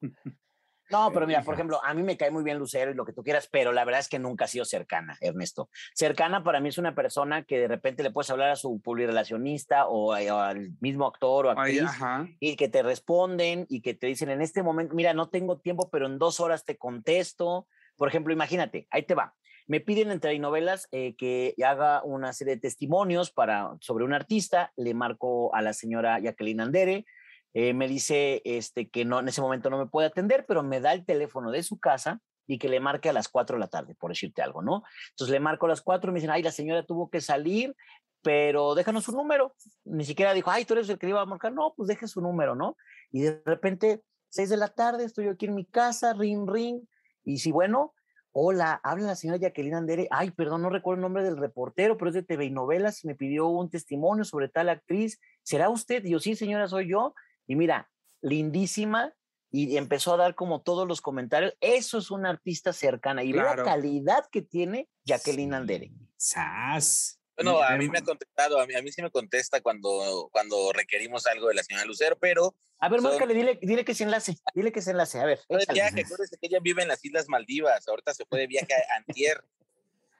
No, 0.90 1.10
pero 1.12 1.26
mira, 1.26 1.42
por 1.42 1.54
ejemplo, 1.54 1.80
a 1.82 1.94
mí 1.94 2.02
me 2.02 2.16
cae 2.16 2.30
muy 2.30 2.44
bien 2.44 2.58
Lucero 2.58 2.90
y 2.90 2.94
lo 2.94 3.04
que 3.04 3.12
tú 3.12 3.22
quieras, 3.22 3.48
pero 3.50 3.72
la 3.72 3.84
verdad 3.84 4.00
es 4.00 4.08
que 4.08 4.18
nunca 4.18 4.44
ha 4.44 4.48
sido 4.48 4.64
cercana, 4.64 5.16
Ernesto. 5.20 5.68
Cercana 5.94 6.44
para 6.44 6.60
mí 6.60 6.68
es 6.68 6.78
una 6.78 6.94
persona 6.94 7.44
que 7.44 7.58
de 7.58 7.68
repente 7.68 8.02
le 8.02 8.10
puedes 8.10 8.30
hablar 8.30 8.50
a 8.50 8.56
su 8.56 8.80
publirelacionista 8.80 9.86
o, 9.86 10.12
al 10.12 10.72
mismo 10.80 11.06
actor 11.06 11.46
o 11.46 11.50
Ay, 11.50 11.78
actriz 11.78 11.82
ajá. 11.82 12.28
y 12.38 12.56
que 12.56 12.68
te 12.68 12.82
responden 12.82 13.66
y 13.68 13.80
que 13.80 13.94
te 13.94 14.06
dicen 14.06 14.30
en 14.30 14.42
este 14.42 14.62
momento, 14.62 14.94
mira, 14.94 15.14
no 15.14 15.28
tengo 15.28 15.58
tiempo, 15.58 15.88
pero 15.90 16.06
en 16.06 16.18
dos 16.18 16.40
horas 16.40 16.64
te 16.64 16.76
contesto. 16.76 17.66
Por 17.96 18.08
ejemplo, 18.08 18.32
imagínate, 18.32 18.86
ahí 18.90 19.02
te 19.02 19.14
va. 19.14 19.34
Me 19.66 19.80
piden 19.80 20.10
entre 20.10 20.38
novelas 20.38 20.88
eh, 20.92 21.14
que 21.16 21.54
haga 21.64 22.02
una 22.04 22.34
serie 22.34 22.56
de 22.56 22.60
testimonios 22.60 23.30
para, 23.30 23.70
sobre 23.80 24.04
un 24.04 24.12
artista. 24.12 24.72
Le 24.76 24.92
marco 24.92 25.54
a 25.54 25.62
la 25.62 25.72
señora 25.72 26.18
Jacqueline 26.18 26.60
Andere. 26.60 27.06
Eh, 27.54 27.72
me 27.72 27.88
dice 27.88 28.42
este, 28.44 28.90
que 28.90 29.04
no, 29.04 29.20
en 29.20 29.28
ese 29.28 29.40
momento 29.40 29.70
no 29.70 29.78
me 29.78 29.86
puede 29.86 30.08
atender, 30.08 30.44
pero 30.46 30.62
me 30.62 30.80
da 30.80 30.92
el 30.92 31.04
teléfono 31.06 31.50
de 31.50 31.62
su 31.62 31.78
casa 31.78 32.20
y 32.46 32.58
que 32.58 32.68
le 32.68 32.80
marque 32.80 33.08
a 33.08 33.12
las 33.12 33.28
4 33.28 33.56
de 33.56 33.60
la 33.60 33.68
tarde, 33.68 33.94
por 33.94 34.10
decirte 34.10 34.42
algo, 34.42 34.60
¿no? 34.60 34.82
Entonces 35.10 35.32
le 35.32 35.40
marco 35.40 35.66
a 35.66 35.70
las 35.70 35.80
4 35.80 36.10
y 36.10 36.12
me 36.12 36.18
dicen, 36.18 36.30
ay, 36.30 36.42
la 36.42 36.50
señora 36.50 36.84
tuvo 36.84 37.08
que 37.08 37.20
salir, 37.20 37.74
pero 38.22 38.74
déjanos 38.74 39.04
su 39.04 39.12
número. 39.12 39.54
Ni 39.84 40.04
siquiera 40.04 40.34
dijo, 40.34 40.50
ay, 40.50 40.64
tú 40.64 40.74
eres 40.74 40.88
el 40.88 40.98
que 40.98 41.08
iba 41.08 41.20
a 41.20 41.26
marcar. 41.26 41.52
No, 41.52 41.74
pues 41.76 41.86
deje 41.86 42.08
su 42.08 42.20
número, 42.20 42.54
¿no? 42.54 42.76
Y 43.12 43.22
de 43.22 43.40
repente, 43.44 44.02
6 44.30 44.48
de 44.50 44.56
la 44.56 44.68
tarde, 44.68 45.04
estoy 45.04 45.28
aquí 45.28 45.46
en 45.46 45.54
mi 45.54 45.64
casa, 45.64 46.12
ring, 46.14 46.48
ring. 46.50 46.80
Y 47.22 47.38
si, 47.38 47.52
bueno, 47.52 47.94
hola, 48.32 48.80
habla 48.82 49.06
la 49.06 49.16
señora 49.16 49.38
Jacqueline 49.38 49.76
Andere. 49.76 50.08
Ay, 50.10 50.32
perdón, 50.32 50.62
no 50.62 50.70
recuerdo 50.70 50.96
el 50.96 51.02
nombre 51.02 51.22
del 51.22 51.36
reportero, 51.36 51.96
pero 51.96 52.08
es 52.08 52.14
de 52.14 52.22
TV 52.22 52.46
y 52.46 52.50
novelas 52.50 53.04
y 53.04 53.06
me 53.06 53.14
pidió 53.14 53.46
un 53.46 53.70
testimonio 53.70 54.24
sobre 54.24 54.48
tal 54.48 54.70
actriz. 54.70 55.20
¿Será 55.42 55.68
usted? 55.68 56.04
Y 56.04 56.10
yo, 56.10 56.18
sí, 56.18 56.34
señora, 56.34 56.66
soy 56.66 56.90
yo. 56.90 57.14
Y 57.46 57.56
mira, 57.56 57.90
lindísima. 58.20 59.14
Y 59.50 59.76
empezó 59.76 60.12
a 60.14 60.16
dar 60.16 60.34
como 60.34 60.62
todos 60.62 60.88
los 60.88 61.00
comentarios. 61.00 61.54
Eso 61.60 61.98
es 61.98 62.10
una 62.10 62.28
artista 62.30 62.72
cercana. 62.72 63.22
Y 63.22 63.30
ve 63.32 63.38
la 63.38 63.44
Claro. 63.54 63.64
calidad 63.64 64.24
que 64.32 64.42
tiene 64.42 64.88
Jacqueline 65.04 65.54
Andere. 65.54 65.92
Sas. 66.16 67.20
Bueno, 67.36 67.62
a 67.62 67.76
mí 67.76 67.88
me 67.88 67.98
ha 67.98 68.02
contestado, 68.02 68.60
a 68.60 68.66
mí, 68.66 68.74
a 68.74 68.82
mí 68.82 68.90
sí 68.92 69.02
me 69.02 69.10
contesta 69.10 69.60
cuando, 69.60 70.28
cuando 70.32 70.72
requerimos 70.72 71.26
algo 71.26 71.48
de 71.48 71.54
la 71.54 71.62
señora 71.64 71.84
Lucero, 71.84 72.16
pero 72.18 72.54
A 72.78 72.88
ver, 72.88 73.00
Son- 73.00 73.10
márcale, 73.10 73.34
dile, 73.34 73.58
dile 73.62 73.84
que 73.84 73.94
se 73.94 74.04
enlace. 74.04 74.36
Dile 74.54 74.70
que 74.72 74.82
se 74.82 74.90
enlace. 74.92 75.20
A 75.20 75.24
ver, 75.24 75.40
de 75.48 75.66
viaje, 75.72 76.02
acuérdese 76.02 76.36
que 76.40 76.46
ella 76.48 76.58
vive 76.60 76.82
en 76.82 76.88
las 76.88 77.04
Islas 77.04 77.28
Maldivas, 77.28 77.86
ahorita 77.88 78.12
se 78.14 78.24
fue 78.26 78.40
de 78.40 78.46
viaje 78.46 78.72
a 78.72 78.96
Antier. 78.96 79.42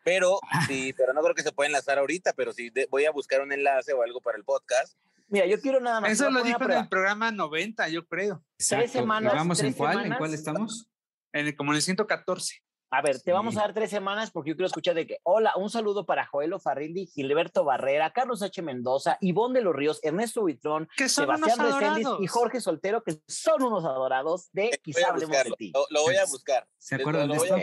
Pero 0.04 0.38
sí, 0.66 0.92
pero 0.96 1.12
no 1.12 1.22
creo 1.22 1.34
que 1.34 1.42
se 1.42 1.52
pueda 1.52 1.66
enlazar 1.68 1.98
ahorita, 1.98 2.32
pero 2.34 2.52
sí 2.52 2.70
voy 2.90 3.04
a 3.04 3.10
buscar 3.10 3.40
un 3.40 3.52
enlace 3.52 3.92
o 3.92 4.02
algo 4.02 4.20
para 4.20 4.36
el 4.38 4.44
podcast. 4.44 4.96
Mira, 5.28 5.46
yo 5.46 5.60
quiero 5.60 5.80
nada 5.80 6.00
más. 6.00 6.12
Eso 6.12 6.30
lo 6.30 6.42
dijo 6.42 6.62
en 6.64 6.70
el 6.72 6.88
programa 6.88 7.30
90, 7.30 7.88
yo 7.88 8.06
creo. 8.06 8.44
Tres 8.56 8.92
semanas. 8.92 9.34
¿Vamos 9.34 9.60
en 9.62 9.72
cuál? 9.72 10.06
¿En 10.06 10.14
cuál 10.14 10.34
estamos? 10.34 10.90
En 11.32 11.46
el, 11.46 11.56
como 11.56 11.72
en 11.72 11.76
el 11.76 11.82
114. 11.82 12.64
A 12.94 13.02
ver, 13.02 13.20
te 13.20 13.32
vamos 13.32 13.56
a 13.56 13.62
dar 13.62 13.74
tres 13.74 13.90
semanas 13.90 14.30
porque 14.30 14.50
yo 14.50 14.56
quiero 14.56 14.68
escuchar 14.68 14.94
de 14.94 15.04
que, 15.04 15.18
hola, 15.24 15.52
un 15.56 15.68
saludo 15.68 16.06
para 16.06 16.26
Joelo 16.26 16.60
Farrilli, 16.60 17.06
Gilberto 17.06 17.64
Barrera, 17.64 18.12
Carlos 18.12 18.40
H. 18.40 18.62
Mendoza, 18.62 19.18
Ivonne 19.20 19.58
de 19.58 19.64
los 19.64 19.74
Ríos, 19.74 19.98
Ernesto 20.04 20.42
Buitrón, 20.42 20.88
Sebastián 20.96 21.58
Reséndiz 21.58 22.06
y 22.20 22.28
Jorge 22.28 22.60
Soltero, 22.60 23.02
que 23.02 23.18
son 23.26 23.64
unos 23.64 23.84
adorados 23.84 24.48
de 24.52 24.78
Quizá 24.80 25.08
hablemos 25.08 25.36
de 25.36 25.50
ti. 25.58 25.72
Lo, 25.90 26.02
voy 26.02 26.14
a 26.14 26.24
buscar. 26.26 26.68
¿Se 26.78 26.94
acuerdan 26.94 27.30
de 27.30 27.36
esto? 27.36 27.56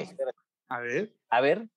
A, 0.67 0.79
ver. 0.81 1.15
A 1.29 1.39
ver. 1.39 1.69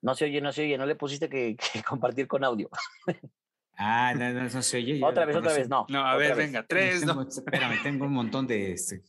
No 0.00 0.14
se 0.14 0.26
oye, 0.26 0.40
no 0.40 0.52
se 0.52 0.62
oye, 0.62 0.78
no 0.78 0.86
le 0.86 0.94
pusiste 0.94 1.28
que, 1.28 1.56
compartir 1.88 2.28
con 2.28 2.44
audio. 2.44 2.70
Ah, 3.76 4.14
no, 4.16 4.32
no, 4.32 4.48
no 4.48 4.62
se 4.62 4.76
oye. 4.76 5.00
Otra 5.02 5.24
vez, 5.24 5.36
otra 5.36 5.52
vez, 5.54 5.68
no. 5.68 5.86
No, 5.88 6.06
a 6.06 6.16
ver, 6.16 6.36
venga, 6.36 6.64
tres. 6.68 7.00
Tengo, 7.00 7.22
Espérame, 7.22 7.82
tengo 7.82 8.04
un 8.06 8.12
montón 8.12 8.46
de. 8.46 8.72
Este, 8.72 9.02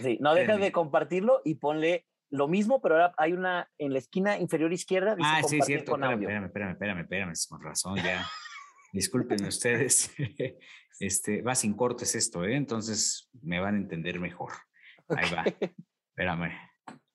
sí, 0.00 0.18
no 0.20 0.34
dejas 0.34 0.60
de 0.60 0.72
compartirlo 0.72 1.40
y 1.44 1.56
ponle 1.56 2.06
lo 2.30 2.46
mismo, 2.46 2.80
pero 2.80 2.94
ahora 2.96 3.14
hay 3.16 3.32
una 3.32 3.68
en 3.78 3.92
la 3.92 3.98
esquina 3.98 4.38
inferior 4.38 4.72
izquierda. 4.72 5.16
Dice 5.16 5.28
ah, 5.30 5.42
sí, 5.42 5.60
cierto. 5.62 5.94
Espérame, 5.94 6.20
espérame, 6.20 6.44
espérame, 6.46 6.72
espérame, 6.72 7.00
espérame, 7.00 7.32
con 7.48 7.62
razón, 7.62 7.96
ya. 7.96 8.26
Disculpen 8.92 9.44
ustedes. 9.44 10.12
Este, 11.00 11.40
va 11.40 11.54
sin 11.54 11.72
cortes 11.72 12.14
esto, 12.14 12.44
¿eh? 12.44 12.56
Entonces 12.56 13.30
me 13.40 13.58
van 13.58 13.74
a 13.74 13.78
entender 13.78 14.20
mejor. 14.20 14.52
Ahí 15.08 15.30
va. 15.34 15.44
Espérame. 16.10 16.52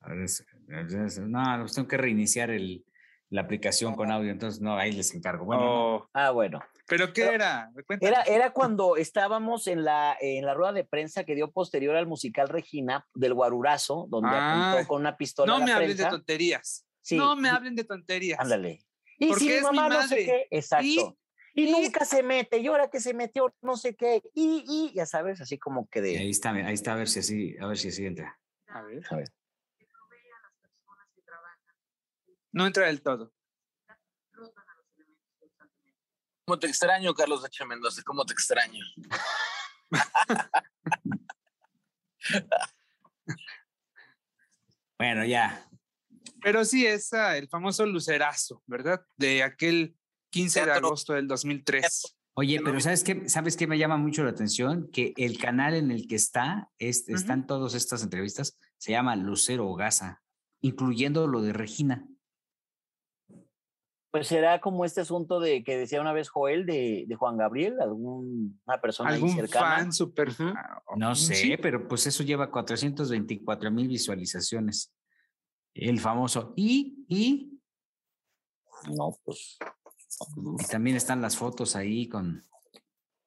A 0.00 0.08
ver, 0.08 0.26
no, 1.28 1.58
pues 1.60 1.72
tengo 1.72 1.86
que 1.86 1.96
reiniciar 1.96 2.50
el, 2.50 2.84
la 3.30 3.42
aplicación 3.42 3.94
con 3.94 4.10
audio, 4.10 4.30
entonces 4.30 4.60
no, 4.60 4.76
ahí 4.76 4.92
les 4.92 5.14
encargo. 5.14 5.44
Bueno, 5.44 5.62
oh. 5.64 6.08
Ah, 6.12 6.30
bueno. 6.30 6.60
¿Pero 6.88 7.12
qué 7.12 7.24
era? 7.24 7.70
Era, 8.00 8.22
era 8.22 8.50
cuando 8.52 8.96
estábamos 8.96 9.66
en 9.66 9.84
la, 9.84 10.16
en 10.20 10.44
la 10.46 10.54
rueda 10.54 10.72
de 10.72 10.84
prensa 10.84 11.24
que 11.24 11.34
dio 11.34 11.50
posterior 11.50 11.96
al 11.96 12.06
musical 12.06 12.48
Regina 12.48 13.04
del 13.14 13.34
Guarurazo, 13.34 14.06
donde 14.08 14.28
apuntó 14.28 14.78
ah. 14.78 14.84
con 14.86 15.00
una 15.00 15.16
pistola. 15.16 15.58
No 15.58 15.64
me 15.64 15.72
hablen 15.72 15.96
de 15.96 16.04
tonterías. 16.04 16.86
No 17.10 17.36
me 17.36 17.48
hablen 17.48 17.74
de 17.74 17.84
tonterías. 17.84 18.38
Ándale. 18.38 18.80
Y 19.18 19.32
si 19.34 19.48
mi 19.48 19.60
mamá 19.60 19.88
no 19.88 20.02
sé 20.06 20.16
qué, 20.16 20.46
exacto. 20.50 21.16
Y, 21.54 21.72
nunca 21.72 22.04
se 22.04 22.22
mete, 22.22 22.58
y 22.58 22.66
ahora 22.66 22.90
que 22.90 23.00
se 23.00 23.14
metió, 23.14 23.54
no 23.62 23.78
sé 23.78 23.96
qué, 23.96 24.22
y, 24.34 24.62
y 24.68 24.94
ya 24.94 25.06
sabes, 25.06 25.40
así 25.40 25.56
como 25.56 25.88
que 25.88 26.02
de. 26.02 26.18
ahí 26.18 26.28
está, 26.28 26.50
ahí 26.50 26.74
está, 26.74 26.92
a 26.92 26.96
ver 26.96 27.08
si 27.08 27.20
así, 27.20 27.56
a 27.58 27.66
ver 27.66 27.78
si 27.78 27.88
así 27.88 28.04
entra. 28.04 28.38
A 28.66 28.82
ver. 28.82 29.02
A 29.08 29.16
ver. 29.16 29.28
No 32.56 32.66
entra 32.66 32.86
del 32.86 33.02
todo. 33.02 33.34
¿Cómo 36.46 36.58
te 36.58 36.68
extraño, 36.68 37.12
Carlos 37.12 37.44
H. 37.44 37.66
Mendoza? 37.66 38.00
¿Cómo 38.02 38.24
te 38.24 38.32
extraño? 38.32 38.82
bueno, 44.98 45.26
ya. 45.26 45.68
Pero 46.40 46.64
sí, 46.64 46.86
es 46.86 47.12
el 47.12 47.46
famoso 47.50 47.84
lucerazo, 47.84 48.62
¿verdad? 48.64 49.04
De 49.18 49.42
aquel 49.42 49.94
15 50.30 50.64
de 50.64 50.72
agosto 50.72 51.12
del 51.12 51.28
2003. 51.28 52.16
Oye, 52.38 52.62
pero 52.64 52.80
¿sabes 52.80 53.04
qué? 53.04 53.28
¿Sabes 53.28 53.58
qué 53.58 53.66
me 53.66 53.76
llama 53.76 53.98
mucho 53.98 54.24
la 54.24 54.30
atención? 54.30 54.90
Que 54.90 55.12
el 55.18 55.36
canal 55.36 55.74
en 55.74 55.90
el 55.90 56.08
que 56.08 56.14
está, 56.14 56.70
están 56.78 57.46
todas 57.46 57.74
estas 57.74 58.02
entrevistas, 58.02 58.58
se 58.78 58.92
llama 58.92 59.14
Lucero 59.14 59.70
Gaza, 59.74 60.22
incluyendo 60.62 61.26
lo 61.26 61.42
de 61.42 61.52
Regina. 61.52 62.08
Pues 64.16 64.28
será 64.28 64.62
como 64.62 64.86
este 64.86 65.02
asunto 65.02 65.40
de 65.40 65.62
que 65.62 65.76
decía 65.76 66.00
una 66.00 66.14
vez 66.14 66.30
Joel 66.30 66.64
de, 66.64 67.04
de 67.06 67.14
Juan 67.16 67.36
Gabriel, 67.36 67.78
alguna 67.78 68.80
persona 68.80 69.10
¿Algún 69.10 69.34
cercana. 69.34 69.76
fan 69.76 69.92
super 69.92 70.32
No 70.96 71.14
sé, 71.14 71.58
pero 71.60 71.86
pues 71.86 72.06
eso 72.06 72.22
lleva 72.22 72.50
424 72.50 73.70
mil 73.70 73.88
visualizaciones. 73.88 74.90
El 75.74 76.00
famoso 76.00 76.54
y 76.56 77.04
y 77.10 77.60
no, 78.88 79.14
pues 79.22 79.58
y 80.60 80.66
también 80.66 80.96
están 80.96 81.20
las 81.20 81.36
fotos 81.36 81.76
ahí 81.76 82.08
con 82.08 82.42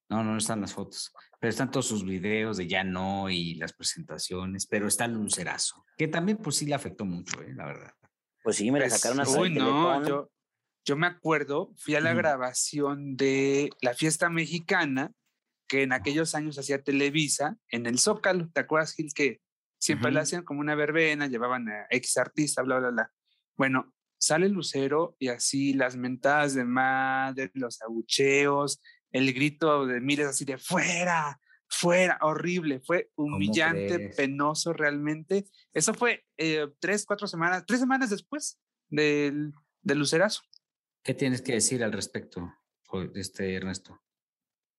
no, 0.08 0.24
no 0.24 0.38
están 0.38 0.60
las 0.60 0.74
fotos, 0.74 1.12
pero 1.38 1.50
están 1.50 1.70
todos 1.70 1.86
sus 1.86 2.04
videos 2.04 2.56
de 2.56 2.66
ya 2.66 2.82
no 2.82 3.30
y 3.30 3.54
las 3.54 3.74
presentaciones, 3.74 4.66
pero 4.66 4.88
está 4.88 5.04
el 5.04 5.12
lucerazo, 5.12 5.84
que 5.96 6.08
también 6.08 6.38
pues 6.38 6.56
sí 6.56 6.66
le 6.66 6.74
afectó 6.74 7.04
mucho, 7.04 7.40
¿eh? 7.42 7.54
la 7.54 7.66
verdad. 7.66 7.94
Pues 8.42 8.56
sí, 8.56 8.72
me 8.72 8.80
la 8.80 8.86
pues, 8.86 9.00
sacaron 9.00 9.20
a 9.20 9.38
Uy, 9.38 9.50
no, 9.50 10.04
yo, 10.04 10.30
yo 10.84 10.96
me 10.96 11.06
acuerdo, 11.06 11.72
fui 11.76 11.94
a 11.94 12.00
la 12.00 12.14
grabación 12.14 13.16
de 13.16 13.70
la 13.80 13.94
fiesta 13.94 14.30
mexicana 14.30 15.12
que 15.68 15.82
en 15.82 15.92
aquellos 15.92 16.34
años 16.34 16.58
hacía 16.58 16.82
Televisa 16.82 17.56
en 17.68 17.86
el 17.86 17.98
Zócalo. 17.98 18.50
¿Te 18.52 18.60
acuerdas, 18.60 18.94
Gil, 18.94 19.12
que 19.14 19.40
siempre 19.78 20.10
la 20.10 20.22
hacían 20.22 20.42
como 20.42 20.60
una 20.60 20.74
verbena, 20.74 21.28
llevaban 21.28 21.68
a 21.68 21.86
X 21.90 22.16
artista, 22.16 22.62
bla, 22.62 22.78
bla, 22.78 22.90
bla? 22.90 23.12
Bueno, 23.56 23.94
sale 24.18 24.48
Lucero 24.48 25.16
y 25.18 25.28
así 25.28 25.72
las 25.72 25.96
mentadas 25.96 26.54
de 26.54 26.64
madre, 26.64 27.50
los 27.54 27.80
abucheos, 27.82 28.80
el 29.12 29.32
grito 29.32 29.86
de 29.86 30.00
miles 30.00 30.26
así 30.26 30.44
de 30.44 30.58
fuera, 30.58 31.38
fuera, 31.68 32.18
horrible, 32.20 32.80
fue 32.80 33.10
humillante, 33.14 34.10
penoso 34.16 34.72
realmente. 34.72 35.46
Eso 35.72 35.94
fue 35.94 36.24
eh, 36.36 36.66
tres, 36.80 37.04
cuatro 37.06 37.26
semanas, 37.26 37.64
tres 37.66 37.80
semanas 37.80 38.10
después 38.10 38.58
del, 38.88 39.52
del 39.82 39.98
Lucerazo. 39.98 40.42
¿Qué 41.02 41.14
tienes 41.14 41.42
que 41.42 41.52
decir 41.52 41.82
al 41.82 41.92
respecto, 41.92 42.52
este 43.14 43.54
Ernesto? 43.54 44.00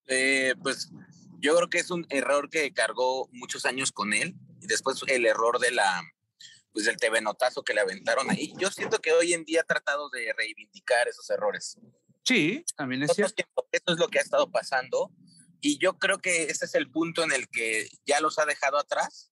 Eh, 0.07 0.53
pues 0.61 0.91
yo 1.39 1.55
creo 1.55 1.69
que 1.69 1.80
es 1.80 1.89
un 1.89 2.05
error 2.09 2.49
que 2.49 2.72
cargó 2.74 3.28
muchos 3.32 3.65
años 3.65 3.91
con 3.91 4.13
él 4.13 4.36
y 4.61 4.67
después 4.67 5.01
el 5.07 5.26
error 5.26 5.59
de 5.59 5.72
la 5.72 6.01
pues 6.72 6.86
del 6.86 6.97
TV 6.97 7.22
Notazo 7.22 7.63
que 7.63 7.74
le 7.74 7.82
aventaron 7.82 8.30
ahí. 8.30 8.53
Yo 8.57 8.69
siento 8.72 8.99
que 8.99 9.11
hoy 9.11 9.34
en 9.34 9.43
día 9.43 9.61
ha 9.61 9.65
tratado 9.65 10.09
de 10.09 10.32
reivindicar 10.38 11.07
esos 11.09 11.30
errores. 11.30 11.78
Sí, 12.24 12.63
también 12.78 13.03
es 13.03 13.11
cierto. 13.13 13.43
Eso 13.72 13.84
es 13.88 13.97
lo 13.97 14.07
que 14.07 14.19
ha 14.19 14.22
estado 14.22 14.49
pasando 14.49 15.11
y 15.59 15.80
yo 15.80 15.97
creo 15.97 16.19
que 16.19 16.43
ese 16.43 16.65
es 16.65 16.76
el 16.76 16.89
punto 16.89 17.24
en 17.24 17.32
el 17.34 17.49
que 17.49 17.89
ya 18.05 18.22
los 18.22 18.39
ha 18.39 18.45
dejado 18.45 18.78
atrás 18.78 19.32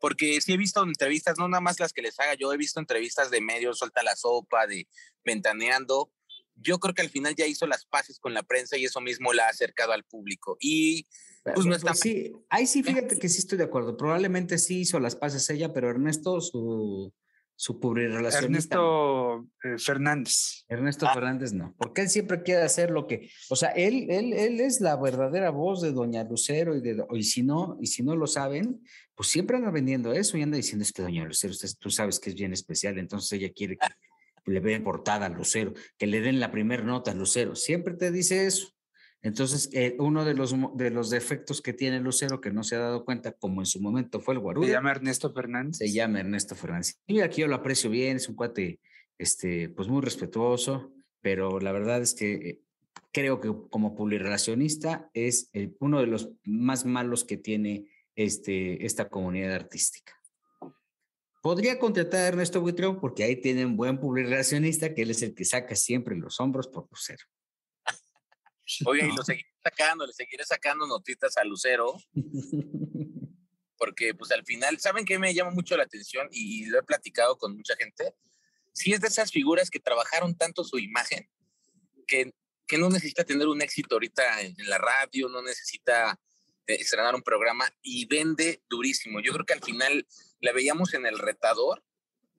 porque 0.00 0.40
sí 0.40 0.54
he 0.54 0.56
visto 0.56 0.82
entrevistas, 0.82 1.38
no 1.38 1.46
nada 1.46 1.60
más 1.60 1.78
las 1.78 1.92
que 1.92 2.02
les 2.02 2.18
haga, 2.18 2.34
yo 2.34 2.52
he 2.52 2.56
visto 2.56 2.80
entrevistas 2.80 3.30
de 3.30 3.42
medios, 3.42 3.78
suelta 3.78 4.02
la 4.02 4.16
sopa, 4.16 4.66
de 4.66 4.88
ventaneando, 5.24 6.10
yo 6.60 6.78
creo 6.78 6.94
que 6.94 7.02
al 7.02 7.10
final 7.10 7.34
ya 7.34 7.46
hizo 7.46 7.66
las 7.66 7.84
paces 7.84 8.18
con 8.18 8.34
la 8.34 8.42
prensa 8.42 8.76
y 8.76 8.84
eso 8.84 9.00
mismo 9.00 9.32
la 9.32 9.46
ha 9.46 9.50
acercado 9.50 9.92
al 9.92 10.04
público. 10.04 10.56
Y 10.60 11.06
pues 11.42 11.66
no 11.66 11.74
está. 11.74 11.94
sí, 11.94 12.32
ahí 12.48 12.66
sí, 12.66 12.82
fíjate 12.82 13.18
que 13.18 13.28
sí 13.28 13.38
estoy 13.38 13.58
de 13.58 13.64
acuerdo. 13.64 13.96
Probablemente 13.96 14.58
sí 14.58 14.80
hizo 14.80 15.00
las 15.00 15.16
paces 15.16 15.48
ella, 15.50 15.72
pero 15.72 15.90
Ernesto, 15.90 16.40
su, 16.40 17.12
su 17.56 17.78
relación. 17.94 18.44
Ernesto 18.44 19.46
eh, 19.64 19.78
Fernández. 19.78 20.64
Ernesto 20.68 21.06
ah. 21.06 21.14
Fernández 21.14 21.52
no, 21.52 21.74
porque 21.78 22.02
él 22.02 22.10
siempre 22.10 22.42
quiere 22.42 22.62
hacer 22.62 22.90
lo 22.90 23.06
que, 23.06 23.30
o 23.48 23.56
sea, 23.56 23.70
él, 23.70 24.06
él, 24.10 24.32
él 24.32 24.60
es 24.60 24.80
la 24.80 24.96
verdadera 24.96 25.50
voz 25.50 25.80
de 25.80 25.92
Doña 25.92 26.24
Lucero 26.24 26.76
y 26.76 26.80
de, 26.80 27.04
y 27.12 27.22
si 27.22 27.42
no, 27.42 27.78
y 27.80 27.86
si 27.86 28.02
no 28.02 28.16
lo 28.16 28.26
saben, 28.26 28.82
pues 29.14 29.28
siempre 29.28 29.56
anda 29.56 29.70
vendiendo 29.70 30.12
eso 30.12 30.36
y 30.36 30.42
anda 30.42 30.56
diciendo 30.56 30.82
es 30.82 30.92
que 30.92 31.02
Doña 31.02 31.24
Lucero, 31.24 31.52
usted, 31.52 31.68
tú 31.78 31.90
sabes 31.90 32.18
que 32.20 32.30
es 32.30 32.36
bien 32.36 32.52
especial, 32.52 32.98
entonces 32.98 33.32
ella 33.32 33.52
quiere 33.54 33.76
que 33.76 33.88
le 34.46 34.60
den 34.60 34.84
portada 34.84 35.26
a 35.26 35.28
Lucero, 35.28 35.72
que 35.98 36.06
le 36.06 36.20
den 36.20 36.40
la 36.40 36.50
primera 36.50 36.82
nota 36.82 37.10
a 37.10 37.14
Lucero. 37.14 37.54
Siempre 37.54 37.94
te 37.94 38.10
dice 38.10 38.46
eso. 38.46 38.74
Entonces, 39.22 39.68
eh, 39.72 39.96
uno 39.98 40.24
de 40.24 40.34
los, 40.34 40.54
de 40.76 40.90
los 40.90 41.10
defectos 41.10 41.60
que 41.60 41.74
tiene 41.74 42.00
Lucero 42.00 42.40
que 42.40 42.50
no 42.50 42.64
se 42.64 42.76
ha 42.76 42.78
dado 42.78 43.04
cuenta, 43.04 43.32
como 43.32 43.60
en 43.60 43.66
su 43.66 43.80
momento 43.80 44.20
fue 44.20 44.34
el 44.34 44.40
Guarú. 44.40 44.64
Se 44.64 44.70
llama 44.70 44.92
Ernesto 44.92 45.32
Fernández. 45.32 45.76
Se 45.76 45.92
llama 45.92 46.20
Ernesto 46.20 46.54
Fernández. 46.54 46.98
Y 47.06 47.20
aquí 47.20 47.42
yo 47.42 47.48
lo 47.48 47.56
aprecio 47.56 47.90
bien, 47.90 48.16
es 48.16 48.28
un 48.28 48.34
cuate 48.34 48.80
este, 49.18 49.68
pues 49.68 49.88
muy 49.88 50.00
respetuoso, 50.00 50.92
pero 51.20 51.60
la 51.60 51.72
verdad 51.72 52.00
es 52.00 52.14
que 52.14 52.32
eh, 52.32 52.60
creo 53.12 53.40
que 53.40 53.52
como 53.68 53.94
publirelacionista 53.94 55.10
es 55.12 55.50
uno 55.80 56.00
de 56.00 56.06
los 56.06 56.30
más 56.44 56.86
malos 56.86 57.24
que 57.24 57.36
tiene 57.36 57.86
este, 58.14 58.86
esta 58.86 59.10
comunidad 59.10 59.52
artística. 59.52 60.14
Podría 61.40 61.78
contratar 61.78 62.20
a 62.20 62.28
Ernesto 62.28 62.60
Buitrón 62.60 63.00
porque 63.00 63.24
ahí 63.24 63.36
tiene 63.36 63.64
un 63.64 63.76
buen 63.76 63.98
publicacionista 63.98 64.94
que 64.94 65.02
él 65.02 65.10
es 65.10 65.22
el 65.22 65.34
que 65.34 65.46
saca 65.46 65.74
siempre 65.74 66.14
los 66.16 66.38
hombros 66.38 66.68
por 66.68 66.86
Lucero. 66.90 67.24
Oye, 68.86 69.06
y 69.06 69.16
lo 69.16 69.22
seguiré 69.22 69.48
sacando, 69.62 70.06
le 70.06 70.12
seguiré 70.12 70.44
sacando 70.44 70.86
notitas 70.86 71.36
a 71.38 71.44
Lucero. 71.44 71.94
Porque 73.78 74.14
pues 74.14 74.30
al 74.32 74.44
final, 74.44 74.78
¿saben 74.78 75.06
qué 75.06 75.18
me 75.18 75.32
llama 75.32 75.52
mucho 75.52 75.74
la 75.78 75.84
atención? 75.84 76.28
Y, 76.30 76.66
lo 76.66 76.78
he 76.78 76.82
platicado 76.82 77.38
con 77.38 77.56
mucha 77.56 77.74
gente. 77.76 78.14
Si 78.74 78.92
es 78.92 79.00
de 79.00 79.08
esas 79.08 79.32
figuras 79.32 79.70
que 79.70 79.80
trabajaron 79.80 80.36
tanto 80.36 80.62
su 80.64 80.78
imagen, 80.78 81.26
que, 82.06 82.34
que 82.66 82.76
no 82.76 82.90
necesita 82.90 83.24
tener 83.24 83.48
un 83.48 83.62
éxito 83.62 83.94
ahorita 83.94 84.42
en 84.42 84.54
la 84.68 84.76
radio, 84.76 85.30
no 85.30 85.40
necesita 85.40 86.20
estrenar 86.66 87.14
un 87.14 87.22
programa 87.22 87.66
y 87.82 88.04
vende 88.04 88.62
durísimo. 88.68 89.20
Yo 89.20 89.32
creo 89.32 89.46
que 89.46 89.54
al 89.54 89.62
final 89.62 90.06
la 90.40 90.52
veíamos 90.52 90.94
en 90.94 91.06
el 91.06 91.18
retador 91.18 91.82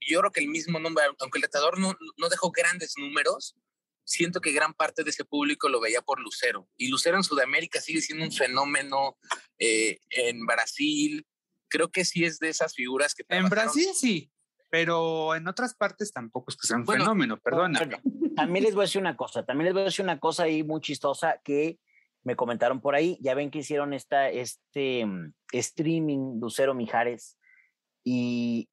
yo 0.07 0.19
creo 0.19 0.31
que 0.31 0.41
el 0.41 0.47
mismo 0.47 0.79
nombre, 0.79 1.03
aunque 1.19 1.37
el 1.37 1.43
retador 1.43 1.79
no, 1.79 1.95
no 2.17 2.29
dejó 2.29 2.51
grandes 2.51 2.95
números, 2.97 3.55
siento 4.03 4.41
que 4.41 4.51
gran 4.51 4.73
parte 4.73 5.03
de 5.03 5.11
ese 5.11 5.25
público 5.25 5.69
lo 5.69 5.79
veía 5.79 6.01
por 6.01 6.19
Lucero. 6.19 6.67
Y 6.77 6.89
Lucero 6.89 7.17
en 7.17 7.23
Sudamérica 7.23 7.79
sigue 7.79 8.01
siendo 8.01 8.25
un 8.25 8.31
fenómeno, 8.31 9.17
eh, 9.59 9.99
en 10.09 10.45
Brasil, 10.45 11.25
creo 11.69 11.91
que 11.91 12.03
sí 12.03 12.25
es 12.25 12.39
de 12.39 12.49
esas 12.49 12.73
figuras 12.73 13.13
que... 13.13 13.23
En 13.29 13.47
Brasil 13.47 13.89
sí, 13.93 14.31
pero 14.69 15.35
en 15.35 15.47
otras 15.47 15.75
partes 15.75 16.11
tampoco 16.11 16.51
es 16.51 16.57
que 16.57 16.67
sea 16.67 16.77
un 16.77 16.87
fenómeno, 16.87 17.37
perdona. 17.37 17.79
también 18.35 18.65
les 18.65 18.73
voy 18.73 18.83
a 18.83 18.87
decir 18.87 19.01
una 19.01 19.15
cosa, 19.15 19.45
también 19.45 19.65
les 19.65 19.73
voy 19.73 19.83
a 19.83 19.85
decir 19.85 20.03
una 20.03 20.19
cosa 20.19 20.43
ahí 20.43 20.63
muy 20.63 20.81
chistosa 20.81 21.39
que 21.43 21.79
me 22.23 22.35
comentaron 22.35 22.81
por 22.81 22.95
ahí, 22.95 23.17
ya 23.21 23.33
ven 23.33 23.49
que 23.49 23.59
hicieron 23.59 23.93
esta, 23.93 24.29
este 24.29 25.05
mm, 25.05 25.33
streaming 25.53 26.39
Lucero 26.39 26.73
Mijares 26.73 27.37
y 28.03 28.69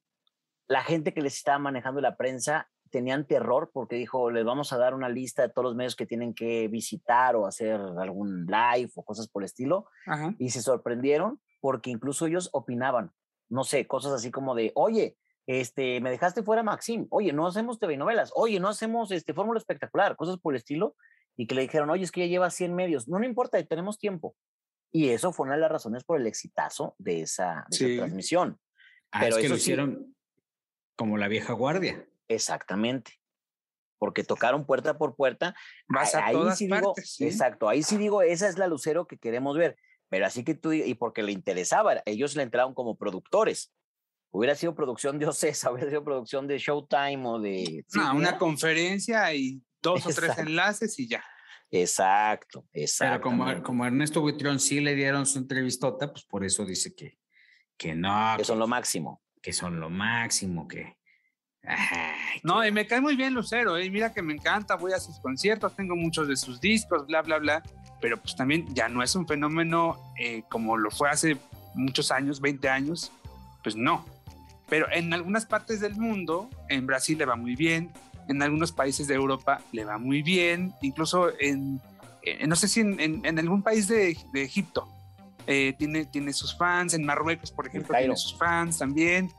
la 0.69 0.83
gente 0.83 1.15
que 1.15 1.23
les 1.23 1.37
estaba 1.37 1.59
manejando 1.59 2.01
la 2.01 2.17
prensa 2.17 2.69
tenían 2.91 3.27
terror 3.27 3.71
porque 3.73 3.97
dijo, 3.97 4.31
les 4.31 4.45
vamos 4.45 4.73
a 4.73 4.79
dar 4.79 4.95
una 4.95 5.09
lista 5.09 5.43
de 5.43 5.49
todos 5.51 5.65
los 5.65 5.75
medios 5.75 5.97
que 5.97 6.07
tienen 6.07 6.35
que 6.35 6.69
visitar 6.69 7.37
o 7.37 7.47
hacer 7.47 7.81
algún 7.99 8.47
live 8.47 8.91
o 8.95 9.05
cosas 9.05 9.29
por 9.29 9.43
el 9.43 9.47
estilo. 9.47 9.87
Y 10.39 10.51
se 10.51 10.63
sorprendieron 10.63 11.41
porque 11.61 11.91
incluso 11.91 12.27
ellos 12.27 12.49
opinaban, 12.53 13.13
no 13.49 13.65
sé, 13.65 13.87
cosas 13.87 14.13
así 14.13 14.31
como 14.31 14.55
de, 14.55 14.73
oye, 14.75 15.17
este, 15.47 16.01
me 16.01 16.11
dejaste 16.11 16.43
fuera 16.43 16.63
Maxim, 16.63 17.07
oye, 17.11 17.33
no 17.33 17.47
hacemos 17.47 17.79
TV 17.79 17.97
novelas, 17.97 18.33
oye, 18.35 18.61
no 18.61 18.69
hacemos 18.69 19.11
este 19.11 19.33
Fórmula 19.33 19.59
Espectacular, 19.59 20.17
cosas 20.17 20.39
por 20.39 20.55
el 20.55 20.59
estilo. 20.59 20.95
Y 21.41 21.47
que 21.47 21.55
le 21.55 21.63
dijeron, 21.63 21.89
oye, 21.89 22.03
es 22.03 22.11
que 22.11 22.21
ya 22.23 22.27
lleva 22.27 22.51
100 22.51 22.75
medios. 22.75 23.07
No, 23.07 23.21
no 23.21 23.25
importa, 23.25 23.63
tenemos 23.63 23.97
tiempo. 23.99 24.35
Y 24.91 25.11
eso 25.11 25.33
fue 25.33 25.47
una 25.47 25.55
de 25.55 25.61
las 25.61 25.71
razones 25.71 26.03
por 26.03 26.21
el 26.21 26.27
exitazo 26.27 26.97
de 26.99 27.23
esa, 27.23 27.65
transmisión. 27.71 28.59
Ah, 29.13 29.21
Pero 29.21 29.37
es 29.37 29.43
que 29.43 29.49
lo 29.49 29.57
hicieron 29.57 30.15
como 30.97 31.17
la 31.17 31.29
vieja 31.29 31.53
guardia. 31.53 32.07
Exactamente. 32.29 33.13
Porque 33.99 34.25
tocaron 34.25 34.67
puerta 34.67 34.99
por 34.99 35.17
puerta. 35.17 35.55
Vas 35.89 36.15
a 36.15 36.27
ahí 36.27 36.35
todas 36.35 36.59
sí 36.59 36.69
partes, 36.69 37.17
digo, 37.19 37.31
Exacto, 37.31 37.69
ahí 37.69 37.83
sí 37.83 37.97
digo, 37.97 38.23
esa 38.23 38.49
es 38.49 38.59
la 38.59 38.67
Lucero 38.67 39.07
que 39.07 39.19
queremos 39.19 39.57
ver. 39.57 39.77
Pero 40.09 40.27
así 40.27 40.45
que 40.45 40.55
tú, 40.55 40.73
y 40.73 40.95
porque 40.95 41.23
le 41.23 41.33
interesaba, 41.33 42.03
ellos 42.07 42.35
le 42.37 42.43
entraron 42.43 42.75
como 42.75 42.97
productores. 42.97 43.73
Hubiera 44.31 44.55
sido 44.55 44.75
producción 44.75 45.19
de 45.19 45.27
OCESA, 45.27 45.71
hubiera 45.73 45.91
sido 45.91 46.05
producción 46.05 46.47
de 46.47 46.59
Showtime 46.59 47.27
o 47.27 47.39
de... 47.41 47.85
No, 47.95 48.15
una 48.15 48.39
conferencia 48.39 49.33
y 49.35 49.63
dos 49.83 50.07
o 50.07 50.11
tres 50.11 50.39
enlaces 50.39 50.99
y 50.99 51.09
ya. 51.09 51.25
Exacto, 51.71 52.67
exacto. 52.73 53.13
Pero 53.13 53.23
como, 53.23 53.63
como 53.63 53.87
Ernesto 53.87 54.21
Buitrón 54.21 54.59
sí 54.59 54.81
le 54.81 54.95
dieron 54.95 55.27
su 55.27 55.39
entrevistota, 55.39 56.11
pues 56.11 56.25
por 56.25 56.45
eso 56.45 56.65
dice 56.65 56.95
que, 56.95 57.18
que 57.79 57.95
no. 57.95 58.35
Que 58.37 58.45
son 58.45 58.59
lo 58.59 58.67
máximo. 58.67 59.23
Que 59.41 59.53
son 59.55 59.81
lo 59.81 59.89
máximo, 59.89 60.69
que, 60.69 60.99
no, 62.43 62.65
y 62.65 62.73
me 62.73 62.87
cae 62.87 63.01
muy 63.01 63.17
bien 63.17 63.35
Lucero, 63.35 63.77
¿eh? 63.77 63.91
mira 63.91 64.13
que 64.13 64.23
me 64.23 64.33
encanta, 64.33 64.77
voy 64.77 64.93
a 64.93 65.01
sus 65.01 65.19
conciertos, 65.21 65.75
tengo 65.77 65.97
muchos 65.97 66.29
de 66.29 66.37
sus 66.37 66.61
discos, 66.61 67.07
bla, 67.07 67.23
bla, 67.23 67.39
bla, 67.39 67.63
pero 68.01 68.17
pues 68.17 68.37
también 68.37 68.67
ya 68.75 68.89
no 68.89 69.03
es 69.03 69.15
un 69.15 69.27
fenómeno 69.27 69.99
eh, 70.19 70.43
como 70.51 70.77
lo 70.77 70.91
fue 70.91 71.11
hace 71.11 71.37
muchos 71.75 72.11
años, 72.11 72.41
20 72.41 72.69
años, 72.69 73.13
pues 73.63 73.77
no. 73.77 74.05
Pero 74.69 74.87
en 74.93 75.13
algunas 75.13 75.47
partes 75.47 75.81
del 75.81 75.97
mundo, 75.97 76.49
en 76.69 76.87
Brasil 76.87 77.19
le 77.19 77.27
va 77.27 77.37
muy 77.37 77.57
bien, 77.57 77.91
en 78.29 78.43
algunos 78.43 78.73
países 78.73 79.07
de 79.09 79.15
Europa 79.15 79.61
le 79.73 79.85
va 79.85 79.99
muy 79.99 80.23
bien, 80.23 80.75
incluso 80.83 81.33
en, 81.39 81.81
no 82.47 82.57
sé 82.57 82.69
si 82.69 82.81
en, 82.81 83.39
algún 83.39 83.63
país 83.63 83.89
de, 83.89 84.17
Egipto 84.35 84.89
eh, 85.51 85.75
tiene, 85.79 86.05
tiene 86.05 86.35
sus 86.35 86.55
fans, 86.55 86.93
en 86.93 87.07
Marruecos, 87.07 87.51
por 87.51 87.67
ejemplo, 87.67 87.97
tiene 87.97 88.15
sus 88.17 88.37
fans 88.37 88.77
también. 88.77 89.33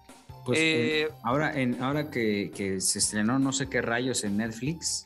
Pues 0.44 0.58
eh, 0.60 1.08
ahora, 1.22 1.54
en, 1.54 1.82
ahora 1.84 2.10
que, 2.10 2.52
que, 2.56 2.82
se 2.82 2.98
estrenó 2.98 3.38
no 3.38 3.52
sé 3.52 3.68
qué 3.68 3.80
rayos 3.80 4.24
en 4.24 4.38
Netflix 4.38 5.06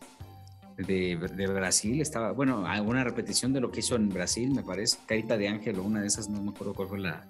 de, 0.77 1.17
de, 1.17 1.47
Brasil, 1.47 1.99
estaba, 1.99 2.31
bueno, 2.31 2.65
alguna 2.65 3.03
repetición 3.03 3.51
de 3.51 3.59
lo 3.59 3.69
que 3.69 3.81
hizo 3.81 3.97
en 3.97 4.07
Brasil, 4.07 4.49
me 4.51 4.63
parece, 4.63 4.97
Carita 5.05 5.35
de 5.35 5.49
Ángel 5.49 5.77
o 5.79 5.83
una 5.83 5.99
de 5.99 6.07
esas, 6.07 6.29
no 6.29 6.41
me 6.41 6.51
acuerdo 6.51 6.73
cuál 6.73 6.87
fue 6.87 6.99
la, 6.99 7.25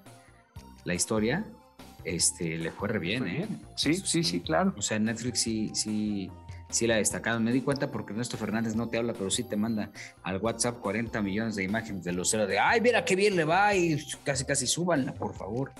la 0.84 0.94
historia, 0.94 1.44
este, 2.04 2.60
le 2.60 2.72
fue 2.72 2.90
re 2.90 3.00
bien, 3.00 3.28
¿eh? 3.28 3.48
Sí, 3.76 3.96
sí, 3.96 4.24
sí, 4.24 4.42
claro. 4.42 4.76
O 4.78 4.84
sea, 4.84 4.98
en 4.98 5.06
Netflix 5.06 5.40
sí, 5.40 5.72
sí, 5.74 6.30
sí 6.74 6.88
la 6.88 6.96
destacado. 6.96 7.40
Me 7.40 7.52
di 7.52 7.62
cuenta 7.62 7.92
porque 7.92 8.14
Ernesto 8.14 8.38
Fernández 8.38 8.76
no 8.76 8.90
te 8.90 8.98
habla, 8.98 9.14
pero 9.14 9.30
sí 9.30 9.44
te 9.44 9.56
manda 9.56 9.92
al 10.24 10.38
WhatsApp 10.38 10.80
40 10.80 11.22
millones 11.22 11.56
de 11.56 11.64
imágenes 11.64 12.04
de 12.04 12.12
Lucero 12.12 12.48
de, 12.48 12.60
ay, 12.60 12.82
mira 12.82 13.06
qué 13.06 13.16
bien 13.16 13.36
le 13.36 13.46
va 13.46 13.74
y 13.76 14.04
casi, 14.24 14.46
casi 14.46 14.68
súbanla, 14.68 15.14
por 15.14 15.34
favor. 15.34 15.72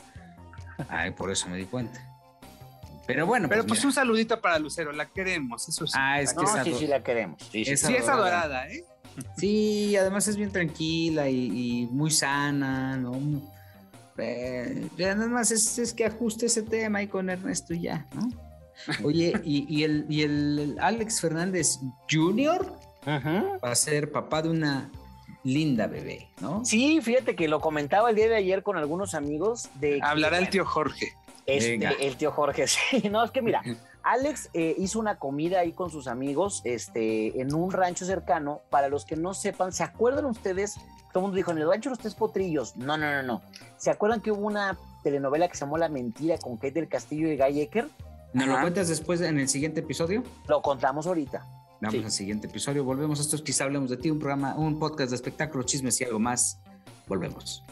Ay, 0.90 1.12
por 1.12 1.32
eso 1.32 1.50
me 1.50 1.58
di 1.58 1.66
cuenta. 1.66 2.10
Pero 3.06 3.26
bueno. 3.26 3.50
Pero 3.50 3.64
pues, 3.64 3.80
pues 3.80 3.86
un 3.86 3.94
saludito 3.94 4.40
para 4.40 4.60
Lucero, 4.60 4.92
la 4.92 5.08
queremos, 5.08 5.68
eso 5.68 5.86
sí. 5.86 5.94
Ah, 5.96 6.22
es 6.22 6.34
que 6.34 6.46
sí, 6.64 6.74
sí 6.80 6.88
la 6.88 7.04
queremos. 7.04 7.42
Sí, 7.52 7.64
es, 7.68 7.84
adorada. 8.08 8.68
¿eh? 8.70 8.86
Sí, 9.38 9.96
además 9.96 10.28
es 10.28 10.38
bien 10.38 10.52
tranquila 10.52 11.30
y, 11.30 11.88
muy 11.92 12.12
sana, 12.12 12.98
¿no? 12.98 13.14
Eh, 14.18 14.90
nada 14.98 15.28
más 15.28 15.52
es, 15.52 15.94
que 15.94 16.06
ajuste 16.06 16.46
ese 16.46 16.62
tema 16.62 17.00
ahí 17.00 17.08
con 17.08 17.30
Ernesto 17.30 17.74
y 17.74 17.82
ya, 17.82 18.06
¿no? 18.14 18.30
Oye, 19.04 19.34
y, 19.44 19.84
el, 19.84 20.06
y 20.10 20.24
el 20.24 20.78
Alex 20.80 21.22
Fernández 21.22 21.80
Jr. 22.10 22.66
va 23.08 23.72
a 23.72 23.76
ser 23.76 24.12
papá 24.12 24.42
de 24.42 24.50
una 24.50 24.90
linda 25.44 25.88
bebé, 25.88 26.30
¿no? 26.40 26.64
Sí, 26.64 27.02
fíjate 27.02 27.36
que 27.36 27.48
lo 27.48 27.60
comentaba 27.60 28.10
el 28.10 28.16
día 28.16 28.30
de 28.30 28.36
ayer 28.36 28.64
con 28.64 28.78
algunos 28.78 29.14
amigos 29.14 29.70
de... 29.80 30.00
Hablará 30.02 30.38
el 30.38 30.50
tío 30.50 30.66
Jorge. 30.66 31.14
Este, 31.46 31.78
el 32.00 32.16
tío 32.16 32.32
Jorge, 32.32 32.68
sí. 32.68 33.10
No, 33.10 33.24
es 33.24 33.32
que 33.32 33.42
mira, 33.42 33.62
Alex 34.04 34.50
eh, 34.54 34.76
hizo 34.78 35.00
una 35.00 35.18
comida 35.20 35.60
ahí 35.60 35.74
con 35.74 35.90
sus 35.90 36.08
amigos 36.08 36.62
este, 36.64 37.42
en 37.42 37.54
un 37.54 37.72
rancho 37.72 38.06
cercano. 38.06 38.62
Para 38.70 38.88
los 38.88 39.06
que 39.06 39.16
no 39.16 39.34
sepan, 39.34 39.74
¿se 39.74 39.84
acuerdan 39.84 40.26
ustedes? 40.26 40.76
Todo 41.12 41.20
el 41.20 41.22
mundo 41.24 41.36
dijo, 41.36 41.52
en 41.52 41.58
el 41.58 41.68
rancho 41.68 41.90
los 41.90 42.00
tres 42.00 42.16
potrillos. 42.16 42.76
No, 42.78 42.98
no, 42.98 43.12
no, 43.12 43.24
no. 43.24 43.42
¿Se 43.78 43.92
acuerdan 43.92 44.22
que 44.22 44.32
hubo 44.32 44.48
una 44.48 44.78
telenovela 45.04 45.48
que 45.48 45.56
se 45.56 45.66
llamó 45.66 45.78
La 45.78 45.90
Mentira 45.90 46.38
con 46.38 46.56
Kate 46.56 46.72
del 46.72 46.88
Castillo 46.88 47.28
y 47.28 47.38
Guy 47.38 47.62
Ecker? 47.62 47.90
¿Nos 48.34 48.48
lo 48.48 48.60
cuentas 48.60 48.88
después 48.88 49.22
en 49.22 49.40
el 49.40 49.48
siguiente 49.48 49.82
episodio? 49.82 50.24
Lo 50.48 50.62
contamos 50.62 51.06
ahorita. 51.08 51.46
Vamos 51.82 52.06
al 52.06 52.12
siguiente 52.12 52.48
episodio. 52.48 52.84
Volvemos 52.84 53.20
a 53.20 53.22
esto. 53.22 53.44
Quizá 53.44 53.66
hablemos 53.66 53.90
de 53.90 53.98
ti, 53.98 54.10
un 54.10 54.20
programa, 54.20 54.56
un 54.56 54.80
podcast 54.80 55.10
de 55.10 55.16
espectáculos, 55.16 55.66
chismes 55.66 56.00
y 56.02 56.06
algo 56.06 56.20
más. 56.20 56.60
Volvemos. 57.08 57.64